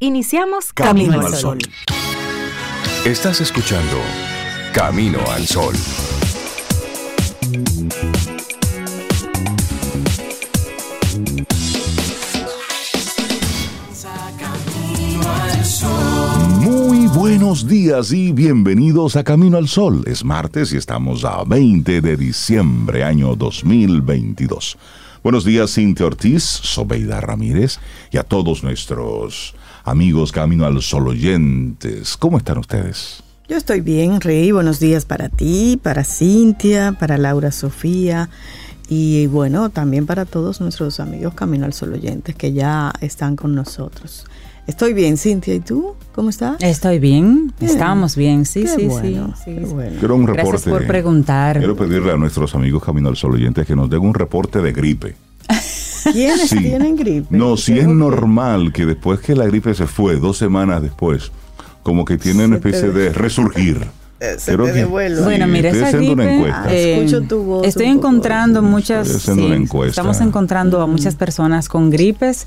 [0.00, 1.58] Iniciamos Camino, al Sol.
[3.04, 3.96] Estás escuchando
[4.72, 5.74] Camino al Sol.
[16.60, 20.04] Muy buenos días y bienvenidos a Camino al Sol.
[20.06, 24.78] Es martes y estamos a 20 de diciembre, año 2022.
[25.24, 27.80] Buenos días, Cintia Ortiz, Sobeida Ramírez
[28.12, 29.56] y a todos nuestros
[29.88, 32.16] amigos Camino al Sol oyentes.
[32.16, 33.22] ¿Cómo están ustedes?
[33.48, 34.52] Yo estoy bien, Rey.
[34.52, 38.28] Buenos días para ti, para Cintia, para Laura Sofía
[38.88, 43.54] y bueno, también para todos nuestros amigos Camino al Sol oyentes que ya están con
[43.54, 44.26] nosotros.
[44.66, 45.94] Estoy bien, Cintia, ¿y tú?
[46.14, 46.56] ¿Cómo estás?
[46.60, 49.72] Estoy bien, estamos bien, sí, Qué sí, bueno, sí, qué sí.
[49.72, 49.96] bueno.
[49.98, 50.50] Quiero un reporte.
[50.50, 51.56] Gracias por preguntar.
[51.56, 54.72] Quiero pedirle a nuestros amigos Camino al Sol oyentes que nos den un reporte de
[54.72, 55.16] gripe.
[56.12, 56.58] ¿Quiénes Sí.
[56.58, 57.26] tienen gripe?
[57.36, 61.30] No, si es normal que después que la gripe se fue, dos semanas después,
[61.82, 63.86] como que tiene una especie de resurgir.
[64.20, 65.22] Eh, se Creo te que- devuelve.
[65.22, 66.38] Bueno, Sí, mira, estoy esa haciendo una gripe.
[66.38, 66.74] encuesta.
[66.74, 68.68] eh, Escucho tu voz Estoy poco encontrando así.
[68.68, 69.06] muchas.
[69.06, 69.90] Estoy haciendo una sí, encuesta.
[70.00, 72.46] Estamos encontrando a muchas personas con gripes,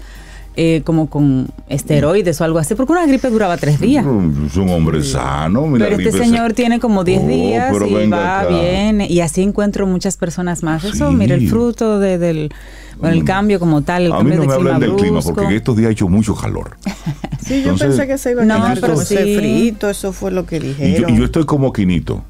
[0.57, 4.05] eh, como con esteroides o algo así, porque una gripe duraba tres días.
[4.05, 5.66] Mm, Es un hombre sano.
[5.67, 8.49] mira, Pero este señor se- tiene como 10 Oh, días y va, acá.
[8.49, 10.83] viene, y así encuentro muchas personas más.
[10.83, 11.16] Eso, Sí.
[11.16, 12.52] mira, el fruto de- del
[12.99, 13.25] bueno, el Mm.
[13.25, 15.55] cambio como tal, el A mí cambio no de me hablan clima del clima porque
[15.55, 16.77] estos días ha hecho mucho calor.
[17.44, 19.16] Sí, yo Entonces- pensé que se iba a No, quedar pero sí.
[19.16, 21.09] frito, eso fue lo que Y yo, dijeron.
[21.16, 22.23] y yo estoy como Quinito.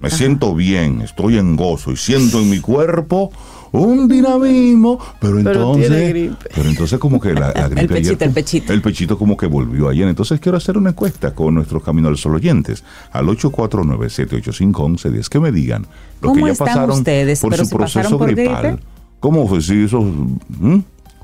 [0.00, 3.32] Me siento bien, estoy en gozo y siento en mi cuerpo
[3.80, 8.22] un dinamismo, pero Pero entonces, pero entonces como que la, la gripe El pechito, ayer-
[8.28, 8.72] el pechito.
[8.72, 10.08] el pechito como que volvió ayer.
[10.08, 15.52] Entonces quiero hacer una encuesta con nuestros Camino al Sol oyentes al 849-785-1110 que me
[15.52, 15.86] digan
[16.20, 17.40] lo ¿Cómo que ya están pasaron ustedes?
[17.40, 18.62] por ¿Pero su si proceso por gripal.
[18.66, 18.82] gripe?
[19.20, 19.60] ¿Cómo fue?
[19.60, 20.04] Si eso.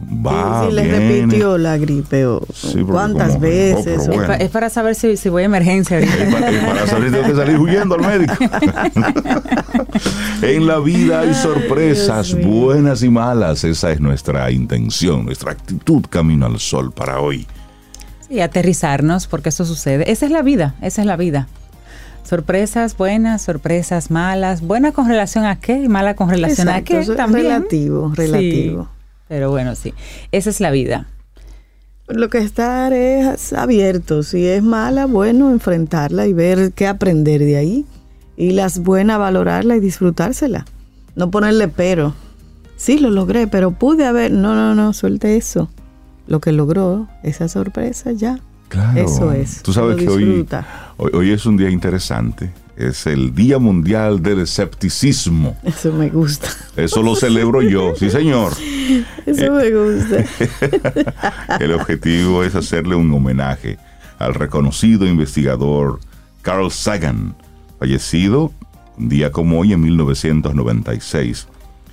[0.02, 1.20] Va, Sí, sí, les viene.
[1.22, 3.98] repitió la gripe o Sí, cuántas como- veces.
[3.98, 4.26] oh, Es, bueno.
[4.26, 5.98] pa- es para saber si, si voy a emergencia.
[5.98, 8.34] Es pa- es para salir, tengo que salir huyendo al médico.
[10.42, 13.64] en la vida hay sorpresas buenas y malas.
[13.64, 17.46] Esa es nuestra intención, nuestra actitud camino al sol para hoy.
[18.28, 20.10] y aterrizarnos, porque eso sucede.
[20.10, 21.48] Esa es la vida, esa es la vida.
[22.24, 24.62] Sorpresas buenas, sorpresas malas.
[24.62, 27.44] Buena con relación a qué y mala con relación a qué también.
[27.48, 28.88] relativo, Sí, relativo.
[29.32, 29.94] Pero bueno, sí.
[30.30, 31.06] Esa es la vida.
[32.06, 34.22] Lo que estar es abierto.
[34.24, 37.86] Si es mala, bueno, enfrentarla y ver qué aprender de ahí.
[38.36, 40.66] Y las buenas, valorarla y disfrutársela.
[41.16, 42.14] No ponerle pero.
[42.76, 44.32] Sí, lo logré, pero pude haber.
[44.32, 45.70] No, no, no, suelte eso.
[46.26, 48.38] Lo que logró, esa sorpresa ya.
[48.68, 49.00] Claro.
[49.00, 49.62] Eso es.
[49.62, 50.46] Tú sabes que hoy,
[50.98, 52.50] hoy, hoy es un día interesante.
[52.76, 55.58] Es el Día Mundial del Escepticismo.
[55.62, 56.48] Eso me gusta.
[56.76, 58.52] Eso lo celebro yo, sí señor.
[59.26, 60.24] Eso me gusta.
[61.60, 63.78] El objetivo es hacerle un homenaje
[64.18, 66.00] al reconocido investigador
[66.42, 67.34] Carl Sagan,
[67.78, 68.52] fallecido
[68.98, 71.48] un día como hoy en 1996.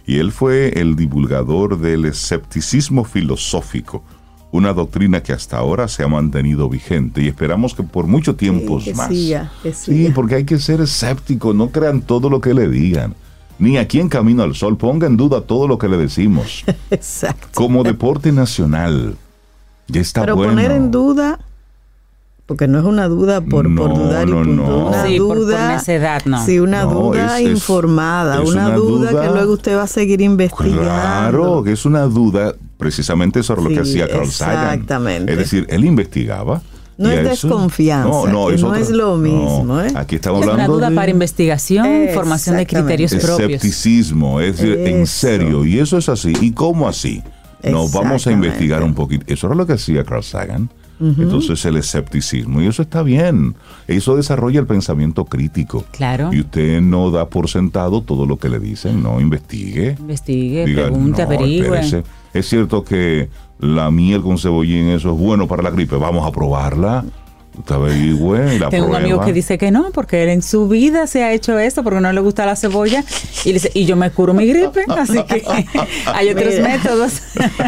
[0.06, 4.04] Y él fue el divulgador del escepticismo filosófico,
[4.52, 8.80] una doctrina que hasta ahora se ha mantenido vigente y esperamos que por mucho tiempo
[8.96, 9.10] más.
[9.10, 13.14] siga, Sí, porque hay que ser escéptico, no crean todo lo que le digan.
[13.60, 17.48] Ni aquí en Camino al Sol ponga en duda todo lo que le decimos Exacto.
[17.54, 19.16] como deporte nacional.
[19.88, 20.54] Ya está Pero bueno.
[20.54, 21.40] poner en duda,
[22.46, 24.64] porque no es una duda por, por No, dudar y no, punto.
[24.66, 24.88] no.
[24.88, 25.74] Una Sí, por- por duda.
[25.76, 26.44] necedad, no.
[26.46, 29.76] Sí, una No, duda es- es- informada, es una, una duda, duda- que luego usted
[29.78, 30.82] va a seguir investigando.
[30.82, 32.56] Claro, que es una duda.
[32.80, 34.74] Precisamente eso era lo que hacía Carl Sagan.
[34.74, 35.32] exactamente.
[35.34, 36.62] Es decir, él investigaba.
[36.98, 39.88] No es eso- desconfianza, que no otra- es lo mismo, ¿eh?
[39.96, 43.40] Aquí estamos Es una hablando duda de para investigación, formación de criterios propios.
[43.52, 45.64] escepticismo, es decir, en serio.
[45.66, 46.34] Y eso es así.
[46.42, 47.22] ¿Y cómo así?
[47.64, 49.24] Nos vamos a investigar un poquito.
[49.28, 50.70] Eso era lo que hacía Carl Sagan.
[51.00, 53.56] Entonces el escepticismo, y eso está bien.
[53.88, 55.86] Eso desarrolla el pensamiento crítico.
[55.92, 56.30] Claro.
[56.34, 59.96] Y usted no da por sentado todo lo que le dicen, no investigue.
[60.00, 61.66] Investigue, Diga, pregunte, "No, averigüe.
[61.66, 63.30] espérese, Es cierto que
[63.60, 65.96] la miel con cebollín, eso es bueno para la gripe.
[65.96, 67.06] Vamos a probarla.
[67.68, 71.24] Averigüe, la Tengo un amigo que dice que no, porque él en su vida se
[71.24, 73.04] ha hecho eso, porque no le gusta la cebolla,
[73.44, 75.44] y, dice, y yo me curo mi gripe, así que
[76.14, 76.68] hay otros Mira.
[76.70, 77.22] métodos.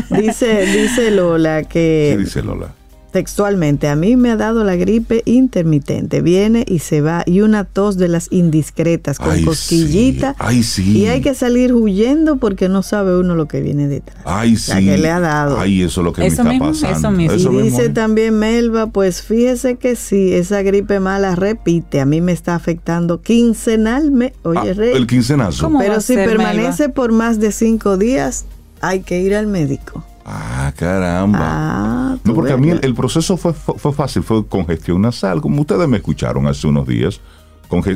[0.09, 2.73] Dice, dice Lola ¿Qué que dice Lola?
[3.11, 7.65] Textualmente, a mí me ha dado la gripe intermitente, viene y se va, y una
[7.65, 10.31] tos de las indiscretas con Ay, cosquillita.
[10.31, 10.35] sí.
[10.39, 10.97] Ay, sí.
[10.99, 14.17] Y hay que salir huyendo porque no sabe uno lo que viene detrás.
[14.25, 14.71] Ay, sí.
[14.71, 15.59] La que le ha dado.
[15.59, 17.21] Ay, eso es lo que Eso me está mismo, pasando.
[17.21, 17.59] eso mismo.
[17.59, 22.31] Y dice también Melba, pues fíjese que sí, esa gripe mala repite, a mí me
[22.31, 25.63] está afectando quincenalmente, oye Ah, Rey, el quincenazo.
[25.65, 25.79] ¿Cómo?
[25.79, 28.45] va pero si ser, permanece por más de cinco días,
[28.79, 30.03] hay que ir al médico.
[30.25, 31.39] Ah, caramba.
[31.41, 35.41] Ah, no, porque a mí el, el proceso fue, fue, fue fácil, fue congestión nasal,
[35.41, 37.19] como ustedes me escucharon hace unos días.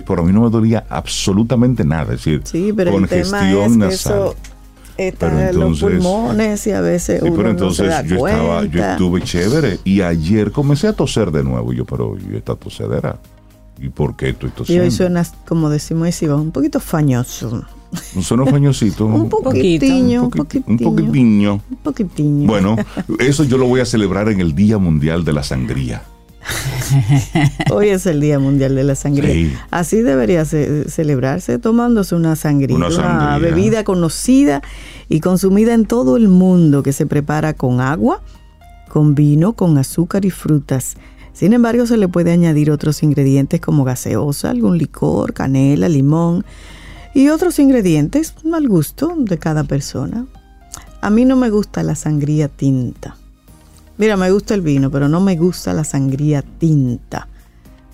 [0.08, 3.64] Pero a mí no me dolía absolutamente nada, es decir, Sí, pero el tema congestión
[3.66, 4.14] es que nasal.
[4.14, 4.36] eso
[4.98, 7.88] está Pero en los entonces- pulmones y a veces Sí, uno pero no se entonces
[7.90, 11.74] da yo estaba, yo estuve chévere y ayer comencé a toser de nuevo.
[11.74, 13.18] Yo, pero ¿y esta tosedera?
[13.80, 14.84] ¿Y por qué estoy Y tosiendo?
[14.86, 17.64] hoy suena, como decimos, un poquito fañoso.
[18.16, 19.06] Un sueno fañosito.
[19.06, 20.74] Un poquitiño, un poquiti- poquitiño.
[20.74, 21.54] un poquitiño.
[21.70, 22.48] Un poquitiño.
[22.48, 22.76] Bueno,
[23.20, 26.04] eso yo lo voy a celebrar en el Día Mundial de la Sangría.
[27.72, 29.32] Hoy es el Día Mundial de la Sangría.
[29.34, 29.54] Sí.
[29.72, 34.62] Así debería ce- celebrarse tomándose una sangría, Una bebida conocida
[35.10, 38.22] y consumida en todo el mundo que se prepara con agua,
[38.90, 40.98] con vino, con azúcar y frutas.
[41.36, 46.46] Sin embargo, se le puede añadir otros ingredientes como gaseosa, algún licor, canela, limón
[47.14, 50.26] y otros ingredientes al gusto de cada persona.
[51.02, 53.18] A mí no me gusta la sangría tinta.
[53.98, 57.28] Mira, me gusta el vino, pero no me gusta la sangría tinta.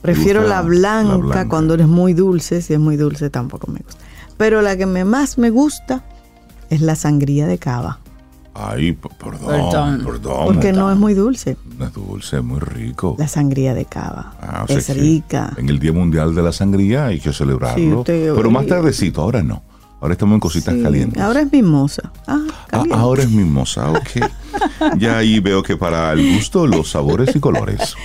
[0.03, 1.49] Prefiero la la blanca, blanca?
[1.49, 2.61] cuando es muy dulce.
[2.61, 4.03] Si es muy dulce tampoco me gusta.
[4.37, 6.03] Pero la que me, más me gusta
[6.69, 7.99] es la sangría de cava.
[8.53, 10.03] Ay, perdón, Perdón.
[10.05, 10.45] perdón.
[10.45, 11.55] Porque no es muy dulce.
[11.77, 13.15] No es dulce, es muy rico.
[13.17, 14.33] La sangría de cava.
[14.41, 15.53] Ah, es rica.
[15.57, 17.77] En el Día Mundial de la Sangría hay que celebrarlo.
[17.81, 19.63] Sí, usted- pero más tardecito, ahora no.
[20.01, 21.21] Ahora estamos en cositas Sí, calientes.
[21.21, 22.11] Ahora es mimosa.
[22.27, 22.39] Ah,
[22.71, 24.97] Ah, ahora es mimosa, ok.
[24.97, 27.95] Ya ahí veo que para el gusto, los sabores y colores.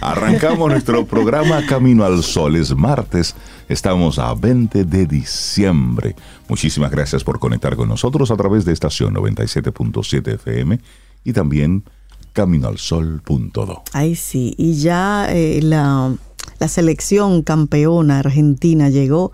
[0.00, 2.56] Arrancamos nuestro programa Camino al Sol.
[2.56, 3.34] Es martes,
[3.72, 6.14] estamos a 20 de diciembre.
[6.48, 10.80] Muchísimas gracias por conectar con nosotros a través de estación 97.7 FM
[11.24, 11.84] y también
[12.32, 13.82] caminoalsol.do.
[13.92, 14.54] Ay, sí.
[14.56, 16.14] Y ya eh, la,
[16.58, 19.32] la selección campeona argentina llegó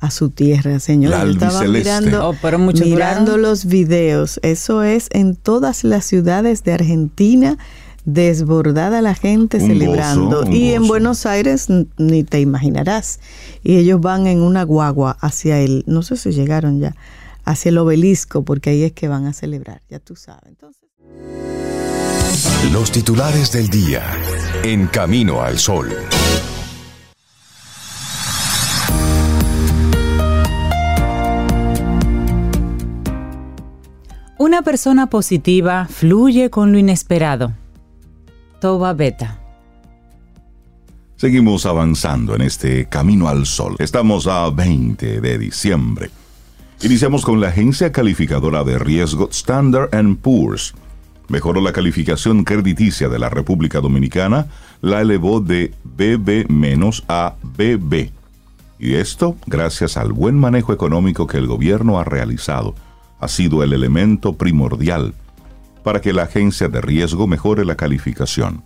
[0.00, 1.10] a su tierra, señor.
[1.10, 4.40] La estaba mirando, Oh, pero mucho mirando los videos.
[4.42, 7.58] Eso es en todas las ciudades de Argentina.
[8.12, 10.40] Desbordada la gente Un celebrando.
[10.40, 10.88] gozo, y en.
[10.88, 13.20] Buenos Aires ni te imaginarás.
[13.62, 16.96] Y ellos van en una guagua hacia el, no sé si llegaron ya,
[17.44, 20.46] hacia el obelisco, porque ahí es que van a celebrar, ya tú sabes.
[20.48, 20.82] Entonces.
[22.72, 24.02] Los titulares del día
[24.64, 25.88] en Camino al Sol.
[34.38, 37.52] Una persona positiva fluye con lo inesperado.
[38.60, 39.38] Toba Beta.
[41.16, 43.76] Seguimos avanzando en este camino al sol.
[43.78, 46.10] Estamos a 20 de diciembre.
[46.82, 50.74] Iniciamos con la agencia calificadora de riesgo Standard Poor's.
[51.28, 54.46] Mejoró la calificación crediticia de la República Dominicana,
[54.80, 56.46] la elevó de BB-
[57.08, 58.10] a BB.
[58.78, 62.74] Y esto gracias al buen manejo económico que el gobierno ha realizado.
[63.20, 65.12] Ha sido el elemento primordial
[65.82, 68.62] para que la agencia de riesgo mejore la calificación.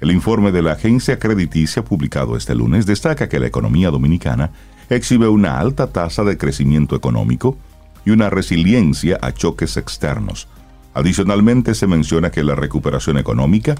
[0.00, 4.52] El informe de la agencia crediticia publicado este lunes destaca que la economía dominicana
[4.90, 7.58] exhibe una alta tasa de crecimiento económico
[8.04, 10.48] y una resiliencia a choques externos.
[10.94, 13.74] Adicionalmente se menciona que la recuperación económica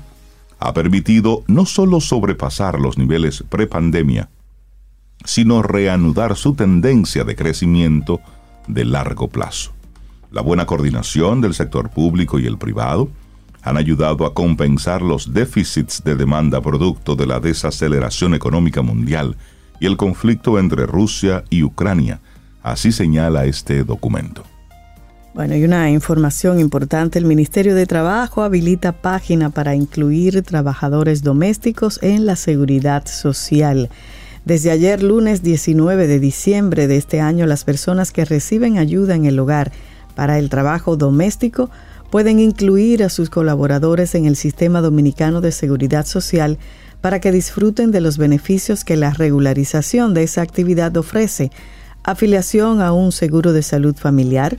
[0.58, 4.28] ha permitido no solo sobrepasar los niveles prepandemia,
[5.25, 8.20] sino reanudar su tendencia de crecimiento
[8.66, 9.72] de largo plazo.
[10.31, 13.09] La buena coordinación del sector público y el privado
[13.63, 19.37] han ayudado a compensar los déficits de demanda producto de la desaceleración económica mundial
[19.81, 22.20] y el conflicto entre Rusia y Ucrania.
[22.63, 24.44] Así señala este documento.
[25.35, 32.01] Bueno, y una información importante, el Ministerio de Trabajo habilita página para incluir trabajadores domésticos
[32.03, 33.89] en la seguridad social.
[34.44, 39.27] Desde ayer, lunes 19 de diciembre de este año, las personas que reciben ayuda en
[39.27, 39.73] el hogar
[40.19, 41.70] para el trabajo doméstico
[42.10, 46.58] pueden incluir a sus colaboradores en el Sistema Dominicano de Seguridad Social
[47.01, 51.53] para que disfruten de los beneficios que la regularización de esa actividad ofrece,
[52.03, 54.58] afiliación a un seguro de salud familiar,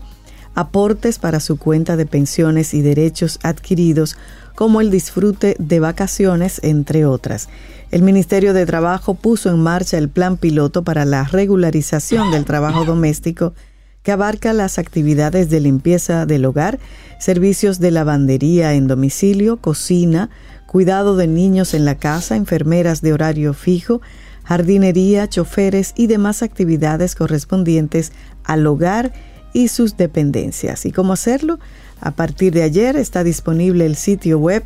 [0.56, 4.16] aportes para su cuenta de pensiones y derechos adquiridos,
[4.56, 7.50] como el disfrute de vacaciones, entre otras.
[7.92, 12.86] El Ministerio de Trabajo puso en marcha el plan piloto para la regularización del trabajo
[12.86, 13.54] doméstico
[14.04, 16.80] que abarca las actividades de limpieza del hogar,
[17.20, 20.30] servicios de lavandería en domicilio, cocina,
[20.68, 24.02] cuidado de niños en la casa, enfermeras de horario fijo,
[24.44, 28.12] jardinería, choferes y demás actividades correspondientes
[28.44, 29.14] al hogar
[29.54, 30.86] y sus dependencias.
[30.86, 31.60] ¿Y cómo hacerlo?
[32.00, 34.64] A partir de ayer está disponible el sitio web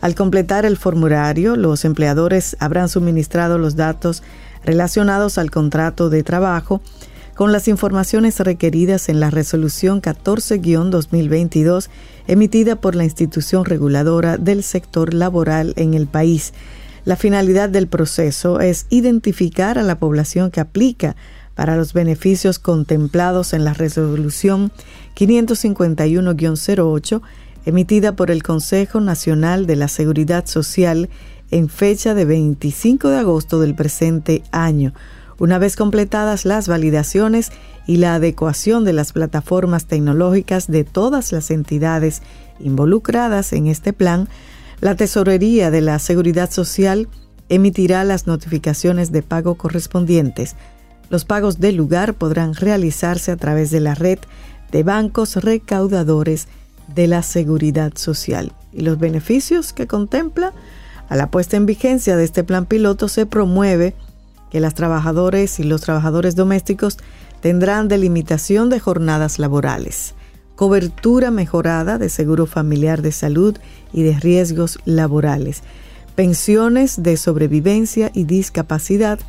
[0.00, 4.22] Al completar el formulario, los empleadores habrán suministrado los datos
[4.64, 6.80] relacionados al contrato de trabajo
[7.34, 11.88] con las informaciones requeridas en la resolución 14-2022
[12.26, 16.52] emitida por la institución reguladora del sector laboral en el país.
[17.04, 21.16] La finalidad del proceso es identificar a la población que aplica
[21.54, 24.72] para los beneficios contemplados en la resolución
[25.16, 27.20] 551-08
[27.66, 31.10] emitida por el Consejo Nacional de la Seguridad Social
[31.50, 34.94] en fecha de 25 de agosto del presente año.
[35.38, 37.50] Una vez completadas las validaciones
[37.86, 42.22] y la adecuación de las plataformas tecnológicas de todas las entidades
[42.60, 44.28] involucradas en este plan,
[44.80, 47.08] la Tesorería de la Seguridad Social
[47.48, 50.56] emitirá las notificaciones de pago correspondientes.
[51.10, 54.18] Los pagos del lugar podrán realizarse a través de la red
[54.70, 56.48] de bancos recaudadores
[56.94, 58.52] de la Seguridad Social.
[58.72, 60.52] Y los beneficios que contempla
[61.08, 63.94] a la puesta en vigencia de este plan piloto se promueve
[64.50, 66.96] que las trabajadoras y los trabajadores domésticos
[67.40, 70.14] tendrán delimitación de jornadas laborales,
[70.60, 73.56] cobertura mejorada de seguro familiar de salud
[73.94, 75.62] y de riesgos laborales,
[76.16, 79.20] pensiones de sobrevivencia y discapacidad,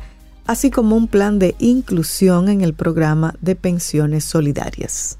[0.46, 5.18] así como un plan de inclusión en el programa de pensiones solidarias.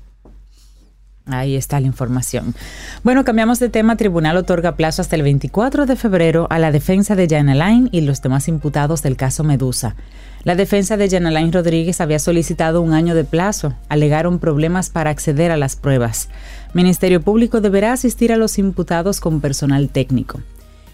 [1.25, 2.55] Ahí está la información.
[3.03, 3.97] Bueno, cambiamos de tema.
[3.97, 8.03] Tribunal otorga plazo hasta el 24 de febrero a la defensa de Jan Alain y
[8.03, 9.97] los demás imputados del caso Medusa.
[10.45, 13.75] La defensa de Jan Alain Rodríguez había solicitado un año de plazo.
[13.89, 16.29] Alegaron problemas para acceder a las pruebas.
[16.75, 20.41] Ministerio Público deberá asistir a los imputados con personal técnico.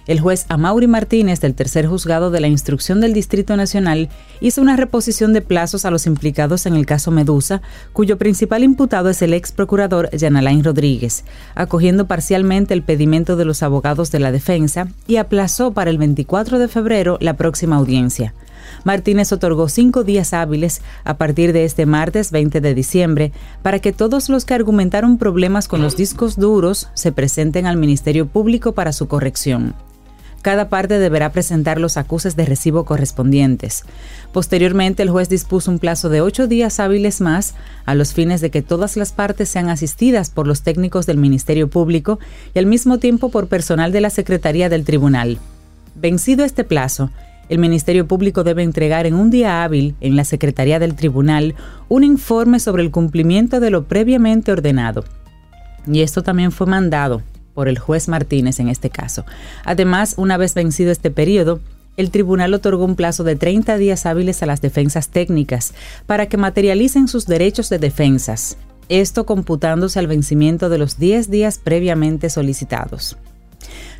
[0.07, 4.09] El juez Amaury Martínez del tercer juzgado de la instrucción del Distrito Nacional
[4.41, 7.61] hizo una reposición de plazos a los implicados en el caso Medusa,
[7.93, 11.25] cuyo principal imputado es el ex procurador Alain Rodríguez,
[11.55, 16.59] acogiendo parcialmente el pedimento de los abogados de la defensa y aplazó para el 24
[16.59, 18.35] de febrero la próxima audiencia.
[18.85, 23.33] Martínez otorgó cinco días hábiles a partir de este martes 20 de diciembre
[23.63, 28.27] para que todos los que argumentaron problemas con los discos duros se presenten al Ministerio
[28.27, 29.75] Público para su corrección
[30.43, 33.85] cada parte deberá presentar los acuses de recibo correspondientes.
[34.33, 38.51] Posteriormente, el juez dispuso un plazo de ocho días hábiles más a los fines de
[38.51, 42.19] que todas las partes sean asistidas por los técnicos del Ministerio Público
[42.55, 45.39] y al mismo tiempo por personal de la Secretaría del Tribunal.
[45.95, 47.11] Vencido este plazo,
[47.49, 51.55] el Ministerio Público debe entregar en un día hábil en la Secretaría del Tribunal
[51.89, 55.05] un informe sobre el cumplimiento de lo previamente ordenado.
[55.87, 57.23] Y esto también fue mandado
[57.55, 59.25] por el juez Martínez en este caso.
[59.65, 61.61] Además, una vez vencido este periodo,
[61.97, 65.75] el tribunal otorgó un plazo de 30 días hábiles a las defensas técnicas
[66.07, 68.57] para que materialicen sus derechos de defensas,
[68.89, 73.17] esto computándose al vencimiento de los 10 días previamente solicitados.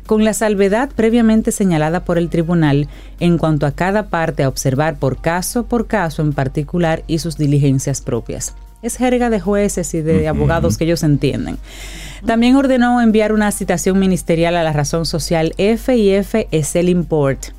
[0.09, 2.87] Con la salvedad previamente señalada por el tribunal
[3.19, 7.37] en cuanto a cada parte a observar por caso por caso en particular y sus
[7.37, 8.55] diligencias propias.
[8.81, 11.59] Es jerga de jueces y de abogados que ellos entienden.
[12.25, 17.49] También ordenó enviar una citación ministerial a la razón social F y F Import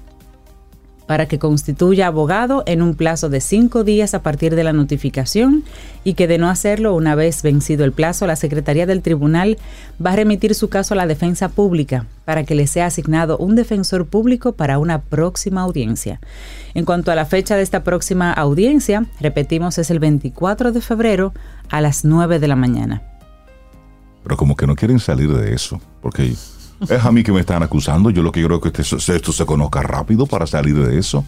[1.11, 5.65] para que constituya abogado en un plazo de cinco días a partir de la notificación
[6.05, 9.59] y que de no hacerlo una vez vencido el plazo, la Secretaría del Tribunal
[10.01, 13.57] va a remitir su caso a la defensa pública para que le sea asignado un
[13.57, 16.21] defensor público para una próxima audiencia.
[16.75, 21.35] En cuanto a la fecha de esta próxima audiencia, repetimos, es el 24 de febrero
[21.71, 23.03] a las 9 de la mañana.
[24.23, 26.37] Pero como que no quieren salir de eso, porque
[26.81, 28.11] es a mí que me están acusando.
[28.11, 31.25] Yo lo que creo que este, esto se conozca rápido para salir de eso.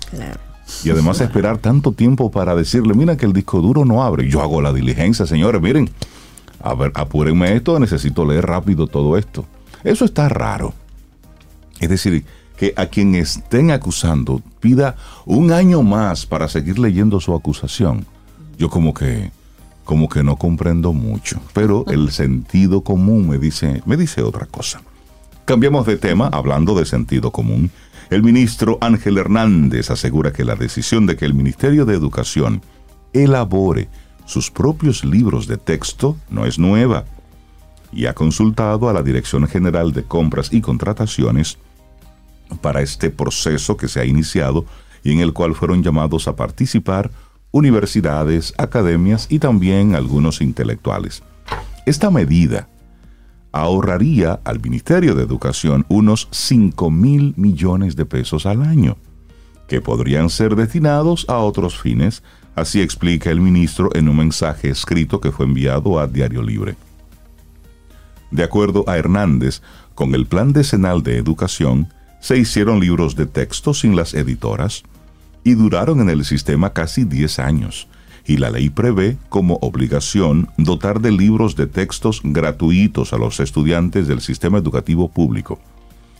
[0.85, 4.29] Y además esperar tanto tiempo para decirle, mira que el disco duro no abre.
[4.29, 5.91] Yo hago la diligencia, señores, miren,
[6.61, 9.45] a ver, apúrenme esto, necesito leer rápido todo esto.
[9.85, 10.73] Eso está raro.
[11.81, 12.25] Es decir,
[12.57, 18.07] que a quien estén acusando pida un año más para seguir leyendo su acusación.
[18.57, 19.33] Yo como que
[19.85, 24.81] como que no comprendo mucho, pero el sentido común me dice me dice otra cosa.
[25.45, 27.71] Cambiamos de tema hablando de sentido común.
[28.11, 32.63] El ministro Ángel Hernández asegura que la decisión de que el Ministerio de Educación
[33.13, 33.89] elabore
[34.25, 37.07] sus propios libros de texto no es nueva
[37.93, 41.59] y ha consultado a la Dirección General de Compras y Contrataciones
[42.61, 44.65] para este proceso que se ha iniciado
[45.03, 47.11] y en el cual fueron llamados a participar
[47.51, 51.23] universidades, academias y también algunos intelectuales.
[51.85, 52.69] Esta medida
[53.53, 58.97] ahorraría al Ministerio de Educación unos 5 mil millones de pesos al año,
[59.69, 62.23] que podrían ser destinados a otros fines,
[62.57, 66.77] así explica el ministro en un mensaje escrito que fue enviado a Diario Libre.
[68.31, 69.63] De acuerdo a Hernández,
[69.95, 74.85] con el Plan Decenal de Educación, se hicieron libros de texto sin las editoras
[75.45, 77.89] y duraron en el sistema casi 10 años,
[78.27, 84.07] y la ley prevé como obligación dotar de libros de textos gratuitos a los estudiantes
[84.07, 85.59] del sistema educativo público.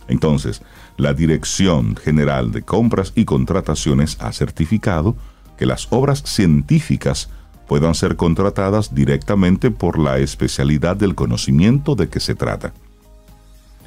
[0.07, 0.61] Entonces,
[0.97, 5.15] la Dirección General de Compras y Contrataciones ha certificado
[5.57, 7.29] que las obras científicas
[7.67, 12.73] puedan ser contratadas directamente por la especialidad del conocimiento de que se trata.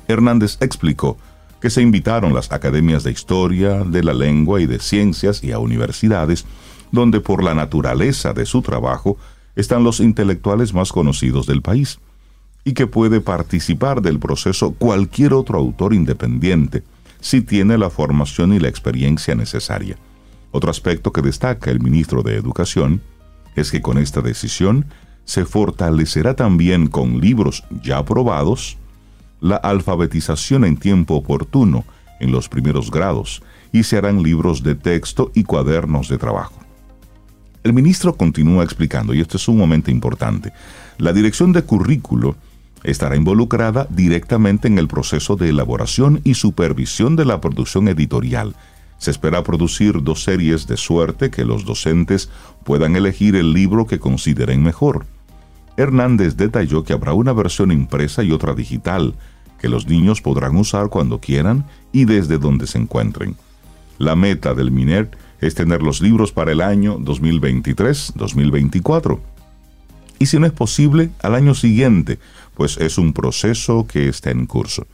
[0.09, 1.19] Hernández explicó
[1.61, 5.59] que se invitaron las academias de historia, de la lengua y de ciencias y a
[5.59, 6.45] universidades,
[6.93, 9.17] donde por la naturaleza de su trabajo
[9.55, 11.99] están los intelectuales más conocidos del país,
[12.65, 16.83] y que puede participar del proceso cualquier otro autor independiente,
[17.21, 19.97] si tiene la formación y la experiencia necesaria.
[20.51, 23.03] Otro aspecto que destaca el ministro de Educación
[23.55, 24.87] es que con esta decisión
[25.25, 28.79] se fortalecerá también con libros ya aprobados
[29.41, 31.85] la alfabetización en tiempo oportuno
[32.21, 36.66] en los primeros grados y se harán libros de texto y cuadernos de trabajo.
[37.67, 40.53] El ministro continúa explicando, y esto es un momento importante,
[40.99, 42.37] la dirección de currículo
[42.85, 48.55] estará involucrada directamente en el proceso de elaboración y supervisión de la producción editorial.
[48.99, 52.31] Se espera producir dos series de suerte que los docentes
[52.63, 55.05] puedan elegir el libro que consideren mejor.
[55.77, 59.15] Hernández detalló que habrá una versión impresa y otra digital,
[59.61, 63.35] que los niños podrán usar cuando quieran y desde donde se encuentren.
[63.99, 69.19] La meta del MINER es tener los libros para el año 2023-2024.
[70.19, 72.19] Y si no es posible, al año siguiente,
[72.55, 74.87] pues es un proceso que está en curso.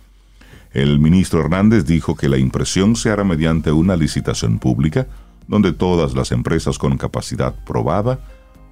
[0.73, 5.07] El ministro Hernández dijo que la impresión se hará mediante una licitación pública,
[5.47, 8.21] donde todas las empresas con capacidad probada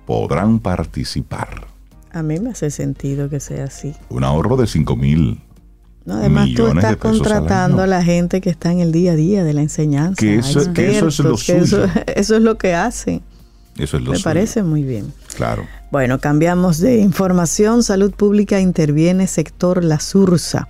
[0.07, 1.67] podrán participar.
[2.12, 3.95] A mí me hace sentido que sea así.
[4.09, 5.41] Un ahorro de 5 mil.
[6.07, 9.45] No, además tú estás contratando a la gente que está en el día a día
[9.45, 10.17] de la enseñanza.
[10.21, 11.84] Que eso- a que eso es lo eso, suyo.
[12.17, 13.23] eso es lo que hacen.
[13.76, 14.25] Eso es lo Me suyo.
[14.25, 15.13] parece muy bien.
[15.36, 15.67] Claro.
[15.91, 17.82] Bueno, cambiamos de información.
[17.82, 20.69] Salud Pública interviene sector La Sursa.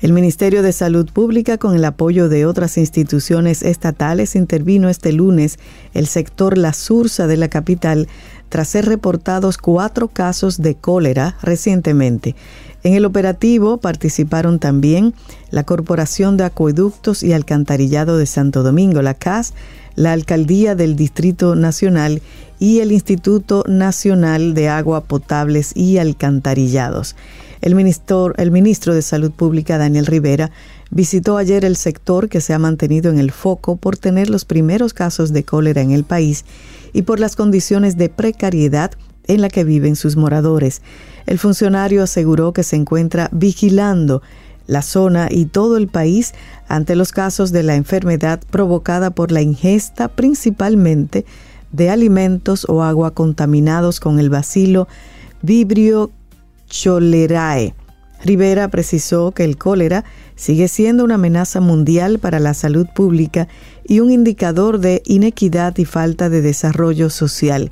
[0.00, 5.58] El Ministerio de Salud Pública, con el apoyo de otras instituciones estatales, intervino este lunes
[5.92, 8.08] el sector La Sursa de la capital
[8.48, 12.34] tras ser reportados cuatro casos de cólera recientemente.
[12.82, 15.12] En el operativo participaron también
[15.50, 19.52] la Corporación de Acueductos y Alcantarillado de Santo Domingo, la CAS,
[19.96, 22.22] la Alcaldía del Distrito Nacional
[22.58, 27.16] y el Instituto Nacional de Agua Potables y Alcantarillados.
[27.60, 30.50] El ministro, el ministro de Salud Pública, Daniel Rivera,
[30.90, 34.94] visitó ayer el sector que se ha mantenido en el foco por tener los primeros
[34.94, 36.46] casos de cólera en el país
[36.94, 38.92] y por las condiciones de precariedad
[39.26, 40.80] en la que viven sus moradores.
[41.30, 44.20] El funcionario aseguró que se encuentra vigilando
[44.66, 46.34] la zona y todo el país
[46.66, 51.24] ante los casos de la enfermedad provocada por la ingesta principalmente
[51.70, 54.88] de alimentos o agua contaminados con el bacilo
[55.40, 56.10] Vibrio
[56.68, 57.74] cholerae.
[58.24, 63.46] Rivera precisó que el cólera sigue siendo una amenaza mundial para la salud pública
[63.86, 67.70] y un indicador de inequidad y falta de desarrollo social.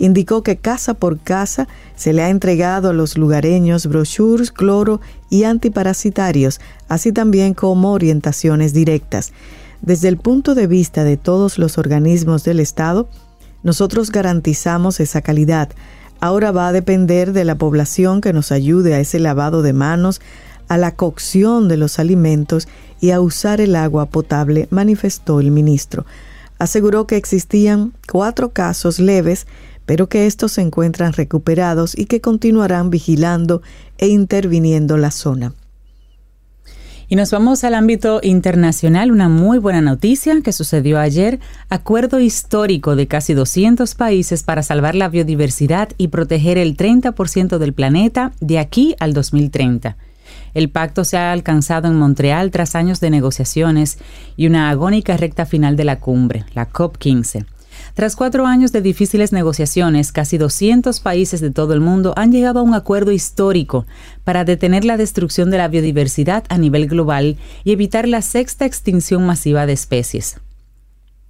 [0.00, 5.44] Indicó que casa por casa se le ha entregado a los lugareños brochures, cloro y
[5.44, 6.58] antiparasitarios,
[6.88, 9.34] así también como orientaciones directas.
[9.82, 13.10] Desde el punto de vista de todos los organismos del Estado,
[13.62, 15.68] nosotros garantizamos esa calidad.
[16.18, 20.22] Ahora va a depender de la población que nos ayude a ese lavado de manos,
[20.68, 22.68] a la cocción de los alimentos
[23.02, 26.06] y a usar el agua potable, manifestó el ministro.
[26.58, 29.46] Aseguró que existían cuatro casos leves,
[29.90, 33.60] pero que estos se encuentran recuperados y que continuarán vigilando
[33.98, 35.52] e interviniendo la zona.
[37.08, 39.10] Y nos vamos al ámbito internacional.
[39.10, 41.40] Una muy buena noticia que sucedió ayer.
[41.70, 47.72] Acuerdo histórico de casi 200 países para salvar la biodiversidad y proteger el 30% del
[47.72, 49.96] planeta de aquí al 2030.
[50.54, 53.98] El pacto se ha alcanzado en Montreal tras años de negociaciones
[54.36, 57.44] y una agónica recta final de la cumbre, la COP15.
[58.00, 62.60] Tras cuatro años de difíciles negociaciones, casi 200 países de todo el mundo han llegado
[62.60, 63.84] a un acuerdo histórico
[64.24, 69.26] para detener la destrucción de la biodiversidad a nivel global y evitar la sexta extinción
[69.26, 70.40] masiva de especies.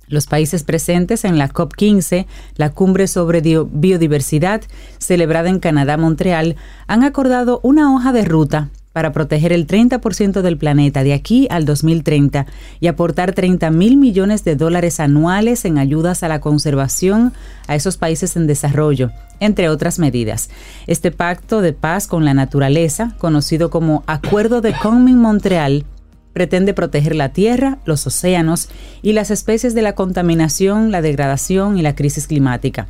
[0.06, 4.62] Los países presentes en la COP15, la cumbre sobre biodiversidad
[4.98, 6.54] celebrada en Canadá, Montreal,
[6.86, 11.64] han acordado una hoja de ruta para proteger el 30% del planeta de aquí al
[11.64, 12.46] 2030
[12.80, 17.32] y aportar 30 mil millones de dólares anuales en ayudas a la conservación
[17.68, 20.50] a esos países en desarrollo, entre otras medidas.
[20.86, 25.84] Este pacto de paz con la naturaleza, conocido como Acuerdo de Conmin-Montreal,
[26.32, 28.68] pretende proteger la tierra, los océanos
[29.02, 32.86] y las especies de la contaminación, la degradación y la crisis climática.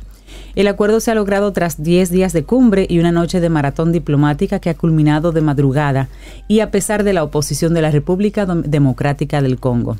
[0.55, 3.91] El acuerdo se ha logrado tras 10 días de cumbre y una noche de maratón
[3.91, 6.09] diplomática que ha culminado de madrugada
[6.47, 9.97] y a pesar de la oposición de la República Democrática del Congo.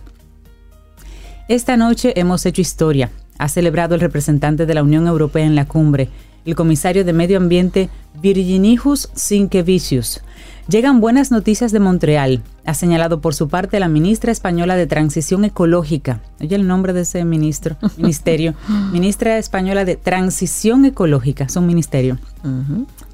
[1.48, 5.66] Esta noche hemos hecho historia, ha celebrado el representante de la Unión Europea en la
[5.66, 6.10] cumbre,
[6.46, 7.90] el comisario de Medio Ambiente
[8.22, 10.22] Virginijus Sinkevicius.
[10.68, 15.44] Llegan buenas noticias de Montreal, ha señalado por su parte la ministra española de Transición
[15.44, 16.22] Ecológica.
[16.40, 18.54] Oye el nombre de ese ministro, ministerio.
[18.92, 22.20] ministra española de Transición Ecológica, es un ministerio.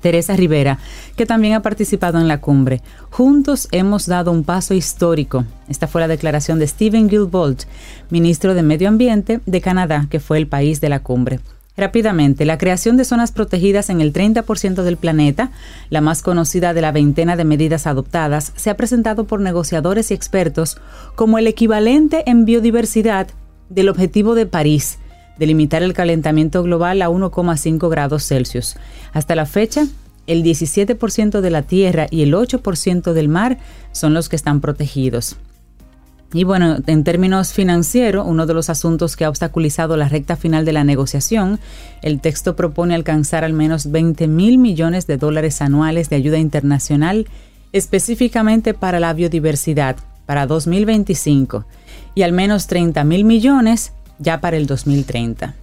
[0.02, 0.78] Teresa Rivera,
[1.16, 2.82] que también ha participado en la cumbre.
[3.10, 5.46] Juntos hemos dado un paso histórico.
[5.68, 7.64] Esta fue la declaración de Stephen Guilbolt,
[8.10, 11.40] ministro de Medio Ambiente de Canadá, que fue el país de la cumbre.
[11.78, 15.52] Rápidamente, la creación de zonas protegidas en el 30% del planeta,
[15.92, 20.16] la más conocida de la veintena de medidas adoptadas, se ha presentado por negociadores y
[20.16, 20.78] expertos
[21.14, 23.28] como el equivalente en biodiversidad
[23.70, 24.98] del objetivo de París,
[25.38, 28.76] de limitar el calentamiento global a 1,5 grados Celsius.
[29.14, 29.86] Hasta la fecha,
[30.26, 33.60] el 17% de la tierra y el 8% del mar
[33.92, 35.38] son los que están protegidos.
[36.34, 40.66] Y bueno, en términos financieros, uno de los asuntos que ha obstaculizado la recta final
[40.66, 41.60] de la negociación,
[42.02, 47.28] el texto propone alcanzar al menos 20 mil millones de dólares anuales de ayuda internacional
[47.72, 51.66] específicamente para la biodiversidad para 2025
[52.16, 55.56] y al menos 30 mil millones ya para el 2030.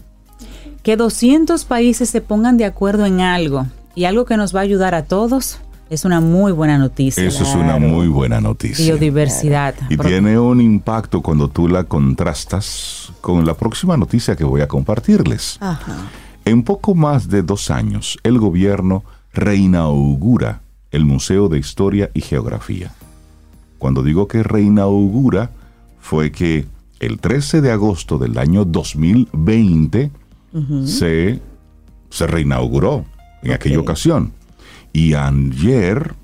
[0.83, 4.64] Que 200 países se pongan de acuerdo en algo y algo que nos va a
[4.64, 5.59] ayudar a todos
[5.95, 7.25] es una muy buena noticia.
[7.25, 8.85] Eso es una muy buena noticia.
[8.85, 9.75] Biodiversidad.
[9.89, 14.69] Y tiene un impacto cuando tú la contrastas con la próxima noticia que voy a
[14.69, 15.59] compartirles.
[16.45, 22.93] En poco más de dos años, el gobierno reinaugura el Museo de Historia y Geografía.
[23.79, 25.51] Cuando digo que reinaugura,
[26.01, 26.67] fue que
[27.01, 30.11] el 13 de agosto del año 2020
[30.85, 31.41] se,
[32.11, 33.05] se reinauguró
[33.43, 34.33] en aquella ocasión.
[34.95, 36.15] Y ayer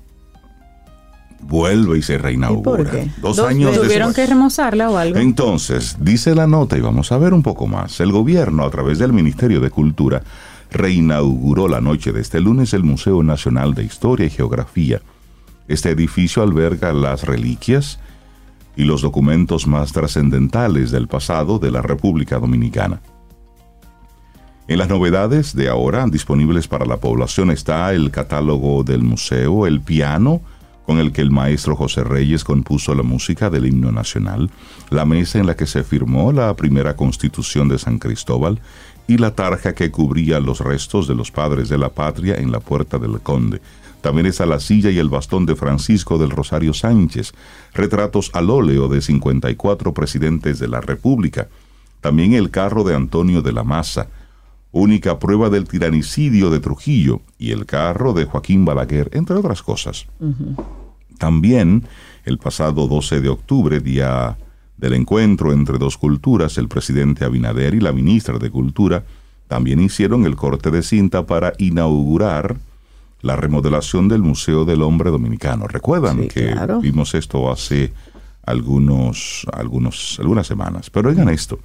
[1.41, 2.89] vuelve y se reinaugura.
[3.21, 5.19] Dos, años ¿Tuvieron que remozarla o algo?
[5.19, 7.99] Entonces, dice la nota, y vamos a ver un poco más.
[7.99, 10.23] El gobierno, a través del Ministerio de Cultura,
[10.71, 15.01] reinauguró la noche de este lunes el Museo Nacional de Historia y Geografía.
[15.67, 17.99] Este edificio alberga las reliquias
[18.77, 23.01] y los documentos más trascendentales del pasado de la República Dominicana.
[24.71, 29.81] En las novedades de ahora disponibles para la población está el catálogo del museo, el
[29.81, 30.39] piano
[30.85, 34.49] con el que el maestro José Reyes compuso la música del himno nacional,
[34.89, 38.61] la mesa en la que se firmó la primera constitución de San Cristóbal
[39.09, 42.61] y la tarja que cubría los restos de los padres de la patria en la
[42.61, 43.59] puerta del conde.
[43.99, 47.33] También está la silla y el bastón de Francisco del Rosario Sánchez,
[47.73, 51.49] retratos al óleo de 54 presidentes de la República,
[51.99, 54.07] también el carro de Antonio de la Maza,
[54.71, 60.05] única prueba del tiranicidio de Trujillo y el carro de Joaquín Balaguer, entre otras cosas.
[61.17, 61.83] También,
[62.25, 64.37] el pasado 12 de octubre, día
[64.77, 69.03] del encuentro entre dos culturas, el presidente Abinader y la ministra de Cultura
[69.47, 72.55] también hicieron el corte de cinta para inaugurar
[73.21, 75.67] la remodelación del Museo del Hombre Dominicano.
[75.67, 77.93] Recuerdan que vimos esto hace
[78.43, 80.89] algunos, algunos, algunas semanas.
[80.89, 81.59] Pero oigan esto.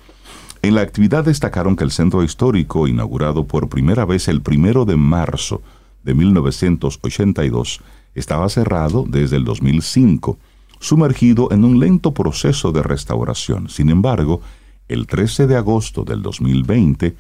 [0.67, 4.97] En la actividad destacaron que el centro histórico, inaugurado por primera vez el primero de
[4.97, 5.63] marzo
[6.03, 7.83] de 1982,
[8.17, 10.37] estaba cerrado desde el 2005,
[10.81, 13.69] sumergido en un lento proceso de restauración.
[13.69, 14.41] Sin embargo,
[14.89, 17.15] el 13 de agosto del 2020,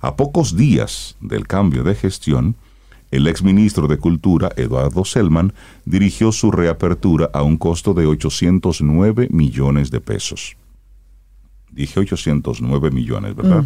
[0.00, 2.56] a pocos días del cambio de gestión,
[3.10, 5.52] el exministro de Cultura, Eduardo Selman,
[5.84, 10.56] dirigió su reapertura a un costo de 809 millones de pesos
[11.76, 13.62] dije 809 millones, ¿verdad?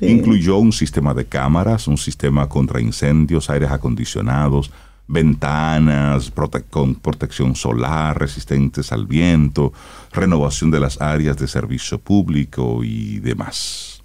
[0.00, 4.70] Incluyó un sistema de cámaras, un sistema contra incendios, aires acondicionados,
[5.08, 6.32] ventanas,
[6.70, 9.72] con protección solar, resistentes al viento,
[10.12, 14.02] renovación de las áreas de servicio público y demás.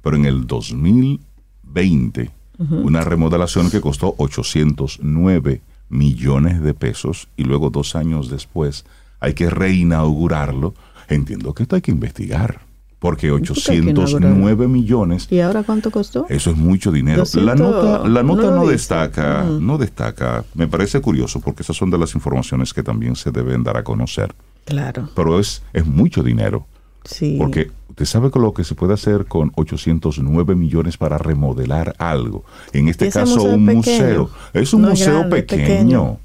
[0.00, 7.96] Pero en el 2020, una remodelación que costó 809 millones de pesos y luego dos
[7.96, 8.84] años después
[9.18, 10.74] hay que reinaugurarlo,
[11.08, 12.63] entiendo que esto hay que investigar
[13.04, 16.24] Porque por qué aquí no 809 millones, ¿Y ahora cuánto costó?
[16.30, 17.18] eso es mucho dinero.
[17.18, 20.42] 200, la nota, la nota no destaca, no destaca.
[20.54, 23.84] Me parece curioso porque esas son de las informaciones que también se deben dar a
[23.84, 24.34] conocer.
[24.64, 26.66] Claro, Pero es, es mucho dinero.
[27.04, 27.36] sí.
[27.38, 32.44] Porque usted sabe con lo que se puede hacer con 809 millones para remodelar algo.
[32.72, 33.76] En este caso, museo un pequeño.
[33.76, 34.30] museo.
[34.54, 35.66] Es un No museo grande, pequeño.
[35.66, 36.18] pequeño.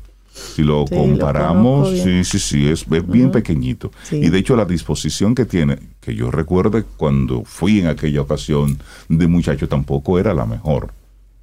[0.56, 3.91] Si lo Sí, comparamos, sí, sí, sí, es, es bien pequeñito.
[4.04, 4.17] Sí.
[4.17, 8.80] Y de hecho la disposición que tiene, que yo recuerde cuando fui en aquella ocasión
[9.08, 10.91] de muchacho, tampoco era la mejor.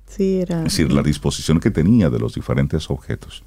[0.09, 0.59] sí, era.
[0.59, 3.43] Es decir, la disposición que tenía de los diferentes objetos.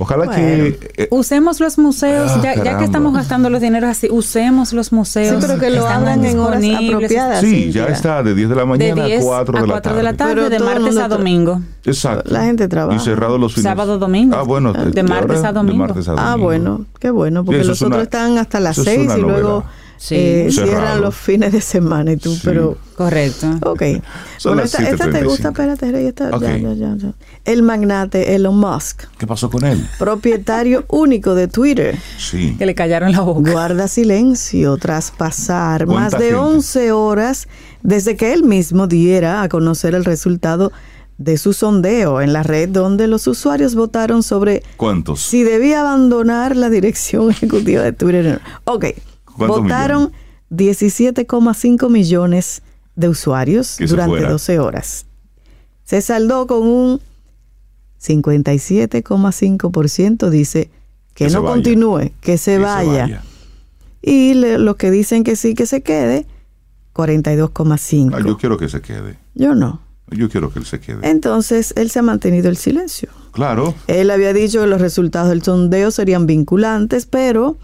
[0.00, 0.36] Ojalá Bueno.
[0.36, 0.78] que...
[0.96, 4.92] eh, Usemos los museos, Ah, ya, ya que estamos gastando los dineros así, usemos los
[4.92, 5.40] museos.
[5.42, 7.40] Sí, pero que lo abran en horas apropiadas.
[7.40, 7.92] sí, sí, ya ya.
[7.94, 9.96] está de 10 de la De mañana 10 a 4 a de la 4 tarde.
[9.96, 11.60] de la tarde, Pero de martes a domingo.
[11.84, 12.30] Exacto.
[12.32, 12.96] La gente trabaja.
[12.96, 13.64] Y cerrado los fines.
[13.64, 14.36] Sábado, domingo.
[14.36, 14.72] Ah, bueno.
[14.72, 15.82] De martes a domingo.
[15.82, 16.28] De martes a domingo.
[16.30, 19.20] Ah, bueno, qué bueno, porque los otros están hasta las eso es 6 una y
[19.22, 19.64] luego.
[19.98, 20.14] Sí.
[20.16, 22.40] eh, cierran los fines de semana y tú, Sí.
[22.44, 23.48] pero Correcto.
[23.62, 23.82] ok.
[24.38, 25.24] Son Bueno, las esta, esta te 7:35.
[25.28, 26.42] gusta, espérate, Rey, esta- Ok.
[26.42, 27.12] ya, ya, ya, ya.
[27.44, 29.84] El magnate Elon Musk, ¿Qué pasó con él?
[29.98, 32.54] propietario único de Twitter, Sí.
[32.58, 33.50] Que le callaron la boca.
[33.50, 36.34] guarda silencio tras pasar ¿Cuánta más de gente?
[36.36, 37.48] 11 horas
[37.82, 40.70] desde que él mismo diera a conocer el resultado
[41.18, 45.20] de su sondeo en la red donde los usuarios votaron sobre ¿Cuántos?
[45.20, 48.40] si debía abandonar la dirección ejecutiva de Twitter.
[48.64, 49.07] Ok, ¿Cuántos
[49.46, 50.12] votaron
[50.50, 52.62] 17,5 millones
[52.96, 54.30] de usuarios durante fuera.
[54.30, 55.06] 12 horas.
[55.84, 57.00] Se saldó con un
[58.00, 60.70] 57,5% dice
[61.14, 63.22] que, no continúe, que se Que se vaya.
[64.02, 66.26] Y le- los que dicen que sí, que se quede,
[66.94, 68.10] 42,5.
[68.14, 69.18] Ah, yo quiero que se quede.
[69.34, 69.80] Yo no.
[70.10, 71.08] Yo quiero que él se quede.
[71.10, 73.10] Entonces, él se ha mantenido el silencio.
[73.32, 73.74] Claro.
[73.88, 77.56] Él había dicho que los resultados del sondeo serían vinculantes, pero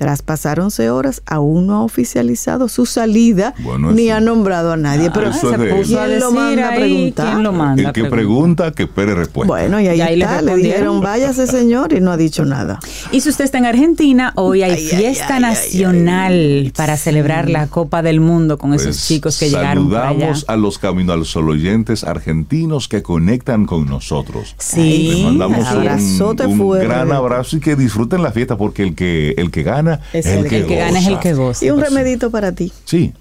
[0.00, 4.72] tras pasar 11 horas aún no ha oficializado su salida Bueno, ni eso- ha nombrado
[4.72, 5.10] a nadie.
[5.12, 7.26] pero eso se puso a ¿quién lo decir manda a ahí, preguntar?
[7.32, 7.82] ¿Quién lo manda?
[7.82, 9.46] El a que pregunta, que espere respuesta.
[9.52, 10.62] Bueno, y ahí, Y ahí le está, le respondieron.
[10.78, 12.78] dijeron, váyase señor, y no ha dicho nada.
[13.12, 16.72] Y si usted está en Argentina, hoy hay Ay, fiesta ay, ay, nacional ay.
[16.74, 20.08] para celebrar la Copa del Mundo con esos Pues, chicos que llegaron por allá.
[20.12, 24.54] Saludamos a los Camino al Sol oyentes argentinos que conectan con nosotros.
[24.58, 25.08] Sí.
[25.12, 29.34] Les mandamos un, abrazote un gran abrazo y que disfruten la fiesta porque el que
[29.36, 31.64] el que gana Es el, el que, que gana es el que goza.
[31.64, 32.72] Y un remedito para ti.
[32.84, 33.12] Sí,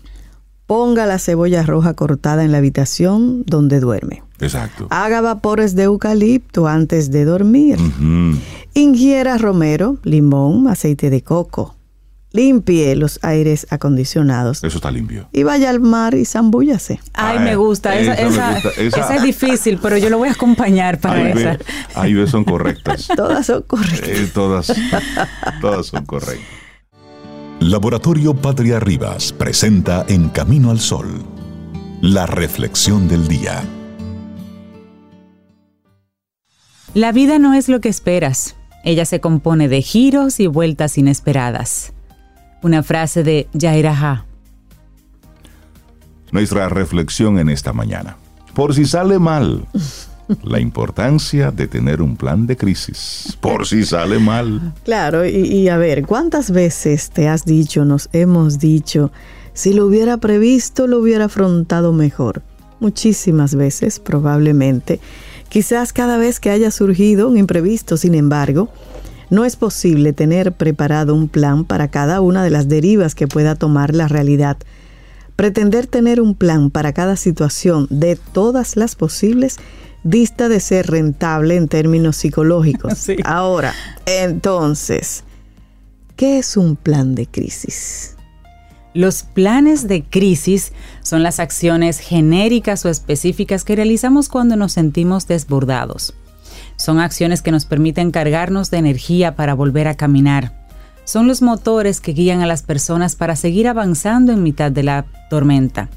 [0.68, 4.22] Ponga la cebolla roja cortada en la habitación donde duerme.
[4.40, 4.86] exacto.
[4.92, 7.80] Haga vapores de eucalipto antes de dormir.
[7.80, 8.38] Ujú.
[8.76, 11.76] Ingiera romero, limón, aceite de coco.
[12.32, 14.64] Limpie los aires acondicionados.
[14.64, 15.28] Eso está limpio.
[15.34, 17.00] Y vaya al mar y zambúllase.
[17.16, 17.98] Ay, Ah, me gusta.
[18.00, 18.70] Esa, esa me esa- gusta.
[18.82, 21.54] Esa- esa es difícil, pero yo lo voy a acompañar para Ahí esa.
[21.54, 21.60] ve,
[21.96, 23.08] ahí ve, son correctas.
[23.16, 24.08] Todas son correctas.
[24.08, 24.72] Eh, todas,
[25.62, 26.46] todas son correctas.
[27.60, 31.26] Laboratorio Patria Rivas presenta En Camino al Sol,
[32.02, 33.66] la reflexión del día.
[36.94, 38.56] La vida no es lo que esperas.
[38.86, 41.92] Ella se compone de giros y vueltas inesperadas.
[42.62, 44.26] Una frase de Jaira Ha.
[46.32, 48.16] Nuestra reflexión en esta mañana.
[48.54, 49.68] Por si sale mal,
[50.44, 53.38] la importancia de tener un plan de crisis.
[53.42, 54.74] Por si sale mal.
[54.84, 59.12] Claro, y, y a ver, ¿cuántas veces te has dicho, nos hemos dicho,
[59.54, 62.42] si lo hubiera previsto, lo hubiera afrontado mejor?
[62.80, 65.00] Muchísimas veces, probablemente.
[65.50, 68.70] Quizás cada vez que haya surgido un imprevisto, sin embargo,
[69.30, 73.56] no es posible tener preparado un plan para cada una de las derivas que pueda
[73.56, 74.58] tomar la realidad.
[75.36, 79.58] Pretender tener un plan para cada situación de todas las posibles
[80.04, 82.94] dista de ser rentable en términos psicológicos.
[83.00, 83.16] Sí.
[83.24, 83.74] Ahora,
[84.06, 85.24] entonces,
[86.16, 88.16] ¿qué es un plan de crisis?
[88.94, 95.28] Los planes de crisis son las acciones genéricas o específicas que realizamos cuando nos sentimos
[95.28, 96.16] desbordados.
[96.76, 100.59] Son acciones que nos permiten cargarnos de energía para volver a caminar.
[101.10, 105.06] Son los motores que guían a las personas para seguir avanzando en mitad de la
[105.32, 105.90] tormenta.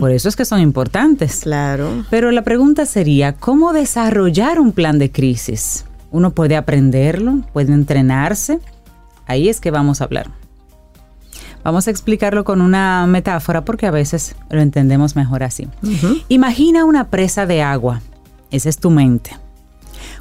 [0.00, 1.40] Por eso es que son importantes.
[1.42, 2.06] Claro.
[2.08, 5.84] Pero la pregunta sería, ¿cómo desarrollar un plan de crisis?
[6.10, 7.40] ¿Uno puede aprenderlo?
[7.52, 8.58] ¿Puede entrenarse?
[9.26, 10.30] Ahí es que vamos a hablar.
[11.62, 15.68] Vamos a explicarlo con una metáfora porque a veces lo entendemos mejor así.
[16.28, 18.00] Imagina una presa de agua.
[18.50, 19.36] Esa es tu mente.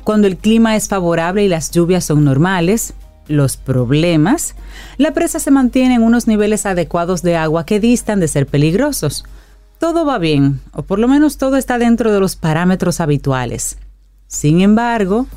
[0.03, 2.93] Cuando el clima es favorable y las lluvias son normales,
[3.27, 4.55] los problemas,
[4.97, 9.25] la presa se mantiene en unos niveles adecuados de agua que distan de ser peligrosos.
[9.79, 13.77] Todo va bien, o por lo menos todo está dentro de los parámetros habituales.
[14.27, 15.27] Sin embargo,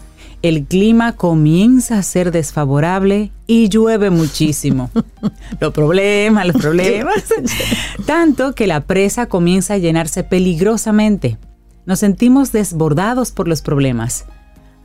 [0.42, 4.90] el clima comienza a ser desfavorable y llueve muchísimo.
[5.60, 7.24] los problemas, los problemas.
[8.06, 11.38] Tanto que la presa comienza a llenarse peligrosamente.
[11.84, 14.26] Nos sentimos desbordados por los problemas.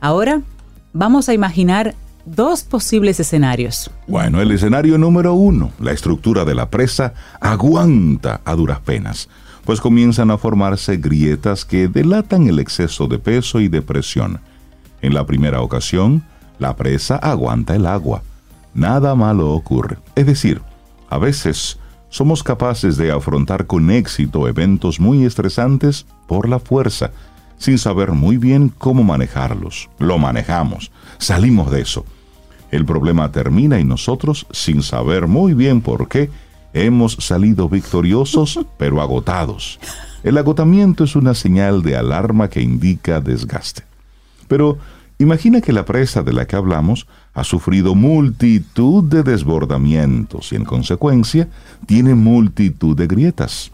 [0.00, 0.42] Ahora
[0.92, 3.90] vamos a imaginar dos posibles escenarios.
[4.06, 9.28] Bueno, el escenario número uno, la estructura de la presa aguanta a duras penas,
[9.64, 14.40] pues comienzan a formarse grietas que delatan el exceso de peso y de presión.
[15.00, 16.24] En la primera ocasión,
[16.58, 18.22] la presa aguanta el agua.
[18.74, 19.98] Nada malo ocurre.
[20.14, 20.62] Es decir,
[21.10, 27.10] a veces somos capaces de afrontar con éxito eventos muy estresantes por la fuerza,
[27.58, 29.88] sin saber muy bien cómo manejarlos.
[29.98, 32.04] Lo manejamos, salimos de eso.
[32.72, 36.30] El problema termina y nosotros, sin saber muy bien por qué,
[36.72, 39.78] hemos salido victoriosos pero agotados.
[40.24, 43.82] El agotamiento es una señal de alarma que indica desgaste.
[44.48, 44.78] Pero
[45.18, 50.64] imagina que la presa de la que hablamos ha sufrido multitud de desbordamientos y en
[50.64, 51.48] consecuencia
[51.86, 53.70] tiene multitud de grietas.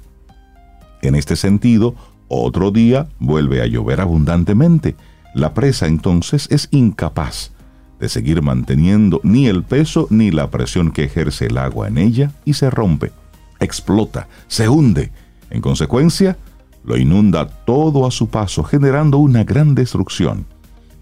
[1.02, 1.94] En este sentido,
[2.26, 4.96] otro día vuelve a llover abundantemente.
[5.34, 7.52] La presa entonces es incapaz
[8.00, 12.32] de seguir manteniendo ni el peso ni la presión que ejerce el agua en ella
[12.44, 13.12] y se rompe,
[13.60, 15.10] explota, se hunde.
[15.50, 16.36] En consecuencia,
[16.84, 20.46] lo inunda todo a su paso, generando una gran destrucción.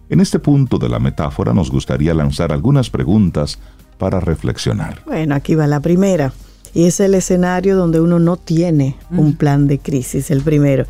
[0.09, 3.59] En este punto de la metáfora nos gustaría lanzar algunas preguntas
[3.99, 5.03] para reflexionar.
[5.07, 6.33] Bueno, aquí va la primera.
[6.75, 10.85] Y es el escenario donde uno no tiene un plan de crisis, el primero.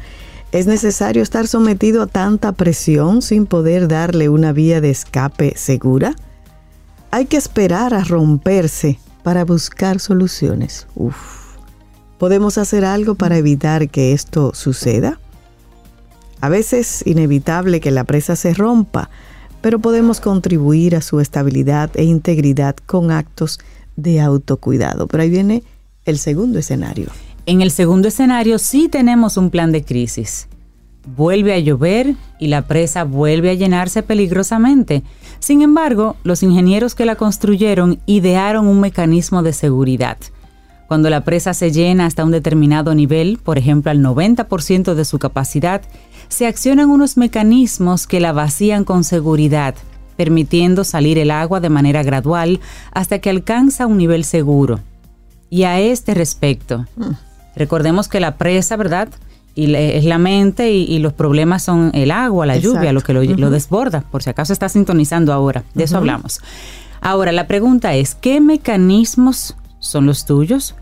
[0.56, 6.16] ¿Es necesario estar sometido a tanta presión sin poder darle una vía de escape segura?
[7.10, 10.86] Hay que esperar a romperse para buscar soluciones.
[10.94, 11.56] Uf.
[12.16, 15.20] ¿Podemos hacer algo para evitar que esto suceda?
[16.40, 19.10] A veces es inevitable que la presa se rompa,
[19.60, 23.58] pero podemos contribuir a su estabilidad e integridad con actos
[23.96, 25.06] de autocuidado.
[25.06, 25.64] Pero ahí viene
[26.06, 27.08] el segundo escenario.
[27.48, 30.48] En el segundo escenario sí tenemos un plan de crisis.
[31.16, 35.04] Vuelve a llover y la presa vuelve a llenarse peligrosamente.
[35.38, 40.16] Sin embargo, los ingenieros que la construyeron idearon un mecanismo de seguridad.
[40.88, 45.20] Cuando la presa se llena hasta un determinado nivel, por ejemplo al 90% de su
[45.20, 45.82] capacidad,
[46.26, 49.76] se accionan unos mecanismos que la vacían con seguridad,
[50.16, 52.59] permitiendo salir el agua de manera gradual
[52.90, 54.80] hasta que alcanza un nivel seguro.
[55.48, 56.87] Y a este respecto,
[57.56, 59.08] recordemos que la presa, ¿verdad?
[59.54, 63.50] Y es la mente y, los problemas son el agua, la lluvia, lo que lo,
[63.50, 66.40] desborda, por si acaso está sintonizando ahora, de eso hablamos.
[67.00, 70.74] Ahora, la pregunta es, ¿qué mecanismos son los tuyos?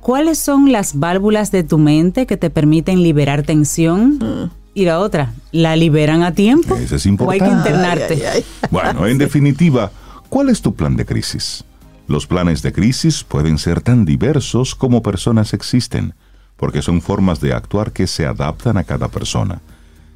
[0.00, 4.18] ¿Cuáles son las válvulas de tu mente que te permiten liberar tensión?
[4.18, 4.50] Mm.
[4.72, 6.74] Y la otra, ¿la liberan a tiempo?
[6.76, 7.44] Eso es importante.
[7.44, 8.44] ¿O hay que internarte?
[8.70, 9.90] Bueno, en definitiva,
[10.28, 11.64] ¿cuál es tu plan de crisis?
[12.08, 16.14] Los planes de crisis pueden ser tan diversos como personas existen,
[16.56, 19.60] porque son formas de actuar que se adaptan a cada persona.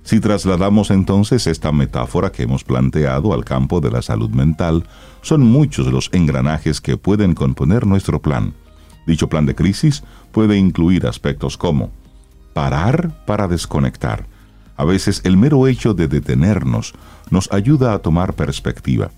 [0.04, 4.86] Si trasladamos entonces esta metáfora que hemos planteado al campo de la salud mental,
[5.20, 8.54] son muchos los engranajes que pueden componer nuestro plan.
[9.06, 11.90] Dicho plan de crisis puede incluir aspectos como
[12.54, 14.26] parar para desconectar.
[14.76, 16.94] A veces el mero hecho de detenernos
[17.30, 19.10] nos ayuda a tomar perspectiva.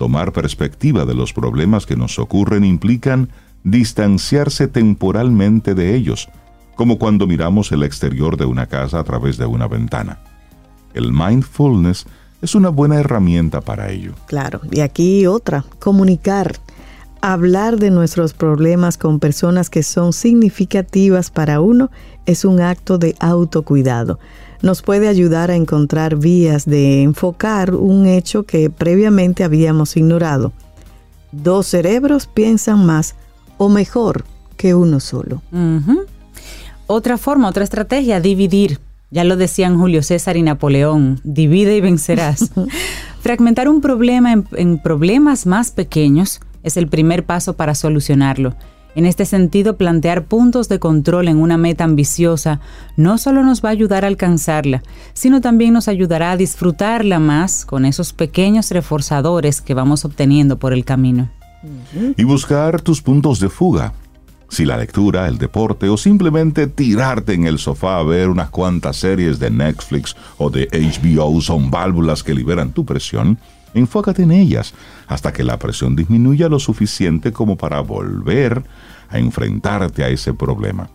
[0.00, 3.28] Tomar perspectiva de los problemas que nos ocurren implican
[3.64, 6.30] distanciarse temporalmente de ellos,
[6.74, 10.20] como cuando miramos el exterior de una casa a través de una ventana.
[10.94, 12.06] El mindfulness
[12.40, 14.14] es una buena herramienta para ello.
[14.24, 16.56] Claro, y aquí otra, comunicar,
[17.20, 21.90] hablar de nuestros problemas con personas que son significativas para uno
[22.26, 24.18] es un acto de autocuidado
[24.62, 30.52] nos puede ayudar a encontrar vías de enfocar un hecho que previamente habíamos ignorado.
[31.32, 33.14] Dos cerebros piensan más
[33.56, 34.24] o mejor
[34.56, 35.42] que uno solo.
[36.86, 38.80] Otra forma, otra estrategia, dividir.
[39.12, 42.50] Ya lo decían Julio César y Napoleón, divide y vencerás.
[43.20, 48.54] Fragmentar un problema en problemas más pequeños es el primer paso para solucionarlo.
[48.96, 52.60] En este sentido, plantear puntos de control en una meta ambiciosa
[52.96, 57.64] no solo nos va a ayudar a alcanzarla, sino también nos ayudará a disfrutarla más
[57.64, 61.30] con esos pequeños reforzadores que vamos obteniendo por el camino.
[62.16, 63.92] Y buscar tus puntos de fuga.
[64.48, 68.96] Si la lectura, el deporte o simplemente tirarte en el sofá a ver unas cuantas
[68.96, 73.38] series de Netflix o de HBO son válvulas que liberan tu presión,
[73.74, 74.74] Enfócate en ellas
[75.06, 78.62] hasta que la presión disminuya lo suficiente como para volver
[79.08, 80.90] a enfrentarte a ese problema.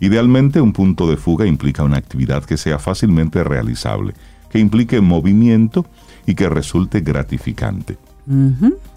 [0.00, 4.14] Idealmente un punto de fuga implica una actividad que sea fácilmente realizable,
[4.50, 5.86] que implique movimiento
[6.26, 7.98] y que resulte gratificante.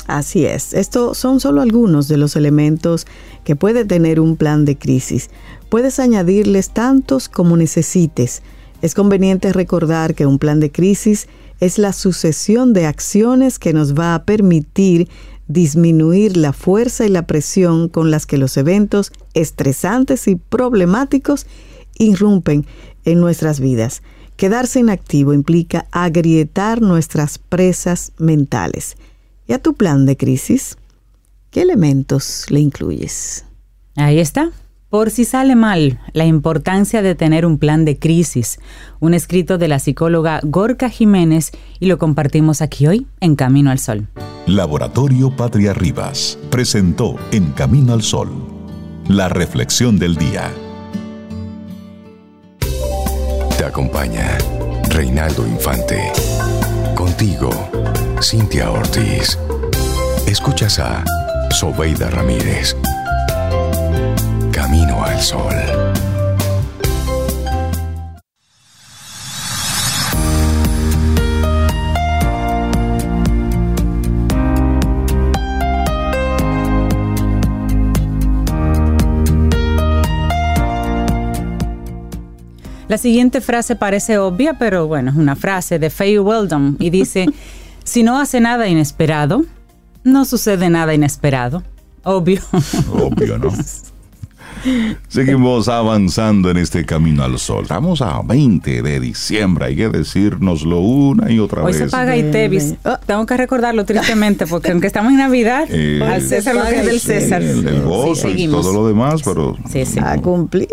[0.07, 3.07] Así es, estos son solo algunos de los elementos
[3.45, 5.29] que puede tener un plan de crisis.
[5.69, 8.43] Puedes añadirles tantos como necesites.
[8.81, 11.29] Es conveniente recordar que un plan de crisis
[11.61, 15.07] es la sucesión de acciones que nos va a permitir
[15.47, 21.45] disminuir la fuerza y la presión con las que los eventos estresantes y problemáticos
[21.97, 22.65] irrumpen
[23.05, 24.01] en nuestras vidas.
[24.37, 28.95] Quedarse inactivo implica agrietar nuestras presas mentales.
[29.47, 30.77] ¿Y a tu plan de crisis?
[31.51, 33.45] ¿Qué elementos le incluyes?
[33.95, 34.51] Ahí está.
[34.91, 38.59] Por si sale mal, la importancia de tener un plan de crisis.
[38.99, 43.79] Un escrito de la psicóloga Gorka Jiménez y lo compartimos aquí hoy en Camino al
[43.79, 44.09] Sol.
[44.47, 48.27] Laboratorio Patria Rivas presentó En Camino al Sol
[49.07, 50.51] la reflexión del día.
[53.57, 54.37] Te acompaña
[54.89, 56.11] Reinaldo Infante.
[56.95, 57.49] Contigo,
[58.21, 59.39] Cintia Ortiz.
[60.27, 61.05] Escuchas a
[61.49, 62.75] Sobeida Ramírez.
[64.71, 65.53] Camino al Sol.
[82.87, 87.25] La siguiente frase parece obvia, pero bueno, es una frase de Faye Weldon y dice,
[87.83, 89.43] si no hace nada inesperado,
[90.05, 91.61] no sucede nada inesperado.
[92.05, 92.41] Obvio.
[92.93, 93.51] Obvio, ¿no?
[95.07, 97.63] Seguimos avanzando en este camino al sol.
[97.63, 101.77] Estamos a 20 de diciembre, hay que decirnoslo una y otra Hoy vez.
[101.81, 102.75] se paga ITEVIS.
[103.05, 106.85] Tengo que recordarlo tristemente porque aunque estamos en Navidad, Eh, al César lo que es
[106.85, 107.41] del César.
[107.41, 108.61] El, el gozo Sí, y seguimos.
[108.61, 109.99] todo lo demás, pero Sí, sí.
[109.99, 110.67] A cumplir.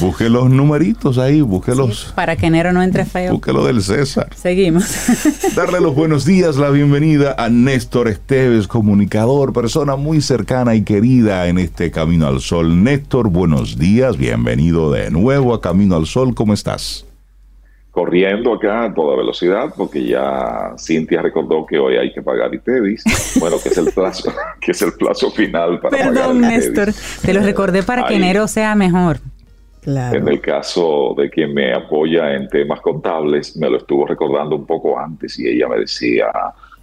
[0.00, 3.32] busque los numeritos ahí, busque los, Para que enero no entre feo.
[3.32, 4.28] busque lo del César.
[4.36, 4.84] Seguimos.
[5.56, 11.48] Darle los buenos días, la bienvenida a Néstor Esteves, comunicador, persona muy cercana y querida
[11.48, 12.82] en este Camino al Sol.
[12.84, 17.06] Néstor, buenos días, bienvenido de nuevo a Camino al Sol, ¿cómo estás?
[17.90, 23.36] corriendo acá a toda velocidad porque ya Cintia recordó que hoy hay que pagar ITEVIS,
[23.38, 26.88] bueno, que es el plazo, que es el plazo final para Perdón, pagar Néstor.
[26.88, 27.20] ITEVIS.
[27.20, 29.18] Te lo recordé para que enero sea mejor.
[29.82, 30.16] Claro.
[30.16, 34.64] En el caso de quien me apoya en temas contables, me lo estuvo recordando un
[34.64, 36.32] poco antes y ella me decía,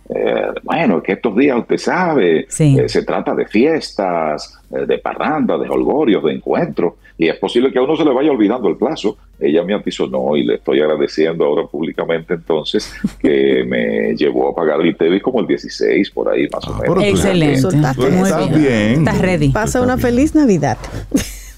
[0.09, 2.77] eh, bueno, que estos días usted sabe, Sí.
[2.79, 7.71] eh, se trata de fiestas, eh, de parranda, de holgorios, de encuentros, y es posible
[7.71, 9.17] que a uno se le vaya olvidando el plazo.
[9.39, 14.79] Ella me atisonó y le estoy agradeciendo ahora públicamente entonces que me llevó a pagar
[14.81, 17.03] el ITEVIS como el 16, por ahí más o Ah, menos.
[17.03, 17.77] Excelente.
[17.77, 17.85] Muy
[18.23, 18.61] estás bien.
[18.61, 18.93] bien.
[18.99, 19.49] Estás ready.
[19.49, 20.77] Pasa una feliz Navidad.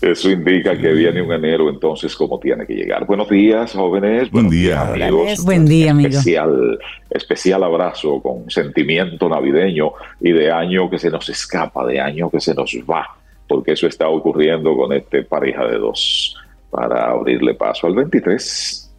[0.01, 3.05] Eso indica que viene un enero entonces como tiene que llegar.
[3.05, 4.31] Buenos días, jóvenes.
[4.31, 4.93] Buen Buenos día.
[4.93, 5.45] días, amigos.
[5.45, 6.09] Buen día, amigo.
[6.09, 6.79] Especial,
[7.11, 12.39] especial abrazo con sentimiento navideño y de año que se nos escapa, de año que
[12.39, 13.15] se nos va,
[13.47, 16.35] porque eso está ocurriendo con este pareja de dos
[16.71, 18.91] para abrirle paso al 23.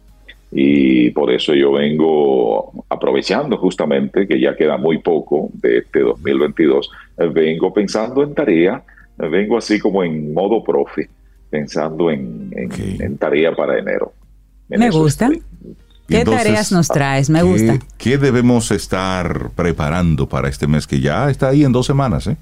[0.53, 6.89] Y por eso yo vengo aprovechando justamente que ya queda muy poco de este 2022,
[7.17, 8.83] eh, vengo pensando en tarea,
[9.17, 11.09] vengo así como en modo profe,
[11.49, 12.79] pensando en, en- Ok.
[13.01, 14.13] en tarea para enero.
[14.69, 15.25] En Me gusta.
[15.27, 15.43] estoy.
[16.07, 17.29] ¿Qué Entonces, tareas nos traes?
[17.29, 17.79] Me ¿qué- gusta.
[17.97, 22.27] ¿Qué debemos estar preparando para este mes que ya está ahí en dos semanas?
[22.27, 22.35] ¿eh?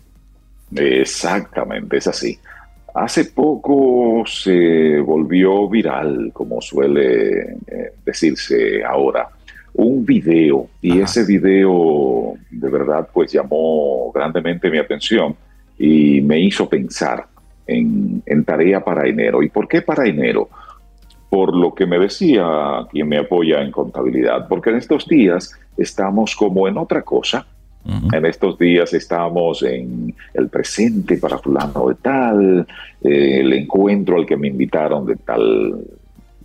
[0.75, 2.39] Exactamente, es así.
[2.93, 9.29] Hace poco se volvió viral, como suele eh, decirse ahora,
[9.73, 11.03] un video y Ajá.
[11.03, 15.33] ese video de verdad pues llamó grandemente mi atención
[15.81, 17.25] y me hizo pensar
[17.65, 19.41] en, en tarea para enero.
[19.41, 20.47] ¿Y por qué para enero?
[21.27, 22.45] Por lo que me decía
[22.91, 27.47] quien me apoya en contabilidad, porque en estos días estamos como en otra cosa,
[27.83, 28.15] Ujú.
[28.15, 32.67] en estos días estamos en el presente para fulano de tal,
[33.01, 35.81] eh, el encuentro al que me invitaron de tal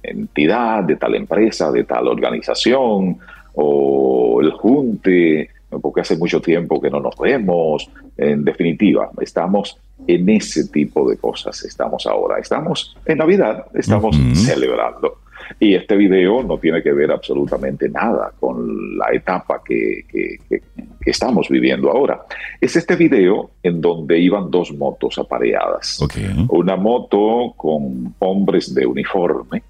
[0.02, 3.18] entidad, de tal empresa, de tal organización,
[3.52, 5.50] o el junte,
[5.80, 7.90] porque hace mucho tiempo que no nos vemos.
[8.16, 12.38] En definitiva, estamos en ese tipo de cosas, estamos ahora.
[12.38, 14.34] Estamos en Navidad, estamos Ujú.
[14.34, 15.18] celebrando.
[15.60, 20.60] Y este video no tiene que ver absolutamente nada con la etapa que, que- que-
[21.00, 22.22] que estamos viviendo ahora.
[22.60, 26.02] Es este video en donde iban dos motos apareadas.
[26.02, 26.14] Ok.
[26.48, 29.62] Una moto con hombres de uniforme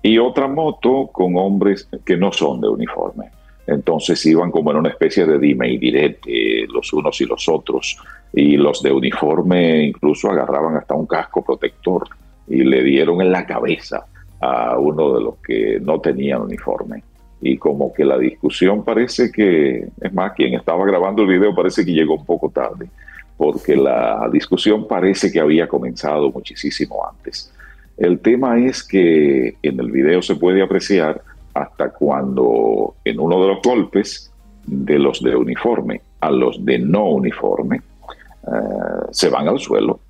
[0.00, 3.26] y otra moto con hombres que no son de uniforme.
[3.66, 7.96] Entonces iban como en una especie de dime y direte los unos y los otros.
[8.32, 12.08] Y los de uniforme incluso agarraban hasta un casco protector
[12.48, 14.06] y le dieron en la cabeza
[14.40, 17.02] a uno de los que no tenían uniforme.
[17.42, 21.84] y como que la discusión parece que, es más, quien estaba grabando el video parece
[21.84, 22.88] que llegó un poco tarde,
[23.36, 27.52] porque la discusión parece que había comenzado muchísimo antes.
[27.96, 31.20] El tema es que en el video se puede apreciar
[31.54, 34.32] hasta cuando en uno de los golpes
[34.64, 40.00] de los de uniforme a los de no uniforme eh, se van al suelo.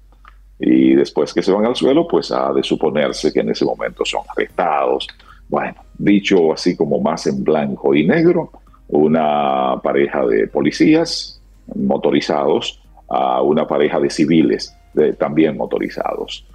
[0.59, 4.05] Y después que se van al suelo, pues ha de suponerse que en ese momento
[4.05, 5.09] son arrestados.
[5.49, 8.51] Bueno, dicho así como más en blanco y negro,
[8.89, 11.43] una pareja de policías
[11.75, 14.75] motorizados a una pareja de civiles
[15.19, 16.47] también motorizados.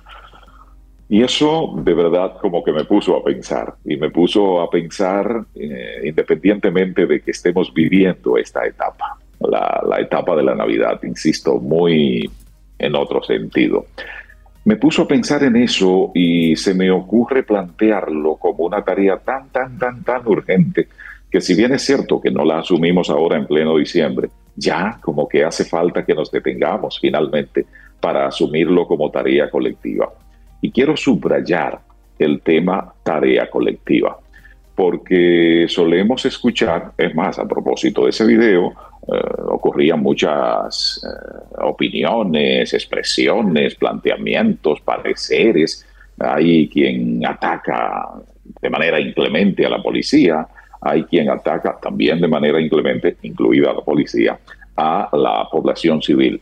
[1.10, 5.46] Y eso de verdad como que me puso a pensar, y me puso a pensar
[5.56, 11.60] eh, independientemente de que estemos viviendo esta etapa, la, la etapa de la Navidad, insisto,
[11.60, 12.30] muy
[12.78, 13.86] en otro sentido.
[14.66, 19.48] Me puso a pensar en eso y se me ocurre plantearlo como una tarea tan,
[19.50, 20.90] tan, tan, tan urgente
[21.32, 25.28] que si bien es cierto que no la asumimos ahora en pleno diciembre, ya como
[25.28, 27.66] que hace falta que nos detengamos finalmente
[28.00, 30.10] para asumirlo como tarea colectiva.
[30.62, 31.80] Y quiero subrayar
[32.18, 34.18] el tema tarea colectiva,
[34.76, 38.74] porque solemos escuchar, es más, a propósito de ese video,
[39.08, 45.86] eh, ocurrían muchas eh, opiniones, expresiones, planteamientos, pareceres.
[46.20, 48.10] Hay quien ataca
[48.62, 50.48] de manera inclemente a la policía,
[50.82, 54.40] hay quien ataca también de manera inclemente, incluida la policía,
[54.76, 56.42] a la población civil.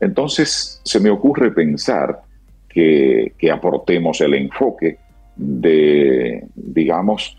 [0.00, 2.22] Entonces, se me ocurre pensar
[2.70, 4.98] que, aportemos el enfoque
[5.36, 7.36] de, digamos,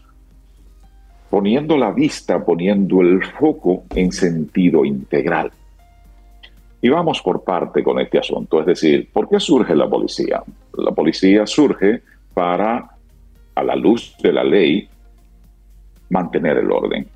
[1.29, 5.51] poniendo la vista, poniendo el foco en sentido integral.
[6.81, 10.43] Y vamos por parte con este asunto, es decir, ¿por qué surge la policía?
[10.77, 12.01] La policía surge
[12.33, 12.89] para,
[13.55, 14.89] a la luz de la ley,
[16.09, 17.07] mantener el orden.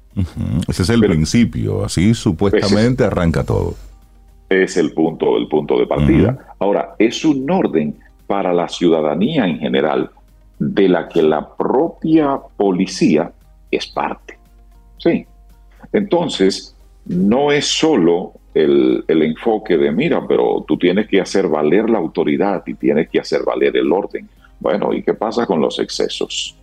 [0.67, 3.73] Ese es el principio, así supuestamente arranca todo.
[4.47, 6.55] Es el punto, el punto de partida.
[6.59, 7.97] Ahora, es un orden
[8.27, 10.11] para la ciudadanía en general,
[10.59, 13.31] de la que la propia policía
[13.71, 14.37] es parte.
[14.97, 15.25] Sí.
[15.91, 21.89] Entonces, no es solo el, el, enfoque de, mira, pero tú tienes que hacer valer
[21.89, 24.27] la autoridad y tienes que hacer valer el orden.
[24.59, 26.55] Bueno, ¿y qué pasa con los excesos?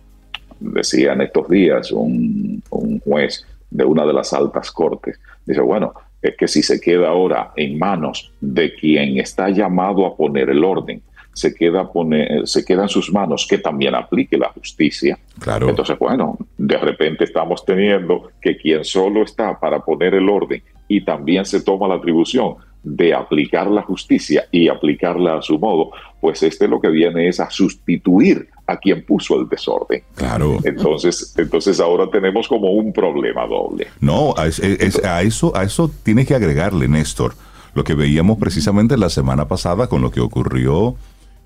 [0.59, 5.93] Decía en estos días un, un juez de una de las altas cortes, dice, bueno,
[6.21, 10.63] es que si se queda ahora en manos de quien está llamado a poner el
[10.63, 11.01] orden,
[11.33, 15.17] se queda, pone, se queda en sus manos que también aplique la justicia.
[15.39, 15.69] Claro.
[15.69, 21.01] Entonces, bueno, de repente estamos teniendo que quien solo está para poner el orden y
[21.01, 26.43] también se toma la atribución de aplicar la justicia y aplicarla a su modo, pues
[26.43, 30.03] este lo que viene es a sustituir a quien puso el desorden.
[30.15, 30.59] Claro.
[30.63, 33.87] Entonces, entonces ahora tenemos como un problema doble.
[34.01, 37.35] No, a, a eso, a eso tiene que agregarle, Néstor,
[37.73, 40.95] lo que veíamos precisamente la semana pasada con lo que ocurrió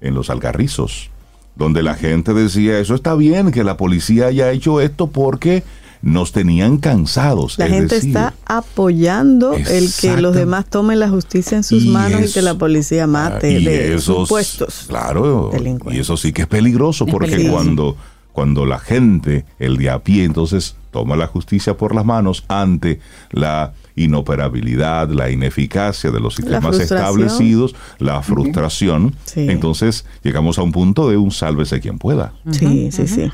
[0.02, 1.10] en los algarrizos,
[1.56, 5.64] donde la gente decía, eso está bien que la policía haya hecho esto porque
[6.02, 7.58] nos tenían cansados.
[7.58, 12.34] La gente está apoyando el que los demás tomen la justicia en sus manos y
[12.34, 15.52] que la policía mate de esos, supuestos claro,
[15.91, 17.98] Y eso sí que es peligroso porque cuando
[18.38, 23.00] cuando la gente, el de a pie, entonces toma la justicia por las manos ante
[23.32, 31.10] la inoperabilidad, la ineficacia de los sistemas establecidos, la frustración, entonces llegamos a un punto
[31.10, 32.34] de un sálvese quien pueda.
[32.52, 33.30] Sí, sí, sí.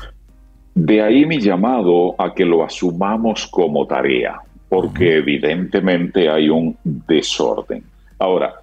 [0.74, 7.84] De ahí mi llamado a que lo asumamos como tarea, porque evidentemente hay un desorden.
[8.18, 8.54] Ahora,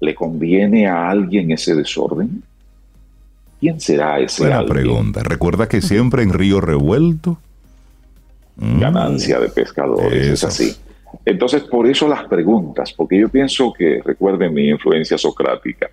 [0.00, 2.42] ¿le conviene a alguien ese desorden?
[3.60, 5.22] ¿Quién será ese Buena pregunta.
[5.22, 7.38] Recuerda que siempre en río revuelto.
[8.56, 8.80] Mm.
[8.80, 10.76] Ganancia de pescadores, es así.
[11.24, 15.90] Entonces, por eso las preguntas, porque yo pienso que, recuerden mi influencia socrática,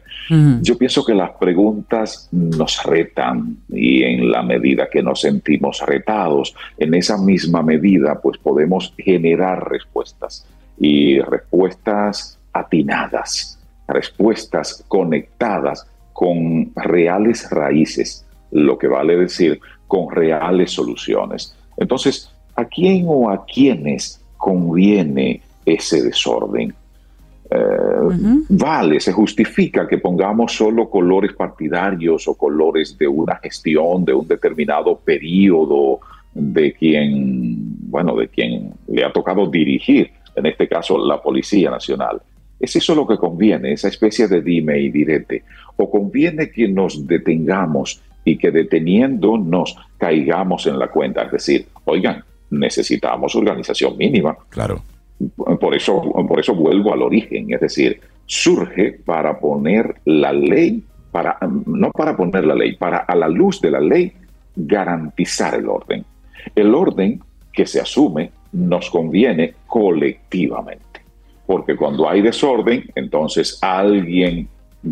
[0.61, 6.53] yo pienso que las preguntas nos retan y en la medida que nos sentimos retados,
[6.77, 10.45] en esa misma medida, pues podemos generar respuestas
[10.77, 21.55] y respuestas atinadas, respuestas conectadas con reales raíces, lo que vale decir con reales soluciones.
[21.77, 26.73] Entonces, ¿a quién o a quiénes conviene ese desorden?
[27.49, 34.13] Eh, vale, se justifica que pongamos solo colores partidarios o colores de una gestión, de
[34.13, 35.99] un determinado periodo,
[36.33, 37.55] de quien,
[37.89, 42.21] bueno, de quien le ha tocado dirigir, en este caso la Policía Nacional.
[42.59, 45.43] ¿Es eso lo que conviene, esa especie de dime y direte?
[45.77, 51.23] ¿O conviene que nos detengamos y que deteniéndonos caigamos en la cuenta?
[51.23, 54.37] Es decir, oigan, necesitamos organización mínima.
[54.49, 54.81] Claro.
[55.59, 61.37] Por eso, por eso vuelvo al origen, es decir, surge para poner la ley, para,
[61.65, 64.13] no para poner la ley, para a la luz de la ley
[64.55, 66.05] garantizar el orden.
[66.55, 67.19] El orden
[67.51, 71.01] que se asume nos conviene colectivamente,
[71.45, 74.47] porque cuando hay desorden, entonces alguien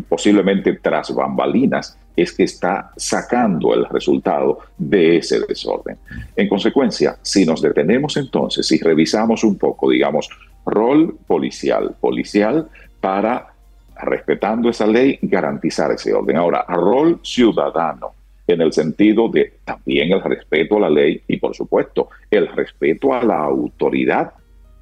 [0.08, 5.98] posiblemente tras bambalinas es que está sacando el resultado de ese desorden.
[6.36, 10.30] En consecuencia, si nos detenemos entonces y revisamos un poco, digamos,
[10.66, 12.68] rol policial, policial
[13.00, 13.54] para,
[14.02, 16.38] respetando esa ley, garantizar ese orden.
[16.38, 18.14] Ahora, rol ciudadano,
[18.48, 23.14] en el sentido de también el respeto a la ley y, por supuesto, el respeto
[23.14, 24.34] a la autoridad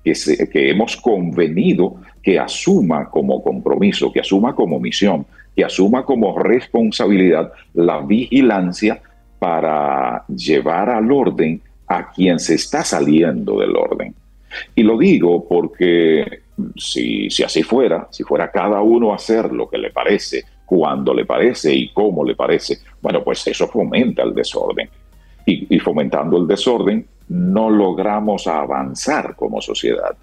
[0.03, 0.13] que,
[0.51, 5.25] que hemos convenido que asuma como compromiso, que asuma como misión,
[5.55, 9.01] que asuma como responsabilidad la vigilancia
[9.39, 14.15] para llevar al orden a quien se está saliendo del orden.
[14.75, 16.43] Y lo digo porque
[16.75, 21.13] si, si así fuera, si fuera cada uno a hacer lo que le parece, cuando
[21.13, 24.89] le parece y cómo le parece, bueno, pues eso fomenta el desorden.
[25.45, 30.15] Y, y fomentando el desorden, no logramos avanzar como sociedad.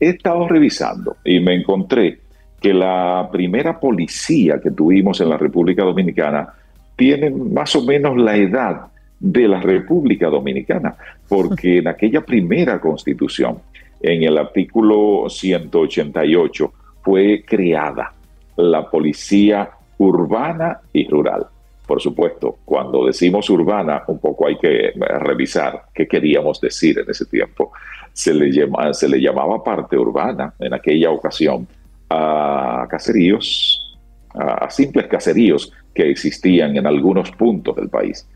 [0.00, 2.20] He estado revisando y me encontré
[2.60, 6.48] que la primera policía que tuvimos en la República Dominicana
[6.96, 8.86] tiene más o menos la edad
[9.20, 10.94] de la República Dominicana,
[11.28, 13.58] porque en aquella primera constitución,
[14.00, 16.72] en el artículo 188,
[17.02, 18.12] fue creada
[18.56, 21.46] la policía urbana y rural.
[21.86, 27.26] Por supuesto, cuando decimos urbana, un poco hay que revisar qué queríamos decir en ese
[27.26, 27.72] tiempo.
[28.12, 28.50] Se le,
[28.92, 31.66] se le llamaba parte urbana en aquella ocasión
[32.08, 33.98] a caseríos,
[34.34, 38.26] a simples caseríos que existían en algunos puntos del país.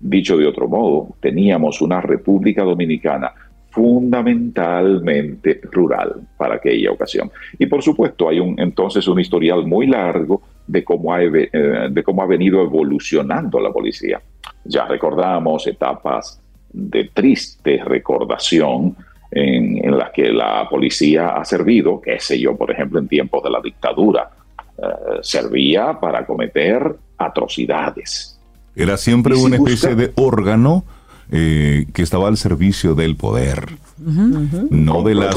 [0.00, 3.32] Dicho de otro modo, teníamos una República Dominicana
[3.70, 7.30] fundamentalmente rural para aquella ocasión.
[7.58, 12.02] Y por supuesto hay un, entonces un historial muy largo de cómo, ha, eh, de
[12.02, 14.20] cómo ha venido evolucionando la policía.
[14.64, 16.40] Ya recordamos etapas
[16.72, 18.96] de triste recordación
[19.30, 23.42] en, en las que la policía ha servido, qué sé yo, por ejemplo, en tiempos
[23.42, 24.30] de la dictadura,
[24.78, 24.82] eh,
[25.22, 28.38] servía para cometer atrocidades.
[28.74, 30.84] Era siempre una especie de órgano
[31.30, 35.30] eh, que estaba al servicio del poder, no, de la,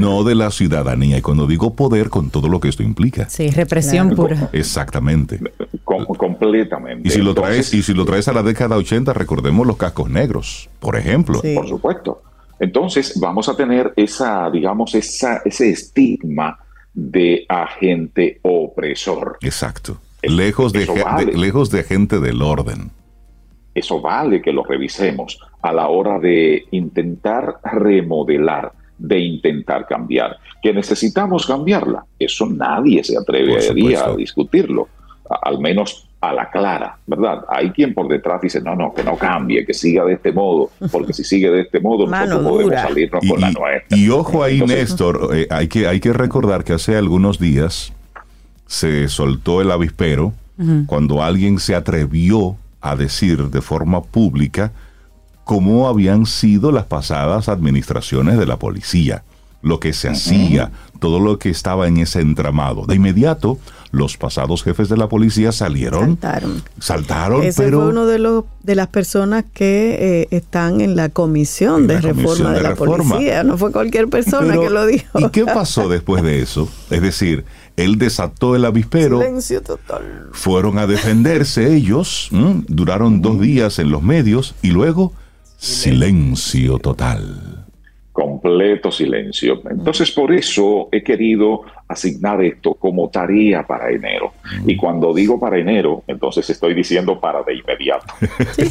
[0.00, 1.18] no de la ciudadanía.
[1.18, 3.28] Y cuando digo poder, con todo lo que esto implica.
[3.28, 4.50] Sí, represión pura.
[4.52, 5.40] Exactamente.
[5.84, 7.08] completamente.
[7.08, 10.10] Y si, lo traes, y si lo traes a la década 80, recordemos los cascos
[10.10, 11.40] negros, por ejemplo.
[11.54, 12.22] Por supuesto.
[12.60, 16.58] Entonces vamos a tener esa, digamos, esa, ese estigma
[16.94, 19.38] de agente opresor.
[19.42, 19.98] Exacto.
[20.22, 20.86] lejos, de,
[21.36, 22.90] lejos de agente del orden.
[23.78, 30.36] Eso vale que lo revisemos a la hora de intentar remodelar, de intentar cambiar.
[30.60, 34.88] Que necesitamos cambiarla, eso nadie se atrevería a discutirlo,
[35.42, 37.44] al menos a la clara, ¿verdad?
[37.48, 40.70] Hay quien por detrás dice, no, no, que no cambie, que siga de este modo,
[40.90, 43.96] porque si sigue de este modo, nosotros podemos salirnos con la nuestra.
[43.96, 47.92] Y ojo ahí, Néstor, eh, hay, que, hay que recordar que hace algunos días
[48.66, 50.32] se soltó el avispero
[50.86, 54.72] cuando alguien se atrevió a decir de forma pública
[55.44, 59.24] cómo habían sido las pasadas administraciones de la policía,
[59.62, 60.70] lo que se hacía,
[61.00, 62.84] todo lo que estaba en ese entramado.
[62.84, 63.58] De inmediato,
[63.90, 66.18] los pasados jefes de la policía salieron.
[66.20, 66.62] Saltaron.
[66.78, 67.80] Saltaron, Ese pero...
[67.80, 72.52] fue uno de, los, de las personas que eh, están en la comisión de reforma
[72.52, 73.42] de, la policía.
[73.42, 75.18] No fue cualquier persona que lo dijo.
[75.18, 76.68] ¿Y qué pasó después de eso?
[76.90, 77.46] Es decir,
[77.78, 79.20] él desató el avispero.
[79.20, 80.28] Silencio total.
[80.32, 82.28] Fueron a defenderse ellos,
[82.66, 85.12] duraron dos días en los medios y luego
[85.56, 87.57] silencio total
[88.18, 89.62] completo silencio.
[89.70, 94.32] Entonces, por eso he querido asignar esto como tarea para enero.
[94.66, 98.12] Y cuando digo para enero, entonces estoy diciendo para de inmediato.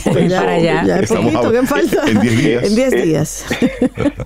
[0.06, 0.84] para ya.
[0.84, 2.10] ya es poquito, ¿qué falta?
[2.10, 2.64] En 10 días.
[2.66, 3.46] En 10 días.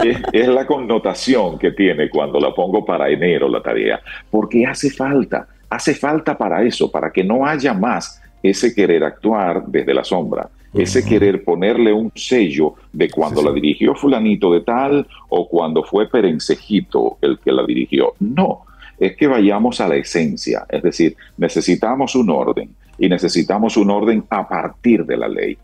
[0.01, 3.99] Es, es, la connotación que tiene cuando la pongo para enero la tarea.
[4.31, 9.63] Porque hace falta, hace falta para eso, para que no haya más ese querer actuar
[9.67, 15.07] desde la sombra ese querer ponerle un sello de cuando la dirigió fulanito de tal
[15.29, 18.13] o cuando fue Perencejito el que la dirigió.
[18.19, 18.61] No,
[18.97, 24.23] es que vayamos a la esencia, es decir, necesitamos un orden y necesitamos un orden
[24.29, 25.57] a partir de la ley.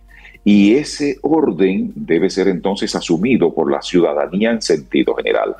[0.43, 5.55] Y ese orden debe ser entonces asumido por la ciudadanía en sentido general.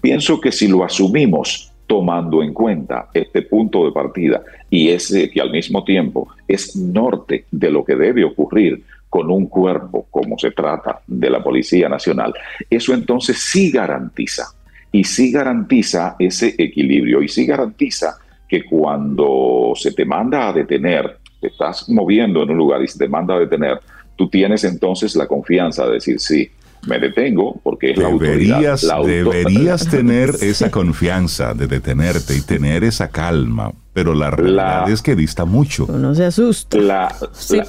[0.00, 5.40] Pienso que si lo asumimos tomando en cuenta este punto de partida y ese que
[5.40, 10.50] al mismo tiempo es norte de lo que debe ocurrir con un cuerpo como se
[10.50, 12.34] trata de la Policía Nacional,
[12.68, 14.44] eso entonces sí garantiza,
[14.92, 21.18] y sí garantiza ese equilibrio, y sí garantiza que cuando se te manda a detener,
[21.40, 23.80] te estás moviendo en un lugar y se te manda a detener,
[24.16, 26.50] tú tienes entonces la confianza de decir, sí,
[26.86, 29.24] me detengo porque es deberías, la autoridad.
[29.32, 35.16] Deberías tener esa confianza de detenerte y tener esa calma, pero la realidad es que
[35.16, 35.86] dista mucho.
[35.86, 36.78] No se asusta.
[36.78, 37.14] La,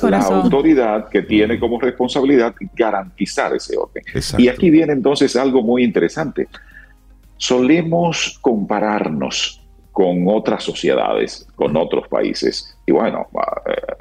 [0.02, 4.04] la, autoridad que tiene como responsabilidad garantizar ese orden.
[4.38, 6.48] Y aquí viene entonces algo muy interesante.
[7.38, 9.59] Solemos compararnos
[9.92, 12.78] con otras sociedades, con otros países.
[12.86, 13.28] Y bueno,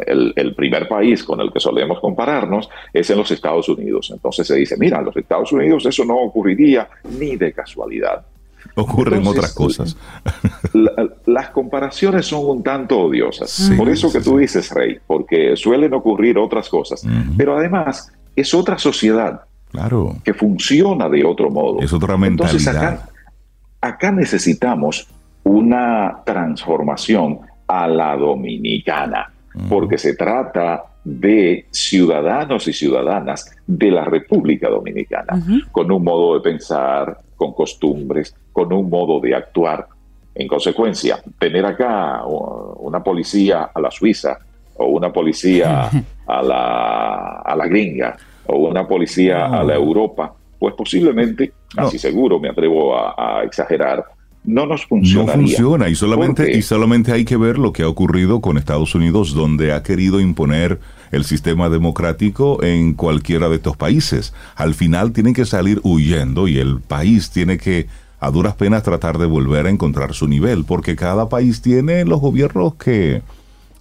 [0.06, 4.10] el, el, primer país con el que solemos compararnos es en los Estados Unidos.
[4.12, 8.24] Entonces se dice, mira, en los Estados Unidos eso no ocurriría ni de casualidad.
[8.74, 9.96] Ocurren otras cosas.
[11.26, 13.72] las comparaciones son un tanto odiosas.
[13.76, 17.04] Por eso que tú dices, Rey, porque suelen ocurrir otras cosas.
[17.36, 20.16] Pero además es otra sociedad claro.
[20.24, 21.80] que funciona de otro modo.
[21.80, 22.54] Es otra mentalidad.
[22.54, 23.08] Entonces acá,
[23.80, 25.08] acá necesitamos
[25.44, 29.32] una transformación a la dominicana,
[29.68, 36.40] porque se trata de ciudadanos y ciudadanas de la República Dominicana, con un modo de
[36.40, 39.86] pensar, con costumbres, con un modo de actuar.
[40.34, 44.38] En consecuencia, tener acá una policía a la suiza
[44.76, 45.90] o una policía
[46.26, 48.16] a la, a la gringa
[48.46, 54.04] o una policía a la Europa, pues posiblemente, casi seguro me atrevo a exagerar,
[54.48, 55.26] no nos funciona.
[55.26, 58.94] No funciona y solamente, y solamente hay que ver lo que ha ocurrido con Estados
[58.94, 60.80] Unidos, donde ha querido imponer
[61.12, 64.32] el sistema democrático en cualquiera de estos países.
[64.56, 67.86] Al final tienen que salir huyendo y el país tiene que
[68.20, 72.20] a duras penas tratar de volver a encontrar su nivel, porque cada país tiene los
[72.20, 73.22] gobiernos que,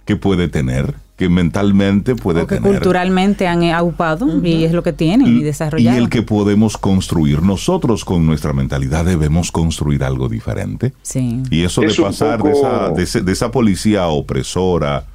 [0.04, 2.70] que puede tener que mentalmente puede o que tener.
[2.70, 5.98] culturalmente han aupado y es lo que tienen y, desarrollado.
[5.98, 10.92] Y el que podemos construir nosotros con nuestra mentalidad debemos construir algo diferente.
[11.02, 11.42] Sí.
[11.50, 15.06] Y eso de pasar de, esa, de, esa policía opresora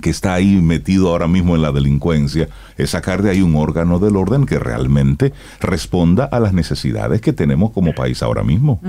[0.00, 2.48] que está ahí metido ahora mismo en la delincuencia,
[2.78, 7.34] es sacar de ahí un órgano del orden que realmente responda a las necesidades que
[7.34, 8.80] tenemos como país ahora mismo.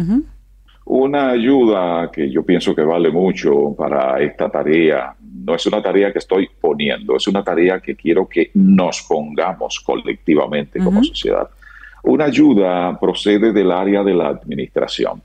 [0.85, 6.11] Una ayuda que yo pienso que vale mucho para esta tarea, no es una tarea
[6.11, 11.49] que estoy poniendo, es una tarea que quiero que nos pongamos colectivamente como sociedad.
[12.03, 15.21] Una ayuda procede del área de la administración.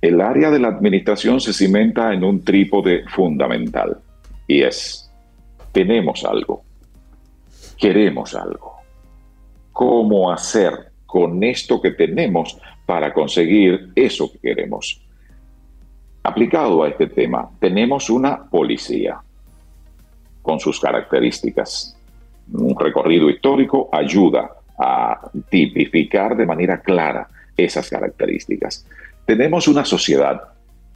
[0.00, 3.98] El área de la administración se cimenta en un trípode fundamental
[4.46, 5.10] y es,
[5.72, 6.62] tenemos algo,
[7.78, 8.76] queremos algo.
[9.72, 15.00] ¿Cómo hacer con esto que tenemos para conseguir eso que queremos.
[16.22, 19.20] Aplicado a este tema, tenemos una policía
[20.42, 21.96] con sus características.
[22.52, 28.86] Un recorrido histórico ayuda a tipificar de manera clara esas características.
[29.26, 30.40] Tenemos una sociedad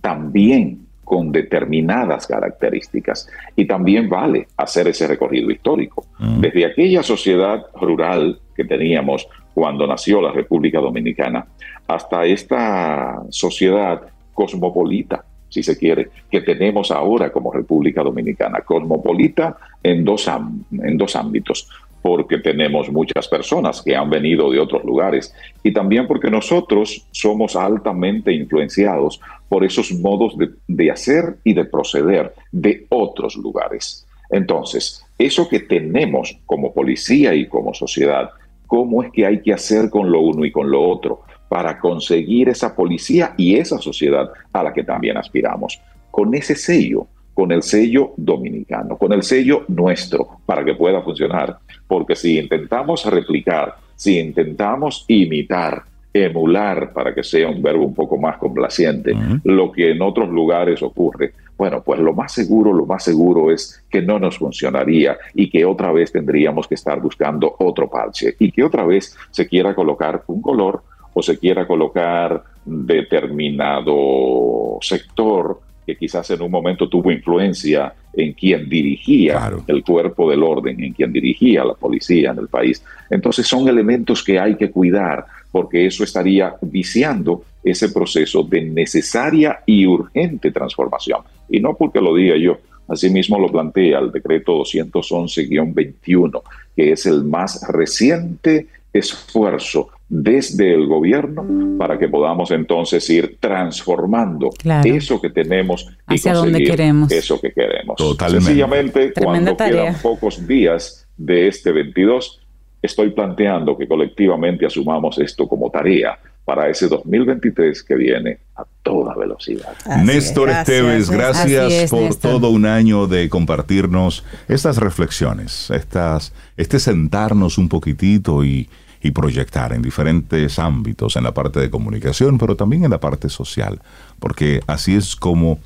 [0.01, 6.07] también con determinadas características y también vale hacer ese recorrido histórico.
[6.19, 6.41] Mm.
[6.41, 11.47] Desde aquella sociedad rural que teníamos cuando nació la República Dominicana,
[11.87, 15.25] hasta esta sociedad cosmopolita,
[15.55, 18.63] si se quiere, que tenemos ahora como República Dominicana.
[18.63, 21.69] Cosmopolita en dos, en dos ámbitos,
[22.03, 25.33] porque tenemos muchas personas que han venido de otros lugares
[25.63, 31.65] y también porque nosotros somos altamente influenciados por esos modos de, de hacer y de
[31.67, 34.05] proceder de otros lugares.
[34.31, 38.31] Entonces, eso que tenemos como policía y como sociedad,
[38.67, 42.49] cómo es que hay que hacer con lo uno y con lo otro para conseguir
[42.49, 45.81] esa policía y esa sociedad a la que también aspiramos.
[46.11, 51.59] Con ese sello, con el sello dominicano, con el sello nuestro, para que pueda funcionar.
[51.87, 55.83] Porque si intentamos replicar, si intentamos imitar,
[56.13, 60.81] emular, para que sea un verbo un poco más complaciente, lo que en otros lugares
[60.83, 65.49] ocurre, bueno, pues lo más seguro, lo más seguro es que no nos funcionaría y
[65.51, 69.75] que otra vez tendríamos que estar buscando otro parche y que otra vez se quiera
[69.75, 70.83] colocar un color
[71.15, 78.69] o se quiera colocar determinado sector que quizás en un momento tuvo influencia en quien
[78.69, 82.83] dirigía el cuerpo del orden, en quien dirigía la policía en el país.
[83.11, 89.61] Entonces son elementos que hay que cuidar porque eso estaría viciando ese proceso de necesaria
[89.67, 91.21] y urgente transformación.
[91.49, 92.59] Y no porque lo diga yo,
[92.89, 96.43] asimismo lo plantea el decreto 211-21,
[96.75, 104.51] que es el más reciente esfuerzo desde el gobierno para que podamos entonces ir transformando
[104.85, 107.11] eso que tenemos y Hacia donde queremos.
[107.11, 107.97] eso que queremos.
[107.97, 108.45] Totalmente.
[108.45, 112.41] Sencillamente, cuando quedan pocos días de este 22,
[112.81, 119.15] estoy planteando que colectivamente asumamos esto como tarea para ese 2023 que viene a toda
[119.17, 119.75] velocidad.
[120.05, 122.33] Néstor Esteves, gracias es, por Néstor.
[122.33, 128.69] todo un año de compartirnos estas reflexiones, estas, este sentarnos un poquitito y,
[129.05, 133.29] y proyectar en diferentes ámbitos, en la parte de comunicación, pero también en la parte
[133.29, 133.83] social,
[134.19, 135.59] porque así es como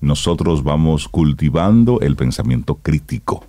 [0.00, 3.44] nosotros vamos cultivando el pensamiento crítico,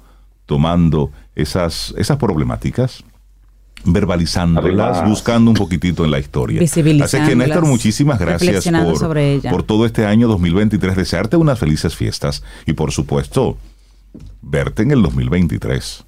[0.47, 3.03] tomando esas, esas problemáticas,
[3.83, 5.09] verbalizándolas, Además.
[5.09, 6.63] buscando un poquitito en la historia.
[6.63, 9.51] Así que Néstor, muchísimas gracias por, sobre ella.
[9.51, 10.95] por todo este año 2023.
[10.95, 13.59] Desearte unas felices fiestas y por supuesto,
[14.41, 16.04] verte en el 2023.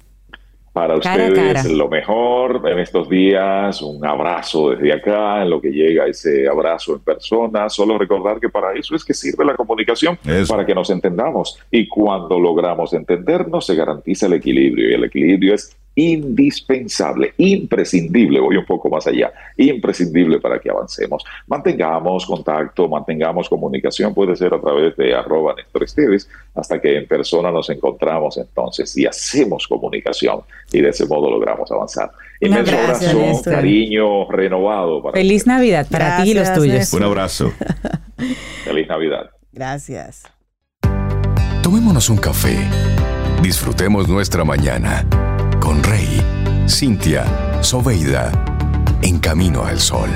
[0.78, 1.74] Para Cara ustedes cara.
[1.74, 6.94] lo mejor en estos días, un abrazo desde acá, en lo que llega ese abrazo
[6.94, 7.68] en persona.
[7.68, 10.52] Solo recordar que para eso es que sirve la comunicación, Eso.
[10.54, 11.58] para que nos entendamos.
[11.70, 14.90] Y cuando logramos entendernos, se garantiza el equilibrio.
[14.90, 21.24] Y el equilibrio es indispensable, imprescindible, voy un poco más allá, imprescindible para que avancemos.
[21.48, 27.08] Mantengamos contacto, mantengamos comunicación, puede ser a través de arroba Néstor Esteves, hasta que en
[27.08, 30.42] persona nos encontramos entonces y hacemos comunicación
[30.72, 32.10] y de ese modo logramos avanzar.
[32.40, 33.52] Un Inmenso abrazo, abrazo, Néstor.
[33.54, 35.48] cariño renovado para Feliz.
[35.48, 36.74] Navidad para ti y los tuyos.
[36.74, 37.00] Néstor.
[37.00, 37.52] Un abrazo.
[38.64, 39.30] Feliz Navidad.
[39.50, 40.22] Gracias.
[41.60, 42.56] Tomémonos un café.
[43.42, 45.04] Disfrutemos nuestra mañana
[45.68, 46.18] con Rey,
[46.66, 47.26] Cintia,
[47.60, 48.32] Soveida,
[49.02, 50.08] en camino al sol.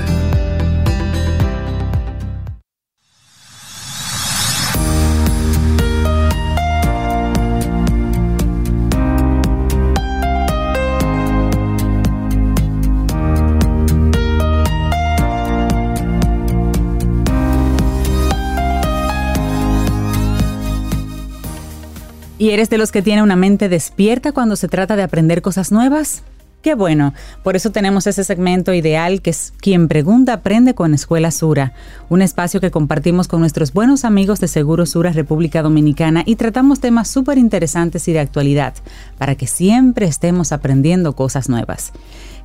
[22.43, 25.71] ¿Y eres de los que tiene una mente despierta cuando se trata de aprender cosas
[25.71, 26.23] nuevas?
[26.61, 31.31] Qué bueno, por eso tenemos ese segmento ideal que es Quien Pregunta Aprende con Escuela
[31.31, 31.71] Sura,
[32.09, 36.81] un espacio que compartimos con nuestros buenos amigos de Seguro Sura República Dominicana y tratamos
[36.81, 38.73] temas súper interesantes y de actualidad,
[39.17, 41.93] para que siempre estemos aprendiendo cosas nuevas.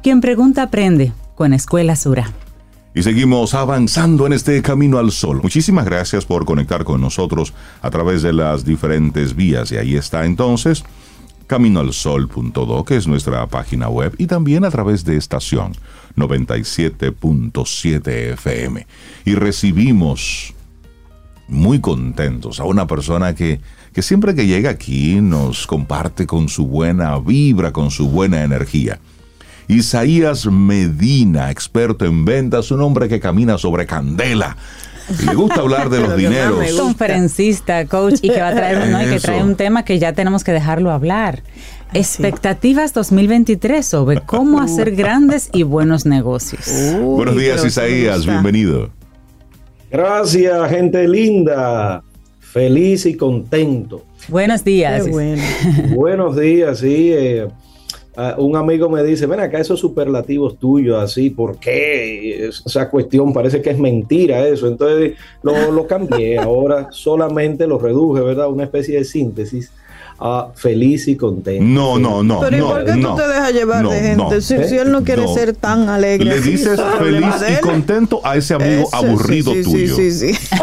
[0.01, 2.31] Quien Pregunta Aprende con Escuela Sura.
[2.95, 5.41] Y seguimos avanzando en este camino al sol.
[5.43, 9.71] Muchísimas gracias por conectar con nosotros a través de las diferentes vías.
[9.71, 10.85] Y ahí está entonces
[11.49, 15.73] caminoalsol.do, que es nuestra página web, y también a través de estación
[16.17, 18.87] 97.7 FM.
[19.25, 20.55] Y recibimos
[21.49, 23.61] muy contentos a una persona que,
[23.93, 29.01] que siempre que llega aquí nos comparte con su buena vibra, con su buena energía.
[29.69, 34.57] Isaías Medina, experto en ventas, un hombre que camina sobre candela.
[35.23, 36.59] Y le gusta hablar de los dineros.
[36.59, 36.83] gusta.
[36.83, 39.01] conferencista, coach, y que va a traer, ¿no?
[39.03, 39.27] y que Eso.
[39.29, 41.43] trae un tema que ya tenemos que dejarlo hablar.
[41.95, 46.67] Expectativas 2023 sobre cómo hacer grandes y buenos negocios.
[46.99, 48.91] Uy, Buenos días, Isaías, bienvenido.
[49.91, 52.03] Gracias, gente linda.
[52.41, 54.05] Feliz y contento.
[54.29, 55.05] Buenos días.
[55.05, 55.43] Qué bueno.
[55.95, 57.11] Buenos días, sí.
[57.13, 57.49] eh,
[58.19, 62.49] ah, un amigo me dice, ven acá, esos superlativos tuyos, así, ¿por qué?
[62.49, 64.67] Es- Esa cuestión parece que es mentira eso.
[64.69, 65.13] Entonces
[65.43, 66.39] lo, lo cambié.
[66.39, 68.49] Ahora solamente lo reduje, ¿verdad?
[68.51, 69.71] Una especie de síntesis
[70.21, 71.63] a feliz y contento.
[71.65, 72.41] No, no, no.
[72.41, 73.11] Pero ¿y no, por qué no.
[73.15, 74.17] tú te dejas llevar No, de gente?
[74.17, 74.41] no.
[74.41, 75.33] si, si él no quiere No.
[75.33, 76.25] ser tan alegre.
[76.25, 77.25] Le dices feliz
[77.57, 79.95] y contento a ese amigo Ese, aburrido sí, sí, tuyo.
[79.95, 80.57] Sí, sí, sí.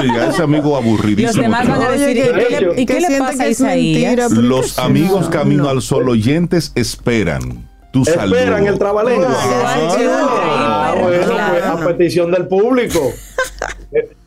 [0.00, 1.28] Sí, a ese amigo aburridísimo.
[1.28, 4.30] Los demás van a decir, ¿y Oye, qué le, y qué le pasa a Isaías?
[4.30, 5.68] mentira, Los amigos no, Camino no.
[5.70, 8.02] al Sol oyentes esperan tu.
[8.02, 9.28] Esperan el trabalengua.
[9.36, 13.00] Ah, ay, bueno, pues, a petición del público.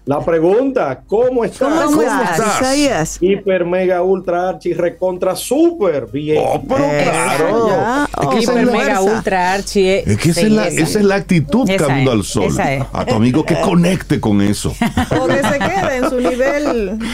[0.05, 1.67] Eh, La pregunta, ¿cómo estás?
[1.67, 2.61] ¿Cómo, ¿Cómo estás, estás?
[2.61, 3.17] Isaías?
[3.21, 6.43] Hiper, mega, ultra, archi, recontra, super bien.
[6.45, 7.67] Oh, pero Eh, claro.
[7.69, 8.05] ya.
[8.05, 9.87] Es que Oh, esa Hiper, es la- mega, ultra, archi.
[9.89, 12.43] Es que esa es, la, esa es la actitud Esa Camino es, al Sol.
[12.45, 12.83] esa es.
[12.93, 14.75] A tu amigo que conecte con eso.
[15.19, 16.99] O que se quede en su nivel.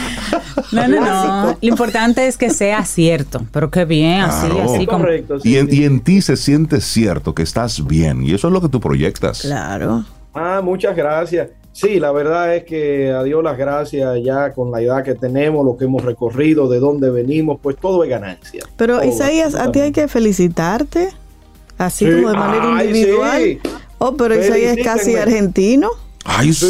[0.72, 1.46] No, no, no.
[1.50, 3.42] Lo importante es que sea cierto.
[3.52, 4.74] Pero qué bien, así, Claro.
[4.74, 4.98] así como.
[5.00, 5.38] Correcto.
[5.40, 5.80] sí, Y en, sí.
[5.80, 8.22] y en ti se siente cierto que estás bien.
[8.24, 9.42] Y eso es lo que tú proyectas.
[9.42, 10.04] Claro.
[10.32, 11.48] Ah, muchas gracias.
[11.72, 15.64] Sí, la verdad es que a Dios las gracias ya con la edad que tenemos,
[15.64, 18.62] lo que hemos recorrido, de dónde venimos, pues todo es ganancia.
[18.76, 21.08] Pero Todo, Isaías, a ti hay que felicitarte.
[21.78, 22.12] Así Sí.
[22.12, 23.42] como de manera Ay, individual.
[23.42, 23.58] sí.
[23.98, 25.88] Oh, pero Isaías es casi argentino.
[26.24, 26.66] Ay, sí.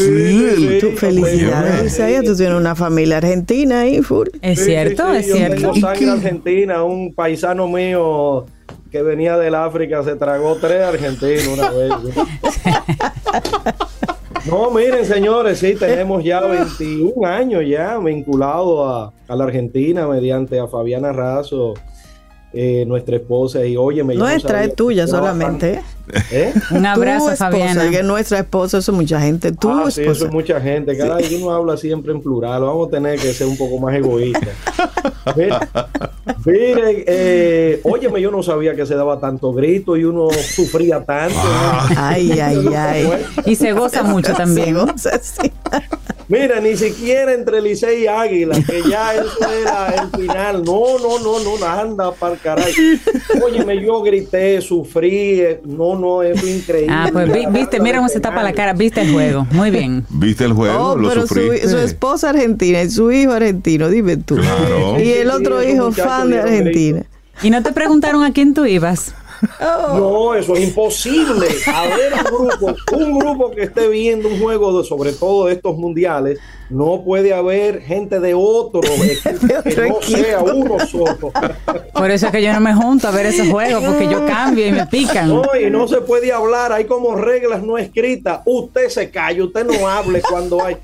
[0.97, 1.87] Felicidades, sí.
[1.89, 2.25] Isaías.
[2.25, 4.29] Tú tienes una familia argentina ahí, full.
[4.41, 5.57] Es cierto, sí, sí, es yo cierto.
[5.57, 8.47] Tengo ¿Y sangre argentina, un paisano mío
[8.91, 11.93] que venía del África se tragó tres argentinos una vez.
[14.45, 20.59] No, miren, señores, sí, tenemos ya 21 años ya vinculado a, a la Argentina mediante
[20.59, 21.74] a Fabiana Razo
[22.55, 25.81] eh, nuestra esposa, y oye, me Nuestra es tuya solamente.
[26.31, 26.53] ¿Eh?
[26.73, 27.91] Un abrazo, esposa, Fabiana.
[27.91, 29.53] que nuestra esposa, eso es mucha gente.
[29.53, 30.19] Tu Ah, sí, esposa.
[30.19, 30.97] eso es mucha gente.
[30.99, 32.61] Caray, uno habla siempre en plural.
[32.63, 34.49] Vamos a tener que ser un poco más egoístas.
[36.45, 41.35] Miren, eh, óyeme, yo no sabía que se daba tanto grito y uno sufría tanto.
[41.37, 41.97] ¿no?
[41.97, 43.09] Ay, ay, ay.
[43.47, 44.67] Y se goza mucho también.
[44.67, 45.51] Sí, goza, sí.
[46.33, 50.62] Mira, ni siquiera entre Licey y Águila, que ya eso era el final.
[50.64, 52.72] No, no, no, no, anda para caray.
[53.45, 55.41] Óyeme, yo grité, sufrí.
[55.41, 56.89] eh, No, no, es increíble.
[56.91, 59.47] Ah, pues vi- viste, mira cómo se tapa la cara, viste el juego.
[59.51, 60.07] Muy bien.
[60.09, 60.93] ¿Viste el juego?
[60.93, 61.68] Oh, ¿Lo pero su, sufriste?
[61.68, 64.37] su esposa argentina y su hijo argentino, dime tú.
[64.37, 64.99] Claro.
[64.99, 67.03] Y el otro hijo fan de Argentina.
[67.43, 69.14] ¿Y no te preguntaron a quién tú ibas?
[69.61, 71.47] No, eso es imposible.
[71.66, 75.55] A ver, un grupo, un grupo que esté viendo un juego, de, sobre todo de
[75.55, 76.38] estos mundiales,
[76.70, 81.32] no puede haber gente de otro equipo que no sea uno solo.
[81.93, 84.66] Por eso es que yo no me junto a ver esos juegos, porque yo cambio
[84.66, 85.28] y me pican.
[85.28, 88.40] No, y no se puede hablar, hay como reglas no escritas.
[88.47, 90.76] Usted se calla, usted no hable cuando hay.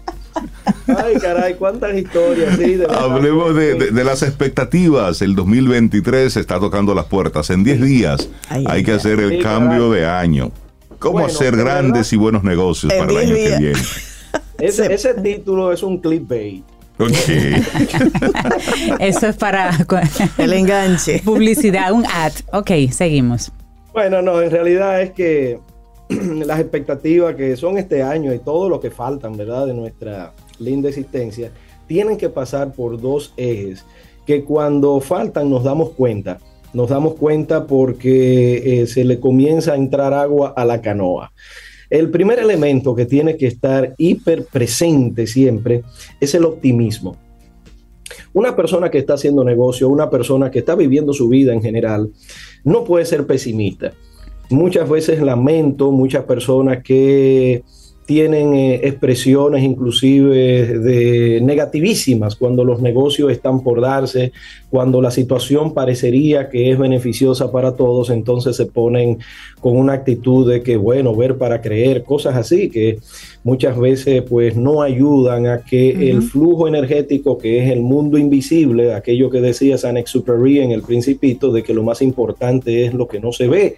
[0.86, 3.04] Ay, caray, cuántas historias, sí, de verdad.
[3.04, 5.20] Hablemos de, de- de las expectativas.
[5.22, 7.50] El 2023 está tocando las puertas.
[7.50, 10.00] En 10 días Ay, hay que ay, hacer el Sí, cambio caray.
[10.02, 10.50] de año.
[10.98, 13.78] ¿Cómo Bueno, hacer de grandes y buenos negocios para el 10 año que viene?
[14.58, 16.64] Ese, ese título es un clickbait.
[16.98, 17.10] Ok.
[18.98, 19.70] Eso es para
[20.38, 21.20] El enganche.
[21.24, 22.32] publicidad, un ad.
[22.52, 23.52] Ok, seguimos.
[23.92, 25.58] Bueno, no, en realidad es que
[26.46, 29.66] las expectativas que son este año y todo lo que faltan, ¿verdad?
[29.66, 31.50] De nuestra linda existencia,
[31.86, 33.84] tienen que pasar por dos ejes
[34.26, 36.38] que cuando faltan nos damos cuenta.
[36.74, 41.32] Nos damos cuenta porque eh, se le comienza a entrar agua a la canoa.
[41.88, 45.82] El primer elemento que tiene que estar hiper presente siempre
[46.20, 47.16] es el optimismo.
[48.34, 52.10] Una persona que está haciendo negocio, una persona que está viviendo su vida en general,
[52.64, 53.94] no puede ser pesimista.
[54.50, 57.62] Muchas veces lamento muchas personas que
[58.08, 64.32] tienen eh, expresiones inclusive de negativísimas cuando los negocios están por darse,
[64.70, 69.18] cuando la situación parecería que es beneficiosa para todos, entonces se ponen
[69.60, 72.98] con una actitud de que bueno, ver para creer, cosas así que
[73.44, 78.94] muchas veces pues no ayudan a que el flujo energético que es el mundo invisible,
[78.94, 83.06] aquello que decía San Exupéry en el Principito de que lo más importante es lo
[83.06, 83.76] que no se ve.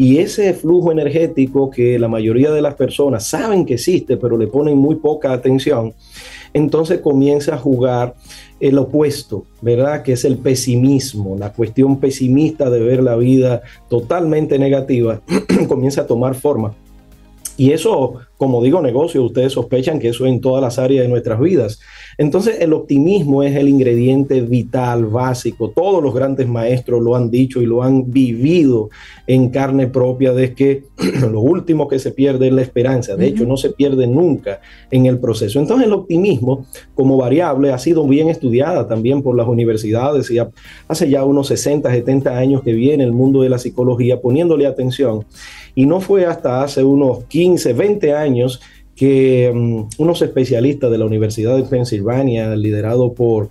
[0.00, 4.46] Y ese flujo energético que la mayoría de las personas saben que existe, pero le
[4.46, 5.92] ponen muy poca atención,
[6.54, 8.14] entonces comienza a jugar
[8.60, 10.02] el opuesto, ¿verdad?
[10.02, 15.20] Que es el pesimismo, la cuestión pesimista de ver la vida totalmente negativa,
[15.68, 16.74] comienza a tomar forma.
[17.58, 21.38] Y eso, como digo, negocio, ustedes sospechan que eso en todas las áreas de nuestras
[21.38, 21.78] vidas.
[22.16, 25.68] Entonces, el optimismo es el ingrediente vital, básico.
[25.68, 28.88] Todos los grandes maestros lo han dicho y lo han vivido
[29.26, 30.84] en carne propia, de que
[31.30, 33.14] lo último que se pierde es la esperanza.
[33.14, 35.60] De hecho, no se pierde nunca en el proceso.
[35.60, 36.64] Entonces, el optimismo
[36.94, 40.48] como variable ha sido bien estudiada también por las universidades y ha-
[40.88, 45.26] hace ya unos 60, 70 años que viene el mundo de la psicología poniéndole atención.
[45.74, 48.29] Y no fue hasta hace unos 15, 20 años
[48.94, 53.48] que um, unos especialistas de la Universidad de Pensilvania, liderado por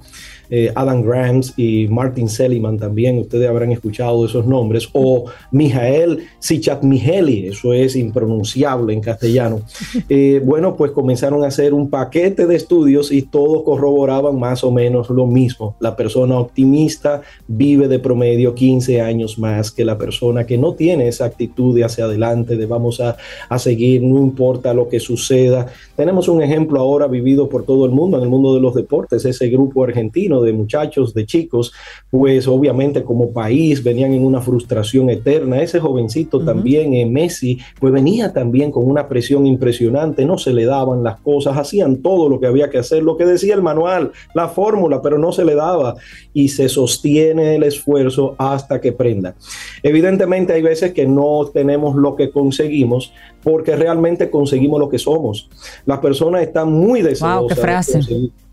[0.50, 7.48] eh, Adam Grams y Martin Seligman también, ustedes habrán escuchado esos nombres, o Mijael Csikszentmihalyi,
[7.48, 9.62] eso es impronunciable en castellano.
[10.08, 14.72] Eh, bueno, pues comenzaron a hacer un paquete de estudios y todos corroboraban más o
[14.72, 15.76] menos lo mismo.
[15.80, 21.08] La persona optimista vive de promedio 15 años más que la persona que no tiene
[21.08, 23.18] esa actitud de hacia adelante, de vamos a,
[23.50, 25.68] a seguir, no importa lo que suceda.
[25.96, 29.26] Tenemos un ejemplo ahora vivido por todo el mundo, en el mundo de los deportes,
[29.26, 31.72] ese grupo argentino de muchachos, de chicos,
[32.10, 35.62] pues obviamente como país venían en una frustración eterna.
[35.62, 40.66] Ese jovencito también, eh, Messi, pues venía también con una presión impresionante, no se le
[40.66, 44.12] daban las cosas, hacían todo lo que había que hacer, lo que decía el manual,
[44.34, 45.96] la fórmula, pero no se le daba
[46.34, 49.36] y se sostiene el esfuerzo hasta que prenda.
[49.84, 53.14] Evidentemente hay veces que no tenemos lo que conseguimos
[53.44, 55.50] porque realmente conseguimos lo que somos.
[55.86, 57.40] Las personas están muy deseosas.
[57.40, 58.00] Wow, qué de frase.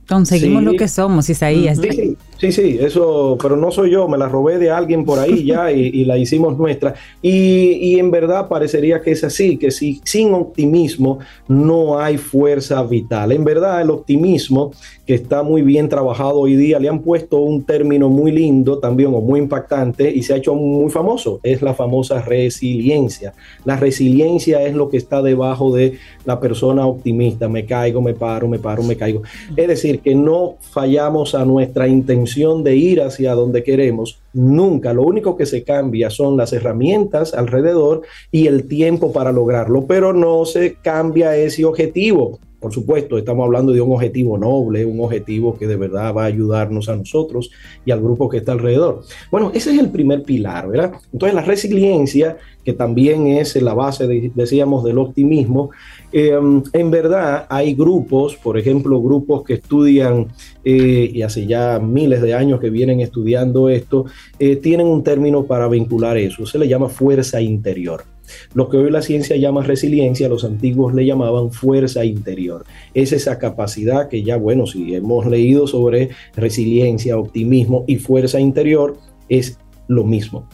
[0.08, 0.64] Conseguimos Sí.
[0.66, 1.78] lo que somos, Isaías.
[1.78, 5.44] Sí, sí, sí, eso, pero no soy yo, me la robé de alguien por ahí
[5.44, 6.94] ya y, la hicimos nuestra.
[7.22, 11.18] Y, y en verdad parecería que es así, que si, sin optimismo
[11.48, 13.32] no hay fuerza vital.
[13.32, 14.72] En verdad el optimismo,
[15.06, 19.14] que está muy bien trabajado hoy día, le han puesto un término muy lindo también
[19.14, 23.32] o muy impactante y se ha hecho muy famoso, es la famosa resiliencia.
[23.64, 28.48] La resiliencia es lo que está debajo de la persona optimista, me caigo, me paro,
[28.48, 29.22] me paro, me caigo.
[29.56, 32.25] Es decir, que no fallamos a nuestra intención
[32.64, 34.92] de ir hacia donde queremos, nunca.
[34.92, 40.12] Lo único que se cambia son las herramientas alrededor y el tiempo para lograrlo, pero
[40.12, 42.38] no se cambia ese objetivo.
[42.66, 46.26] Por supuesto, estamos hablando de un objetivo noble, un objetivo que de verdad va a
[46.26, 47.52] ayudarnos a nosotros
[47.84, 49.02] y al grupo que está alrededor.
[49.30, 50.94] Bueno, ese es el primer pilar, ¿verdad?
[51.12, 55.70] Entonces la resiliencia, que también es la base, decíamos, del optimismo,
[56.12, 56.36] eh,
[56.72, 60.26] en verdad hay grupos, por ejemplo, grupos que estudian,
[60.64, 64.06] eh, y hace ya miles de años que vienen estudiando esto,
[64.40, 68.15] eh, tienen un término para vincular eso, se le llama fuerza interior.
[68.54, 72.64] Lo que hoy la ciencia llama resiliencia, los antiguos le llamaban fuerza interior.
[72.94, 78.96] Es esa capacidad que ya, bueno, si hemos leído sobre resiliencia, optimismo y fuerza interior,
[79.28, 79.58] es
[79.88, 80.48] lo mismo.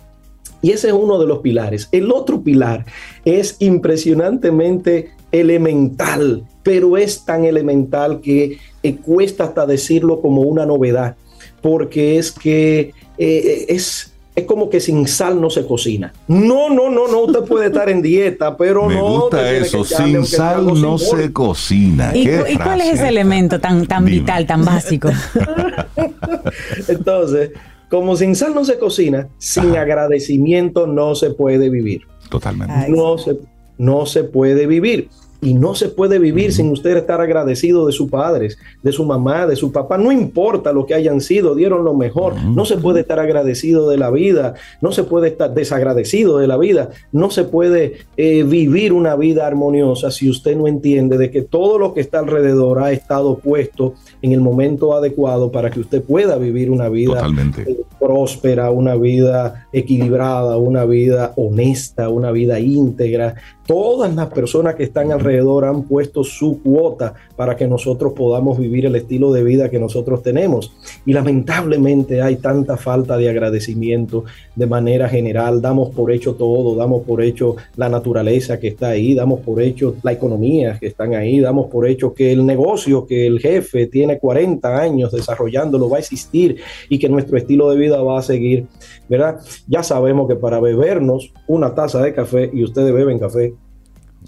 [0.63, 1.89] Y ese es uno de los pilares.
[1.91, 2.87] El otro pilar
[3.25, 11.17] es impresionantemente elemental, pero es tan elemental que eh, cuesta hasta decirlo como una novedad,
[11.61, 16.13] porque es que eh, es es como que sin sal no se cocina.
[16.27, 19.07] No, no, no, no, usted puede estar en dieta, pero Me no.
[19.21, 22.13] gusta eso, sin sal no se cocina.
[22.17, 24.21] ¿Y, Qué y cuál es ese elemento tan, tan Dime.
[24.21, 25.11] vital, tan básico?
[26.89, 27.51] Entonces,
[27.91, 29.83] como sin sal no se cocina, sin Ajá.
[29.83, 32.03] agradecimiento no se puede vivir.
[32.31, 32.73] Totalmente.
[32.75, 33.37] Ay, No se,
[33.79, 35.09] no se puede vivir.
[35.43, 39.47] Y no se puede vivir sin usted estar agradecido de sus padres, de su mamá,
[39.49, 39.99] de su papá.
[39.99, 42.41] No importa lo que hayan sido, dieron lo mejor.
[42.45, 46.57] No se puede estar agradecido de la vida, no se puede estar desagradecido de la
[46.57, 51.43] vida, no se puede eh, vivir una vida armoniosa si usted no entiende de que
[51.43, 56.03] todo lo que está alrededor ha estado puesto en el momento adecuado para que usted
[56.03, 57.63] pueda vivir una vida Totalmente.
[57.63, 63.35] eh, próspera, una vida equilibrada, una vida honesta, una vida íntegra.
[63.73, 68.85] Todas las personas que están alrededor han puesto su cuota para que nosotros podamos vivir
[68.85, 70.75] el estilo de vida que nosotros tenemos.
[71.07, 75.63] Y lamentablemente hay tanta falta de agradecimiento de manera general.
[75.63, 79.97] Damos por hecho todo, damos por hecho la naturaleza que está ahí, damos por hecho
[80.03, 84.19] la economía que están ahí, damos por hecho que el negocio que el jefe tiene
[84.19, 86.59] 40 años desarrollándolo va a existir
[86.91, 88.67] y que nuestro estilo de vida va a seguir,
[89.09, 89.41] ¿verdad?
[89.67, 93.55] Ya sabemos que para bebernos una taza de café, y ustedes beben café,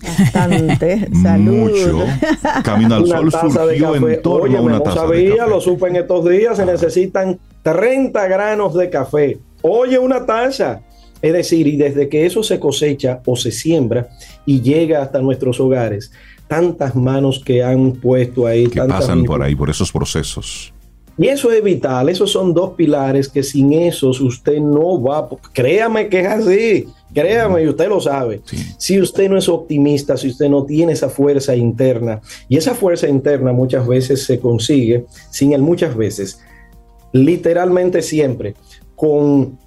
[0.02, 1.08] Bastante.
[1.22, 1.70] Salud.
[1.70, 2.04] Mucho.
[2.62, 5.50] Camino al Sol de surgió en torno Oye, a una no taza de sabía, café.
[5.50, 9.38] lo supe en estos días, se necesitan 30 granos de café.
[9.62, 10.82] Oye, una taza.
[11.22, 14.08] Es decir, y desde que eso se cosecha o se siembra
[14.44, 16.12] y llega hasta nuestros hogares,
[16.48, 20.73] tantas manos que han puesto ahí, que tantas pasan por ahí, por esos procesos.
[21.16, 26.08] Y eso es vital, esos son dos pilares que sin esos usted no va, créame
[26.08, 28.40] que es así, créame y usted lo sabe.
[28.44, 28.56] Sí.
[28.78, 33.08] Si usted no es optimista, si usted no tiene esa fuerza interna, y esa fuerza
[33.08, 36.40] interna muchas veces se consigue, sin el muchas veces,
[37.12, 38.54] literalmente siempre,
[38.96, 39.58] con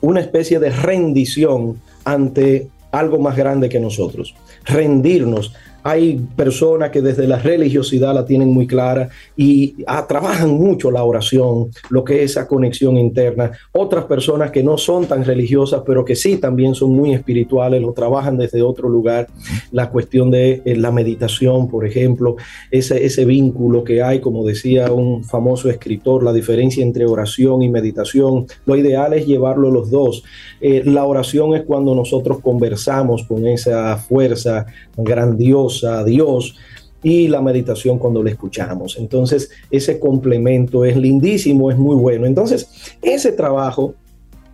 [0.00, 4.34] una especie de rendición ante algo más grande que nosotros.
[4.64, 5.54] Rendirnos.
[5.88, 9.08] Hay personas que desde la religiosidad la tienen muy clara
[9.38, 13.52] y ah, trabajan mucho la oración, lo que es esa conexión interna.
[13.72, 17.94] Otras personas que no son tan religiosas, pero que sí también son muy espirituales, lo
[17.94, 19.28] trabajan desde otro lugar.
[19.72, 22.36] La cuestión de eh, la meditación, por ejemplo,
[22.70, 27.70] ese, ese vínculo que hay, como decía un famoso escritor, la diferencia entre oración y
[27.70, 28.44] meditación.
[28.66, 30.22] Lo ideal es llevarlo los dos.
[30.60, 36.56] Eh, la oración es cuando nosotros conversamos con esa fuerza grandiosa a Dios
[37.02, 38.96] y la meditación cuando la escuchamos.
[38.98, 42.26] Entonces, ese complemento es lindísimo, es muy bueno.
[42.26, 42.68] Entonces,
[43.02, 43.94] ese trabajo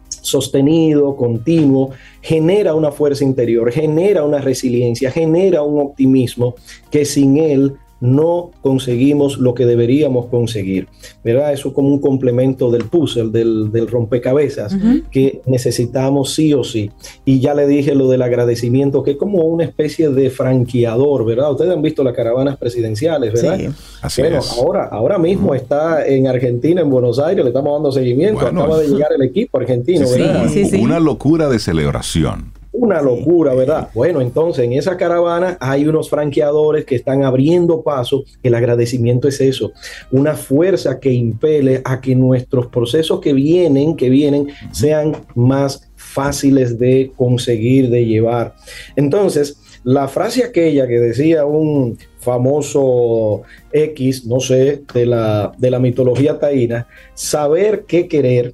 [0.09, 1.91] sostenido, continuo,
[2.22, 6.55] genera una fuerza interior, genera una resiliencia, genera un optimismo
[6.91, 7.75] que sin él
[8.05, 10.89] no conseguimos lo que deberíamos conseguir,
[11.25, 11.55] ¿verdad?
[11.55, 14.76] Eso como un complemento del puzzle, del, del rompecabezas,
[15.11, 16.91] que necesitamos sí o sí.
[17.25, 21.53] Y ya le dije lo del agradecimiento, que es como una especie de franqueador, ¿verdad?
[21.53, 23.59] Ustedes han visto las caravanas presidenciales, ¿verdad?
[23.59, 23.68] Sí.
[24.03, 24.53] Así bueno, es.
[24.53, 28.39] ahora, ahora mismo está en Argentina, en Buenos Aires, le estamos dando seguimiento.
[28.43, 28.64] Bueno.
[28.64, 30.49] Acaba de llegar el equipo argentino, Sí, ¿verdad?
[30.53, 30.76] sí, sí.
[30.79, 32.53] Una locura de celebración.
[32.76, 33.88] Una locura, ¿verdad?
[33.95, 38.25] Bueno, entonces en esa caravana hay unos franqueadores que están abriendo paso.
[38.42, 39.71] El agradecimiento es eso,
[40.11, 46.76] una fuerza que impele a que nuestros procesos que vienen, que vienen, sean más fáciles
[46.76, 48.57] de conseguir, de llevar.
[48.96, 55.79] Entonces, la frase aquella que decía un famoso X, no sé, de la, de la
[55.79, 58.53] mitología taína, saber qué querer,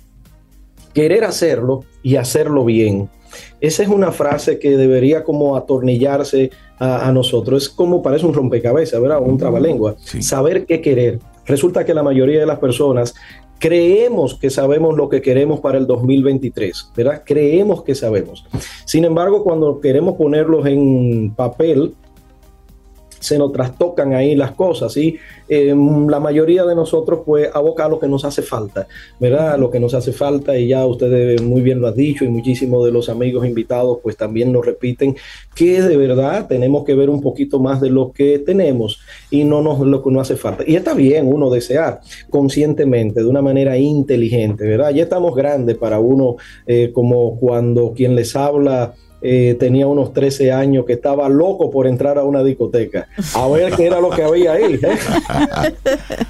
[0.92, 3.08] querer hacerlo y hacerlo bien.
[3.60, 7.64] Esa es una frase que debería como atornillarse a, a nosotros.
[7.64, 9.20] Es como parece un rompecabezas, ¿verdad?
[9.20, 9.96] Un trabalengua.
[9.98, 10.22] Sí.
[10.22, 11.18] Saber qué querer.
[11.46, 13.14] Resulta que la mayoría de las personas
[13.60, 17.22] creemos que sabemos lo que queremos para el 2023, ¿verdad?
[17.24, 18.46] Creemos que sabemos.
[18.86, 21.94] Sin embargo, cuando queremos ponerlos en papel,
[23.20, 25.16] se nos trastocan ahí las cosas y
[25.48, 25.74] eh,
[26.08, 28.88] la mayoría de nosotros pues aboca a lo que nos hace falta,
[29.20, 29.58] ¿verdad?
[29.58, 32.84] Lo que nos hace falta y ya ustedes muy bien lo han dicho y muchísimos
[32.84, 35.16] de los amigos invitados pues también nos repiten
[35.54, 39.62] que de verdad tenemos que ver un poquito más de lo que tenemos y no
[39.62, 40.64] nos lo que nos hace falta.
[40.66, 44.90] Y está bien uno desear conscientemente, de una manera inteligente, ¿verdad?
[44.90, 46.36] Ya estamos grandes para uno
[46.66, 51.86] eh, como cuando quien les habla eh, tenía unos 13 años que estaba loco por
[51.86, 54.78] entrar a una discoteca a ver qué era lo que había ahí.
[54.82, 54.98] ¿eh?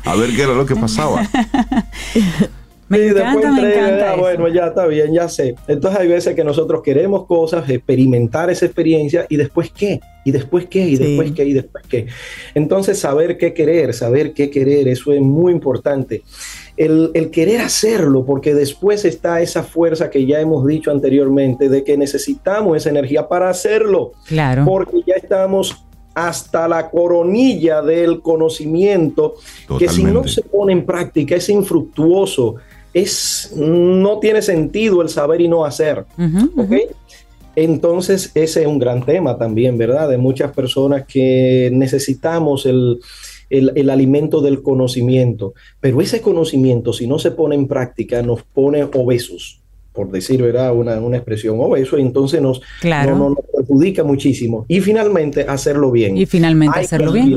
[0.05, 1.23] a ver qué era lo que pasaba.
[2.91, 5.55] Me y después entré, ah, bueno, ya está bien, ya sé.
[5.69, 10.67] Entonces hay veces que nosotros queremos cosas, experimentar esa experiencia y después qué, y después
[10.67, 12.07] qué, y después qué, y después qué.
[12.53, 16.25] Entonces saber qué querer, saber qué querer, eso es muy importante
[16.81, 21.99] el, querer hacerlo, porque después está esa fuerza que ya hemos dicho anteriormente, de que
[21.99, 24.13] necesitamos esa energía para hacerlo.
[24.27, 24.65] Claro.
[24.65, 25.85] Porque ya estamos
[26.15, 29.35] hasta la coronilla del conocimiento,
[29.79, 32.57] que si no se pone en práctica es infructuoso,
[32.95, 36.07] es, no tiene sentido el saber y no hacer.
[37.57, 40.09] Entonces, ese es un gran tema también, ¿verdad?
[40.09, 43.01] De muchas personas que necesitamos el,
[43.51, 45.55] el, alimento del conocimiento.
[45.81, 49.61] Pero ese conocimiento, si no se pone en práctica, nos pone obesos,
[49.93, 50.75] por decir, ¿verdad?
[50.75, 54.65] Una, una expresión obeso, entonces nos, nos perjudica muchísimo.
[54.69, 56.17] Y finalmente, hacerlo bien.
[56.17, 57.35] Y finalmente hacerlo bien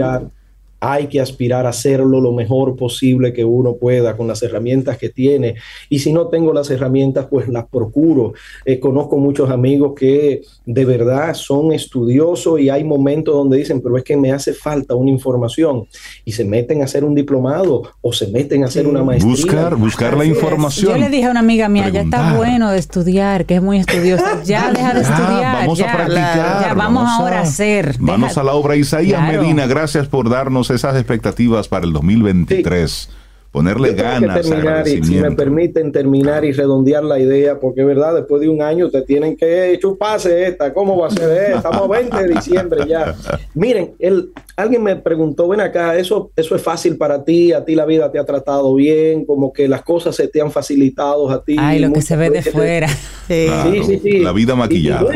[0.86, 5.08] hay que aspirar a hacerlo lo mejor posible que uno pueda con las herramientas que
[5.08, 5.56] tiene.
[5.88, 8.34] Y si no tengo las herramientas, pues las procuro.
[8.66, 13.98] Eh, conozco muchos amigos que de verdad son estudiosos y hay momentos donde dicen, pero
[13.98, 15.88] es que me hace falta una información
[16.26, 19.32] y se meten a hacer un diplomado o se meten a hacer una maestría.
[19.32, 20.92] Buscar, buscar la información.
[20.92, 23.78] Yo le dije a una amiga mía, ya está bueno de estudiar, que es muy
[23.78, 24.24] estudiosa.
[24.44, 25.56] Ya deja de estudiar.
[25.60, 26.62] vamos ya, a practicar.
[26.62, 27.96] ya vamos, ahora a hacer.
[28.00, 28.76] Vamos a la obra.
[28.76, 33.10] Isaías Medina, gracias por darnos esas expectativas para el 2023.
[33.54, 34.42] Ponerle ganas.
[34.42, 38.50] terminar, y, si me permiten terminar y redondear la idea, porque es verdad, después de
[38.50, 41.30] un año te tienen que chuparse esta, ¿cómo va a ser?
[41.30, 41.58] esta?
[41.58, 43.16] Estamos a 20 de diciembre ya.
[43.54, 47.76] Miren, el, alguien me preguntó, ven acá, eso, eso es fácil para ti, a ti
[47.76, 51.44] la vida te ha tratado bien, como que las cosas se te han facilitado a
[51.44, 51.56] ti.
[51.60, 52.88] Ay, lo que se ve de fuera.
[53.28, 53.48] Sí,
[53.86, 55.14] sí, sí, La vida maquillada.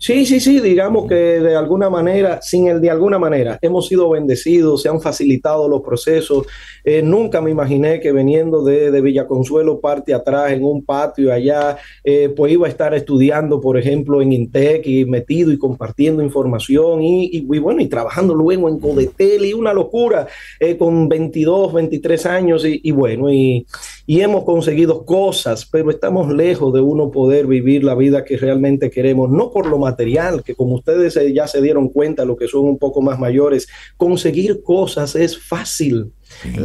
[0.00, 4.10] Sí, sí, sí, digamos que de alguna manera, sin el de alguna manera, hemos sido
[4.10, 6.46] bendecidos, se han facilitado los procesos.
[6.84, 11.78] Eh, nunca me imaginé que veniendo de, de Villaconsuelo, parte atrás, en un patio allá,
[12.04, 17.02] eh, pues iba a estar estudiando, por ejemplo, en Intec y metido y compartiendo información
[17.02, 20.28] y, bueno, y trabajando luego en Codetel y una locura
[20.60, 23.66] eh, con 22, 23 años y, y bueno, y,
[24.10, 28.90] y hemos conseguido cosas, pero estamos lejos de uno poder vivir la vida que realmente
[28.90, 32.64] queremos, no por lo material, que como ustedes ya se dieron cuenta, lo que son
[32.64, 33.68] un poco más mayores,
[33.98, 36.10] conseguir cosas es fácil.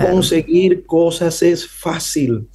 [0.10, 2.48] Conseguir cosas es fácil.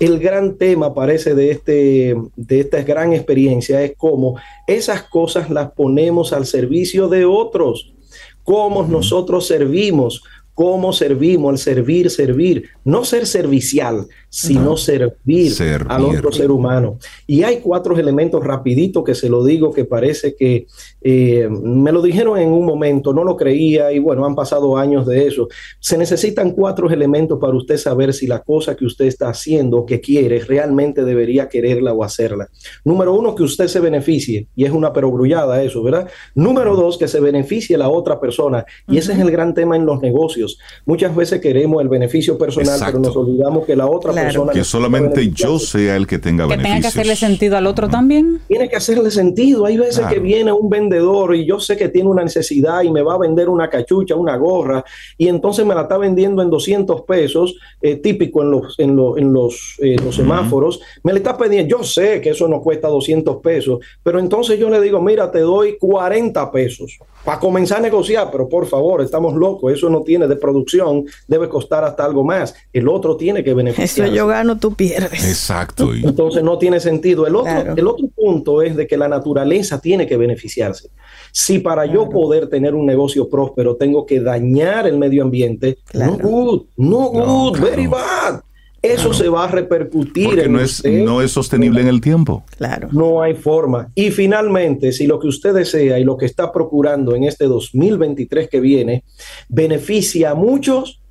[0.00, 5.70] El gran tema parece de, este, de esta gran experiencia es cómo esas cosas las
[5.70, 7.94] ponemos al servicio de otros,
[8.42, 10.24] cómo nosotros servimos,
[10.54, 15.52] cómo servimos, al servir, servir, no ser servicial, sino servir,
[15.88, 16.96] al otro ser humano.
[17.26, 20.66] Y hay cuatro elementos rapiditos que se lo digo que parece que
[21.02, 25.06] eh, me lo dijeron en un momento, no lo creía y bueno, han pasado años
[25.06, 25.48] de eso.
[25.80, 29.86] Se necesitan cuatro elementos para usted saber si la cosa que usted está haciendo o
[29.86, 32.48] que quiere realmente debería quererla o hacerla.
[32.86, 36.08] Número uno, que usted se beneficie y es una perogrullada eso, ¿verdad?
[36.34, 39.84] Número dos, que se beneficie la otra persona y ese es el gran tema en
[39.84, 40.58] los negocios.
[40.86, 44.21] Muchas veces queremos el beneficio personal, pero nos olvidamos que la otra persona
[44.52, 48.40] que solamente yo sea el que tenga que tenga que hacerle sentido al otro también.
[48.48, 49.66] Tiene que hacerle sentido.
[49.66, 53.02] Hay veces que viene un vendedor y yo sé que tiene una necesidad y me
[53.02, 54.84] va a vender una cachucha, una gorra,
[55.16, 59.32] y entonces me la está vendiendo en 200 pesos, eh, típico en los, en, en
[59.32, 60.80] los, eh, los semáforos.
[61.02, 64.70] Me le está pidiendo, yo sé que eso no cuesta 200 pesos, pero entonces yo
[64.70, 69.34] le digo, mira, te doy 40 pesos para comenzar a negociar, pero por favor, estamos
[69.34, 72.54] locos, eso no tiene de producción, debe costar hasta algo más.
[72.72, 74.11] El otro tiene que beneficiar.
[74.14, 75.24] Yo gano, tú pierdes.
[75.24, 75.92] Exacto.
[75.94, 77.26] Entonces no tiene sentido.
[77.26, 80.90] El otro, el otro punto es de que la naturaleza tiene que beneficiarse.
[81.32, 86.18] Si para yo poder tener un negocio próspero tengo que dañar el medio ambiente, no
[86.18, 88.42] good, no good, very bad.
[88.82, 92.44] Eso se va a repercutir Porque no es, no es sostenible en el tiempo.
[92.56, 92.88] Claro.
[92.90, 93.92] No hay forma.
[93.94, 98.48] Y finalmente, si lo que usted desea y lo que está procurando en este 2023
[98.48, 99.04] que viene
[99.48, 101.01] beneficia a muchos,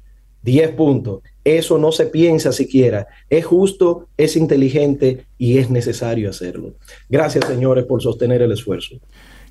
[0.44, 1.22] 10 puntos.
[1.44, 3.08] Eso no se piensa siquiera.
[3.30, 6.74] Es justo, es inteligente y es necesario hacerlo.
[7.10, 8.96] Gracias, señores, por sostener el esfuerzo.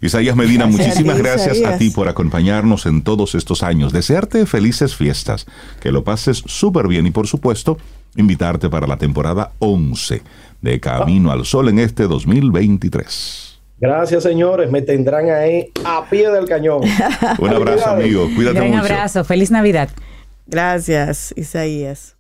[0.02, 3.92] Isaías Medina, Gracias muchísimas a ti, gracias a ti por acompañarnos en todos estos años.
[3.92, 5.46] Desearte felices fiestas,
[5.80, 7.76] que lo pases súper bien y por supuesto
[8.16, 10.22] invitarte para la temporada 11
[10.62, 13.60] de Camino al Sol en este 2023.
[13.78, 14.70] Gracias, señores.
[14.70, 16.82] Me tendrán ahí a pie del cañón.
[17.38, 18.28] Un abrazo, amigo.
[18.34, 18.80] Cuídate Gran mucho.
[18.82, 19.90] abrazo, feliz Navidad.
[20.50, 22.16] Gracias, Isaías.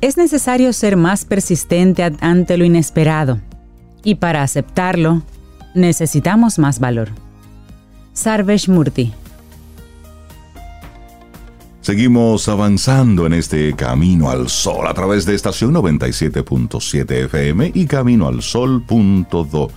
[0.00, 3.40] Es necesario ser más persistente ante lo inesperado
[4.04, 5.22] y para aceptarlo
[5.74, 7.08] necesitamos más valor.
[8.12, 9.12] Sarvesh Murthy.
[11.88, 18.28] Seguimos avanzando en este Camino al Sol a través de estación 97.7 FM y Camino
[18.28, 19.70] al Sol.do.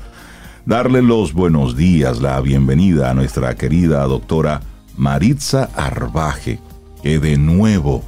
[0.65, 4.59] Darle los buenos días, la bienvenida a nuestra querida doctora
[4.97, 6.59] Maritza Arbaje,
[7.01, 8.03] que de nuevo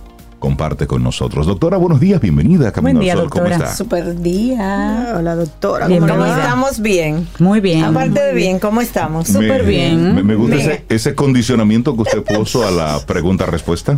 [0.48, 1.48] comparte con nosotros.
[1.48, 3.30] Doctora, buenos días, bienvenida a Camino Buen día, al Sol.
[3.30, 3.64] ¿Cómo doctora.
[3.70, 3.78] está?
[3.78, 5.14] Super día.
[5.18, 5.88] Hola, doctora.
[5.88, 6.82] ¿cómo ¿Cómo estamos?
[6.82, 7.26] Bien.
[7.40, 7.86] Muy bien.
[7.86, 9.30] Aparte de bien, ¿cómo estamos?
[9.30, 10.14] Me- Súper bien.
[10.15, 13.98] Me, me gusta ese, ese condicionamiento que usted puso a la pregunta-respuesta.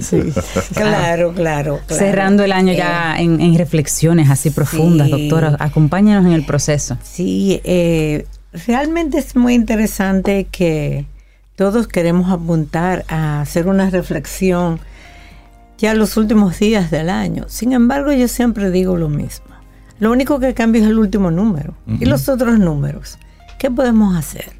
[0.00, 0.20] Sí.
[0.74, 1.80] Claro, claro, claro.
[1.88, 5.28] Cerrando el año ya en, en reflexiones así profundas, Sí.
[5.28, 5.56] doctora.
[5.60, 6.96] Acompáñanos en el proceso.
[7.02, 8.24] Sí, eh,
[8.66, 11.04] realmente es muy interesante que
[11.54, 14.80] todos queremos apuntar a hacer una reflexión
[15.78, 17.44] ya los últimos días del año.
[17.48, 19.46] Sin embargo, yo siempre digo lo mismo.
[19.98, 23.18] Lo único que cambia es el último número y los otros números.
[23.58, 24.52] ¿Qué podemos hacer?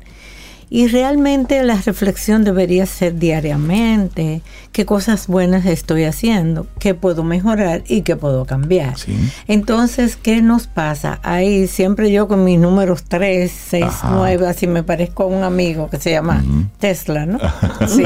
[0.69, 7.85] Y realmente la reflexión debería ser diariamente, qué cosas buenas estoy haciendo, qué puedo mejorar
[7.87, 8.99] y qué puedo cambiar.
[8.99, 9.17] Sí.
[9.47, 11.21] Entonces, ¿qué nos pasa?
[11.23, 14.11] Ahí siempre yo con mis números 3, 6, Ajá.
[14.13, 16.45] 9, así me parezco a un amigo que se llama
[16.81, 17.39] Tesla, ¿no?
[17.87, 18.03] Sí.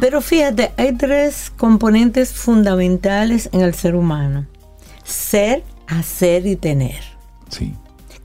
[0.00, 4.46] Pero fíjate, hay tres componentes fundamentales en el ser humano.
[5.04, 7.00] Ser, hacer y tener.
[7.48, 7.74] Sí.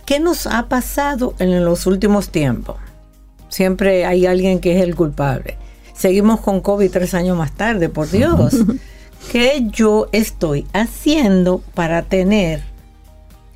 [0.05, 2.77] ¿Qué nos ha pasado en los últimos tiempos?
[3.49, 5.57] Siempre hay alguien que es el culpable.
[5.93, 8.55] Seguimos con COVID tres años más tarde, por Dios.
[9.31, 12.63] ¿Qué yo estoy haciendo para tener?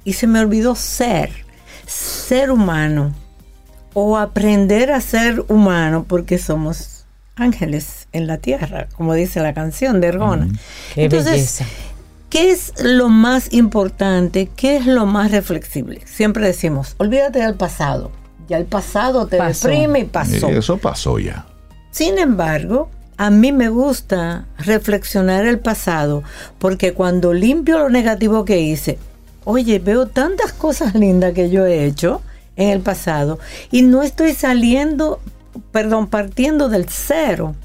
[0.04, 1.32] Y se me olvidó ser,
[1.86, 3.14] ser humano
[3.94, 7.06] o aprender a ser humano porque somos
[7.36, 10.48] ángeles en la tierra, como dice la canción de Argona.
[10.94, 11.66] Qué belleza.
[12.30, 14.50] ¿Qué es lo más importante?
[14.56, 16.02] ¿Qué es lo más reflexible?
[16.06, 18.12] Siempre decimos, olvídate del pasado.
[18.48, 19.68] Ya el pasado te Pasó.
[19.68, 20.48] deprime y pasó.
[20.50, 21.46] Eso pasó ya.
[21.92, 26.24] Sin embargo, a mí me gusta reflexionar el pasado
[26.60, 28.98] porque cuando limpio lo negativo que hice,
[29.46, 32.22] oye, veo tantas cosas lindas que yo he hecho
[32.56, 33.40] en el pasado
[33.72, 35.20] y no estoy saliendo,
[35.72, 37.56] perdón, partiendo del cero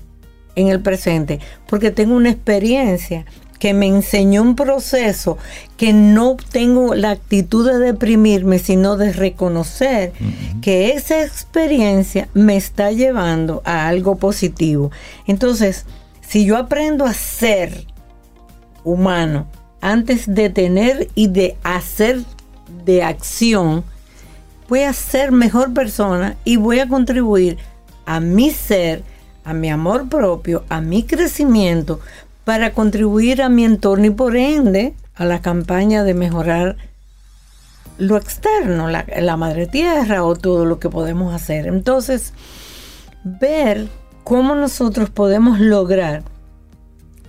[0.55, 3.25] en el presente porque tengo una experiencia
[3.59, 5.39] que me enseñó un proceso
[5.77, 10.13] que no tengo la actitud de deprimirme, sino de reconocer
[10.63, 14.91] que esa experiencia me está llevando a algo positivo.
[15.27, 15.87] Entonces,
[16.21, 17.87] si yo aprendo a ser
[18.85, 19.47] humano
[19.81, 22.21] antes de tener y de hacer
[22.85, 23.85] de acción,
[24.69, 27.59] voy a ser mejor persona y voy a contribuir
[28.05, 29.03] a mi ser,
[29.45, 32.01] a mi amor propio, a mi crecimiento,
[32.49, 36.79] para contribuir a mi entorno y por ende a la campaña de mejorar
[37.99, 41.67] lo externo, la, madre tierra o todo lo que podemos hacer.
[41.67, 42.33] Entonces,
[43.23, 43.89] ver
[44.25, 46.23] cómo nosotros podemos lograr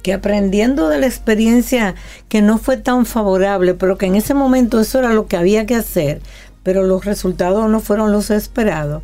[0.03, 1.95] que aprendiendo de la experiencia
[2.29, 5.65] que no fue tan favorable, pero que en ese momento eso era lo que había
[5.65, 6.21] que hacer,
[6.63, 9.03] pero los resultados no fueron los esperados,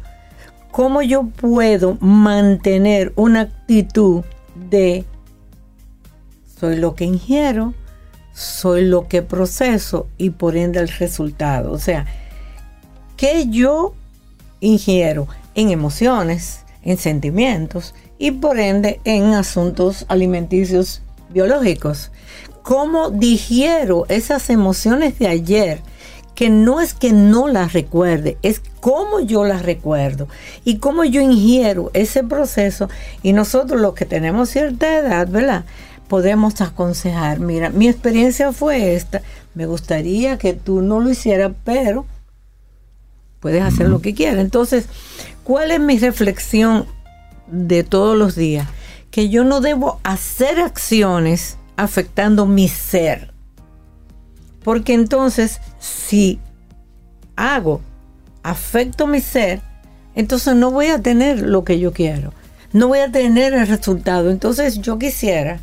[0.72, 4.24] ¿cómo yo puedo mantener una actitud
[4.56, 5.04] de
[6.60, 7.74] soy lo que ingiero,
[8.34, 11.72] soy lo que proceso y por ende el resultado?
[11.72, 12.06] O sea,
[13.18, 13.94] ¿qué yo
[14.60, 22.12] ingiero en emociones, en sentimientos y por ende en asuntos alimenticios biológicos?
[22.64, 25.82] ¿Cómo digiero esas emociones de ayer?
[26.36, 30.28] que no es que no las recuerde, es cómo yo las recuerdo
[30.66, 32.90] y cómo yo ingiero ese proceso.
[33.24, 35.64] Y nosotros los que tenemos cierta edad, ¿verdad?
[36.08, 39.22] Podemos aconsejar, mira, mi experiencia fue esta,
[39.56, 42.06] me gustaría que tú no lo hicieras, pero
[43.40, 44.40] puedes hacer lo que quieras.
[44.40, 44.88] Entonces,
[45.44, 46.86] ¿cuál es mi reflexión
[47.48, 48.68] de todos los días?
[49.10, 53.34] Que yo no debo hacer acciones afectando mi ser.
[54.64, 56.40] Porque entonces, si
[57.36, 57.82] hago,
[58.44, 59.62] afecto mi ser,
[60.16, 62.34] entonces no voy a tener lo que yo quiero,
[62.74, 64.32] no voy a tener el resultado.
[64.32, 65.60] Entonces yo quisiera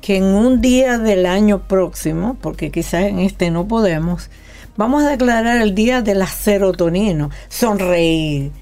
[0.00, 4.30] que en un día del año próximo, porque quizás en este no podemos,
[4.76, 8.52] vamos a declarar el día de la serotonina, sonreír,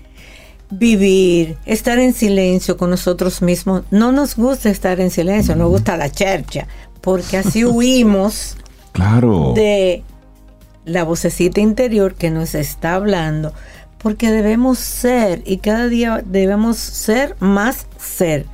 [0.70, 3.82] vivir, estar en silencio con nosotros mismos.
[3.90, 6.66] No nos gusta estar en silencio, nos gusta la chercha,
[7.00, 8.56] porque así huimos
[8.92, 9.52] Claro.
[9.54, 10.02] de
[10.86, 13.52] la vocecita interior que nos está hablando,
[13.98, 18.46] porque debemos ser y cada día debemos ser más ser.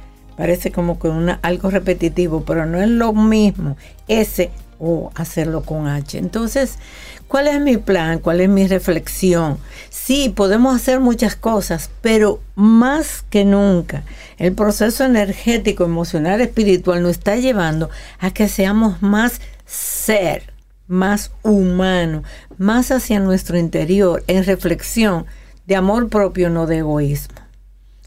[0.43, 1.09] Parece como que
[1.43, 3.77] algo repetitivo, pero no es lo mismo
[4.09, 4.51] ese
[4.81, 6.19] o hacerlo con H.
[6.19, 6.79] Entonces,
[7.29, 8.19] ¿cuál es mi plan?
[8.19, 9.59] ¿Cuál es mi reflexión?
[9.89, 14.03] Sí, podemos hacer muchas cosas, pero más que nunca,
[14.37, 17.89] el proceso energético, emocional, espiritual nos está llevando
[18.19, 20.53] a que seamos más ser,
[20.89, 22.25] más humano,
[22.59, 25.25] más hacia nuestro interior, en reflexión
[25.69, 27.42] de amor propio, no de egoísmo.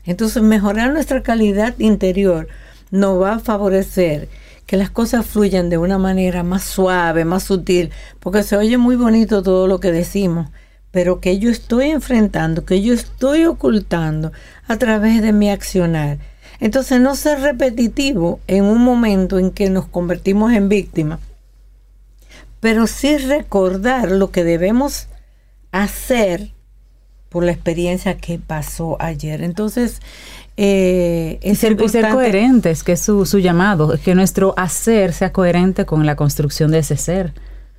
[0.06, 2.48] Entonces, mejorar nuestra calidad interior
[2.92, 4.30] nos va a favorecer
[4.66, 8.96] que las cosas fluyan de una manera más suave, más sutil, porque se oye muy
[8.96, 10.50] bonito todo lo que decimos,
[10.92, 14.32] pero que yo estoy enfrentando, que yo estoy ocultando
[14.68, 16.18] a través de mi accionar.
[16.60, 21.20] Entonces, no ser repetitivo en un momento en que nos convertimos en víctimas,
[22.60, 25.08] pero sí recordar lo que debemos
[25.72, 26.55] hacer
[27.36, 29.42] por la experiencia que pasó ayer.
[29.42, 30.00] Entonces,
[30.56, 35.12] eh, Y es ser, y ser coherentes, que es su, su llamado, que nuestro hacer
[35.12, 37.34] sea coherente con la construcción de ese ser.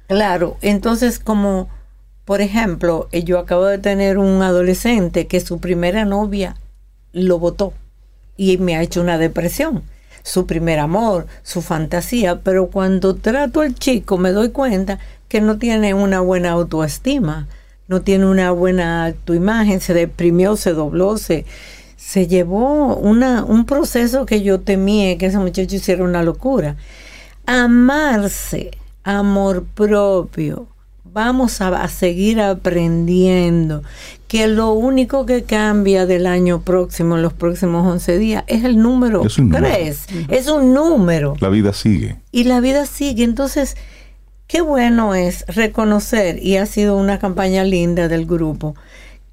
[0.08, 1.70] Claro, entonces como,
[2.26, 6.56] por ejemplo, eh, yo acabo de tener un adolescente que su primera novia
[7.14, 7.72] lo votó
[8.36, 9.84] y me ha hecho una depresión.
[10.22, 15.56] Su primer amor, su fantasía, pero cuando trato al chico me doy cuenta que no
[15.56, 17.46] tiene una buena autoestima,
[17.88, 21.44] no tiene una buena autoimagen, se deprimió, se dobló, se,
[21.96, 26.76] se llevó una, un proceso que yo temía que ese muchacho hiciera una locura.
[27.46, 28.72] Amarse,
[29.04, 30.66] amor propio.
[31.04, 33.82] Vamos a, a seguir aprendiendo
[34.28, 38.78] que lo único que cambia del año próximo, en los próximos 11 días, es el
[38.78, 39.66] número Es un número.
[39.66, 40.06] 3.
[40.28, 41.34] Es un número.
[41.40, 42.16] La vida sigue.
[42.32, 43.24] Y la vida sigue.
[43.24, 43.76] Entonces,
[44.46, 48.74] qué bueno es reconocer, y ha sido una campaña linda del grupo,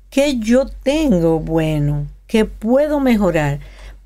[0.10, 3.60] que yo tengo bueno, que puedo mejorar,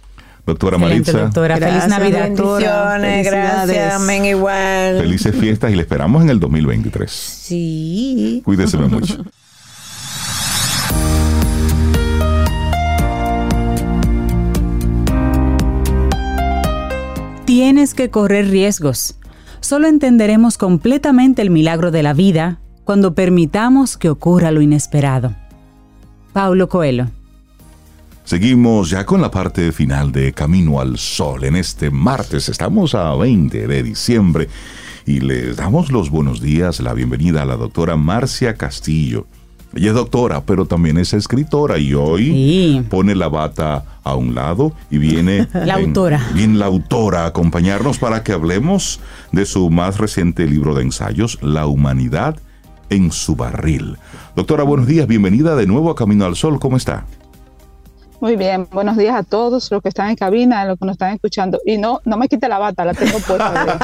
[0.46, 1.56] Doctora Excelente, Maritza, doctora.
[1.56, 2.28] Feliz Gracias, Navidad.
[2.28, 2.98] doctora.
[2.98, 4.98] Bendiciones, gracias, amén igual.
[5.00, 7.10] felices fiestas y le esperamos en el 2023.
[7.10, 8.40] Sí.
[8.44, 9.24] Cuídese mucho.
[17.60, 19.16] Tienes que correr riesgos.
[19.60, 25.36] Solo entenderemos completamente el milagro de la vida cuando permitamos que ocurra lo inesperado.
[26.32, 27.08] Paulo Coelho.
[28.24, 31.44] Seguimos ya con la parte final de Camino al Sol.
[31.44, 34.48] En este martes estamos a 20 de diciembre
[35.04, 39.26] y les damos los buenos días, la bienvenida a la doctora Marcia Castillo.
[39.74, 42.82] Ella es doctora, pero también es escritora y hoy Sí.
[42.90, 46.20] pone la bata a un lado y viene La en- autora.
[46.34, 48.98] viene la autora a acompañarnos para que hablemos
[49.30, 52.36] de su más reciente libro de ensayos, La humanidad
[52.88, 53.96] en su barril.
[54.34, 57.04] Doctora, buenos días, bienvenida de nuevo a Camino al Sol, ¿cómo está?
[58.20, 61.14] Muy bien, buenos días a todos los que están en cabina, los que nos están
[61.14, 61.58] escuchando.
[61.64, 63.78] Y no, no me quite la bata, la tengo puesta.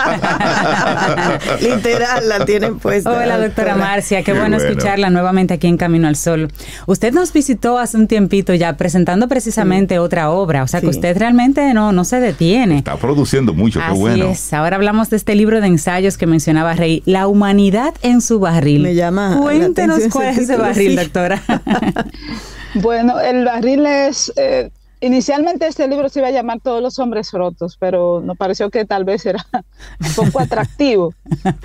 [1.63, 3.13] Literal, la tienen puesta.
[3.13, 4.71] Hola, doctora Marcia, qué, Qué bueno, bueno.
[4.71, 6.53] escucharla nuevamente aquí en Camino al Sol.
[6.87, 11.17] Usted nos visitó hace un tiempito ya presentando precisamente otra obra, o sea que usted
[11.17, 12.77] realmente no, no se detiene.
[12.77, 14.27] Está produciendo mucho, qué Así bueno.
[14.27, 14.53] es.
[14.53, 18.83] Ahora hablamos de este libro de ensayos que mencionaba Rey, La humanidad en su barril.
[18.83, 20.97] Me llama la Cuéntenos cuál es ese barril, sí.
[20.97, 21.43] doctora.
[22.75, 24.71] bueno, el barril es, eh,
[25.01, 28.85] inicialmente este libro se iba a llamar Todos los hombres rotos, pero nos pareció que
[28.85, 29.45] tal vez era
[30.17, 31.15] poco atractivo.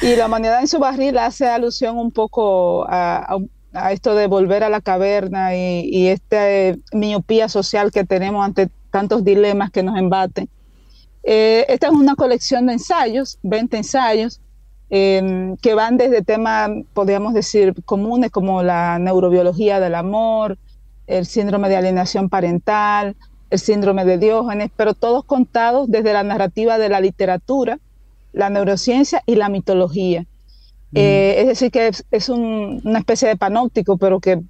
[0.01, 3.37] Y la humanidad en su barril hace alusión un poco a,
[3.91, 6.45] esto de volver a la caverna y, esta
[6.93, 10.49] miopía social que tenemos ante tantos dilemas que nos embaten.
[11.23, 14.41] Eh, esta es una colección de ensayos, 20 ensayos,
[14.89, 20.57] em, que van desde temas, podríamos decir, comunes como la neurobiología del amor,
[21.11, 23.15] el síndrome de alienación parental,
[23.49, 27.79] el síndrome de Diógenes, pero todos contados desde la narrativa de la literatura,
[28.31, 30.21] la neurociencia y la mitología.
[30.91, 30.97] Mm.
[30.97, 34.41] Eh, es decir, que es, una especie de panóptico, pero que,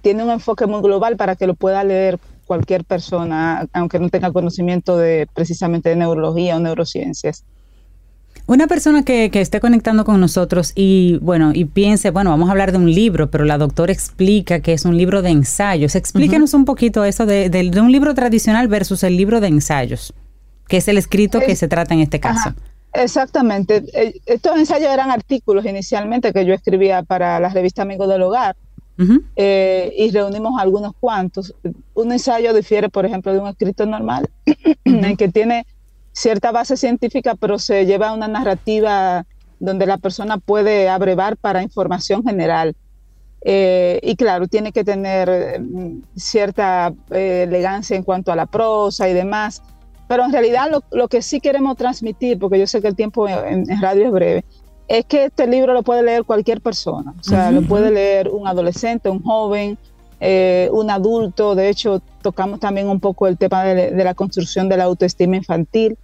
[0.00, 4.30] tiene un enfoque muy global para que lo pueda leer cualquier persona, aunque no tenga
[4.30, 7.44] conocimiento de precisamente de neurología o neurociencias.
[8.46, 12.72] Una persona que, esté conectando con nosotros y bueno, y piense, bueno, vamos a hablar
[12.72, 15.94] de un libro, pero la doctora explica que es un libro de ensayos.
[15.94, 20.12] Explíquenos un poquito eso de, un libro tradicional versus el libro de ensayos,
[20.68, 22.54] que es el escrito que se trata en este caso.
[22.92, 23.84] exactamente.
[23.94, 28.56] Eh, estos ensayos eran artículos inicialmente que yo escribía para la revista Amigo del Hogar.
[29.36, 31.54] Eh, y reunimos algunos cuantos.
[31.94, 34.28] Un ensayo difiere, por ejemplo, de un escrito normal,
[34.84, 35.66] en que tiene
[36.12, 39.26] cierta base científica, pero se lleva a una narrativa
[39.58, 42.74] donde la persona puede abrevar para información general.
[43.44, 49.08] Eh, y claro, tiene que tener mm, cierta eh, elegancia en cuanto a la prosa
[49.08, 49.62] y demás.
[50.08, 53.66] Pero en realidad lo, que sí queremos transmitir, porque yo sé que el tiempo en,
[53.80, 54.44] radio es breve,
[54.86, 57.14] es que este libro lo puede leer cualquier persona.
[57.18, 59.78] O sea, lo puede leer un adolescente, un joven,
[60.24, 61.56] eh, un adulto.
[61.56, 65.98] De hecho, tocamos también un poco el tema de, la construcción de la autoestima infantil.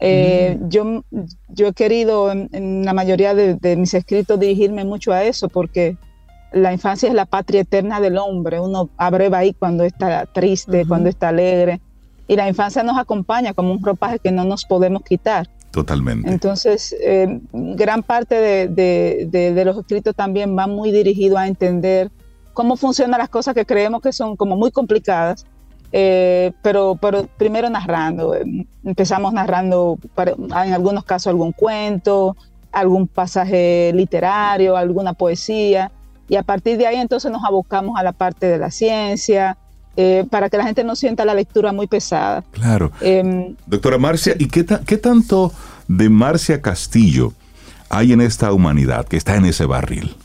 [0.00, 1.04] Eh, yo,
[1.48, 5.96] yo he querido en, la mayoría de, mis escritos dirigirme mucho a eso porque
[6.50, 8.58] la infancia es la patria eterna del hombre.
[8.58, 11.80] Uno abreva ahí cuando está triste, cuando está alegre.
[12.26, 15.48] Y la infancia nos acompaña como un ropaje que no nos podemos quitar.
[15.70, 16.28] Totalmente.
[16.28, 22.10] Entonces, eh, gran parte de, de, los escritos también va muy dirigido a entender
[22.54, 25.44] cómo funcionan las cosas que creemos que son como muy complicadas,
[25.92, 28.34] eh, pero, pero primero narrando.
[28.84, 32.36] Empezamos narrando, en algunos casos, algún cuento,
[32.72, 35.92] algún pasaje literario, alguna poesía,
[36.28, 39.58] y a partir de ahí entonces nos abocamos a la parte de la ciencia,
[39.96, 42.42] eh, para que la gente no sienta la lectura muy pesada.
[42.50, 42.90] Claro.
[43.00, 45.52] Em, Doctora Marcia, ¿y qué, qué tanto
[45.86, 47.32] de Marcia Castillo
[47.88, 50.16] hay en esta humanidad que está en ese barril?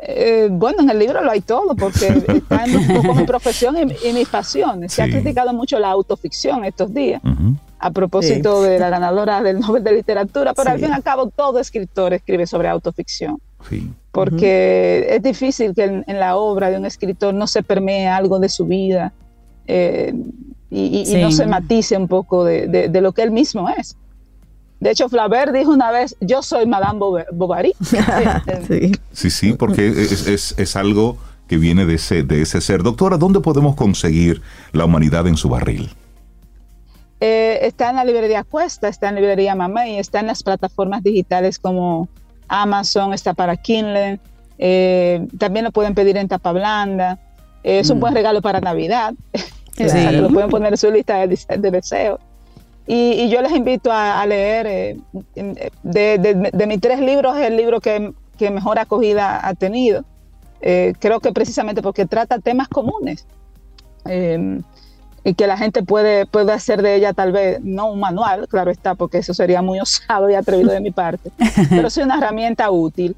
[0.00, 3.76] Eh, bueno, en el libro lo hay todo, porque está en un poco mi profesión
[3.78, 4.92] y, mis pasiones.
[4.92, 7.20] Se ha criticado mucho la autoficción estos días,
[7.78, 11.28] a propósito de la ganadora del Nobel de Literatura, pero al fin y al cabo
[11.28, 13.40] todo escritor escribe sobre autoficción.
[14.12, 18.48] Porque es difícil que en, la obra de un escritor no se permee algo de
[18.48, 19.12] su vida
[19.66, 20.14] eh,
[20.70, 23.96] y, no se matice un poco de lo que él mismo es.
[24.80, 27.00] De hecho, Flaubert dijo una vez, yo soy Madame
[27.32, 27.74] Bovary.
[29.12, 29.30] sí.
[29.30, 31.18] sí, porque es, algo
[31.48, 32.82] que viene de ese, de ese ser.
[32.82, 34.40] Doctora, ¿dónde podemos conseguir
[34.72, 35.90] la humanidad en su barril?
[37.20, 41.02] Eh, está en la librería Cuesta, está en la librería Mamey, está en las plataformas
[41.02, 42.08] digitales como
[42.46, 44.20] Amazon, está para Kindle,
[44.58, 47.18] eh, también lo pueden pedir en tapa blanda.
[47.64, 48.00] es un mm.
[48.00, 49.14] buen regalo para Navidad.
[50.12, 52.20] lo pueden poner en su lista de, de deseos.
[52.90, 54.96] Y, yo les invito a, leer, eh,
[55.82, 58.14] de, mis tres libros es el libro que,
[58.50, 60.04] mejor acogida ha tenido.
[60.62, 63.26] Eh, creo que precisamente porque trata temas comunes
[64.06, 64.62] em,
[65.22, 68.70] y que la gente puede, puede hacer de ella tal vez, no un manual, claro
[68.70, 71.30] está, porque eso sería muy osado y atrevido de mi parte,
[71.70, 73.14] pero sí una herramienta útil.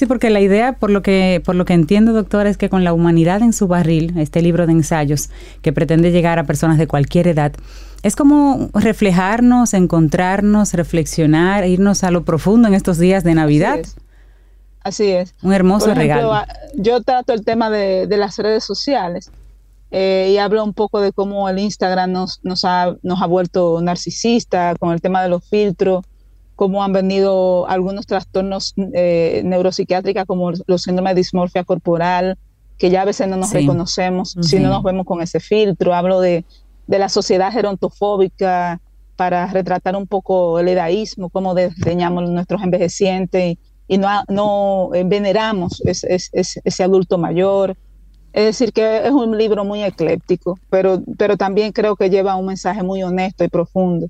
[0.00, 2.84] Sí, porque la idea, por lo que, por lo que entiendo, doctora, es que con
[2.84, 5.28] la humanidad en su barril, este libro de ensayos
[5.60, 7.52] que pretende llegar a personas de cualquier edad,
[8.02, 13.80] es como reflejarnos, encontrarnos, reflexionar, irnos a lo profundo en estos días de Navidad.
[14.82, 15.34] Así es.
[15.42, 16.32] Un hermoso regalo.
[16.76, 19.30] Yo trato el tema de, las redes sociales
[19.90, 23.82] eh, y hablo un poco de cómo el Instagram nos, nos, ha, nos ha vuelto
[23.82, 26.06] narcisista con el tema de los filtros
[26.60, 32.36] cómo han venido algunos trastornos eh, neuropsiquiátricos como los síndromes de dismorfia corporal,
[32.76, 35.94] que ya a veces no nos reconocemos si no nos vemos con ese filtro.
[35.94, 36.44] Hablo de,
[36.86, 38.78] la sociedad gerontofóbica
[39.16, 43.56] para retratar un poco el edaísmo, cómo desdeñamos nuestros envejecientes
[43.88, 47.74] y, no, no veneramos ese adulto mayor.
[48.34, 52.44] Es decir, que es un libro muy ecléptico, pero, pero también creo que lleva un
[52.44, 54.08] mensaje muy honesto y profundo.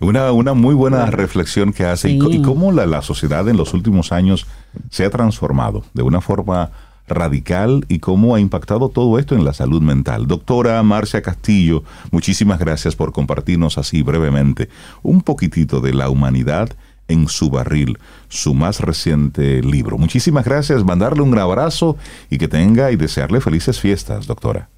[0.00, 4.46] Una, una muy buena reflexión que hace y, cómo la, sociedad en los últimos años
[4.90, 6.70] se ha transformado de una forma
[7.08, 10.26] radical y cómo ha impactado todo esto en la salud mental.
[10.26, 14.68] Doctora Marcia Castillo, muchísimas gracias por compartirnos así brevemente
[15.02, 16.70] un poquitito de la humanidad
[17.08, 17.98] en su barril,
[18.28, 19.96] su más reciente libro.
[19.96, 21.96] Muchísimas gracias, mandarle un abrazo
[22.28, 24.68] y que tenga y desearle felices fiestas, doctora.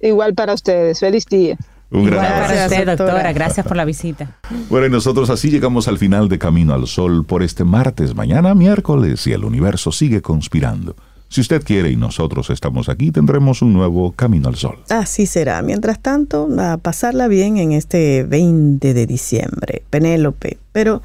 [0.00, 1.56] Igual para ustedes, feliz día.
[1.92, 3.32] Un gran Gracias, usted, doctora.
[3.32, 4.38] Gracias por la visita.
[4.70, 8.54] Bueno, y nosotros así llegamos al final de Camino al Sol por este martes, mañana
[8.54, 10.96] miércoles, y el universo sigue conspirando.
[11.28, 14.78] Si usted quiere y nosotros estamos aquí, tendremos un nuevo Camino al Sol.
[14.90, 15.62] Así será.
[15.62, 19.82] Mientras tanto, a pasarla bien en este 20 de diciembre.
[19.88, 20.58] Penélope.
[20.72, 21.00] Pero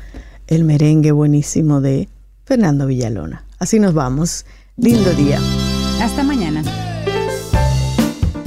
[0.48, 2.10] el merengue buenísimo de
[2.46, 3.46] Fernando Villalona.
[3.60, 4.46] Así nos vamos.
[4.76, 5.40] Lindo día.
[6.02, 6.62] Hasta mañana.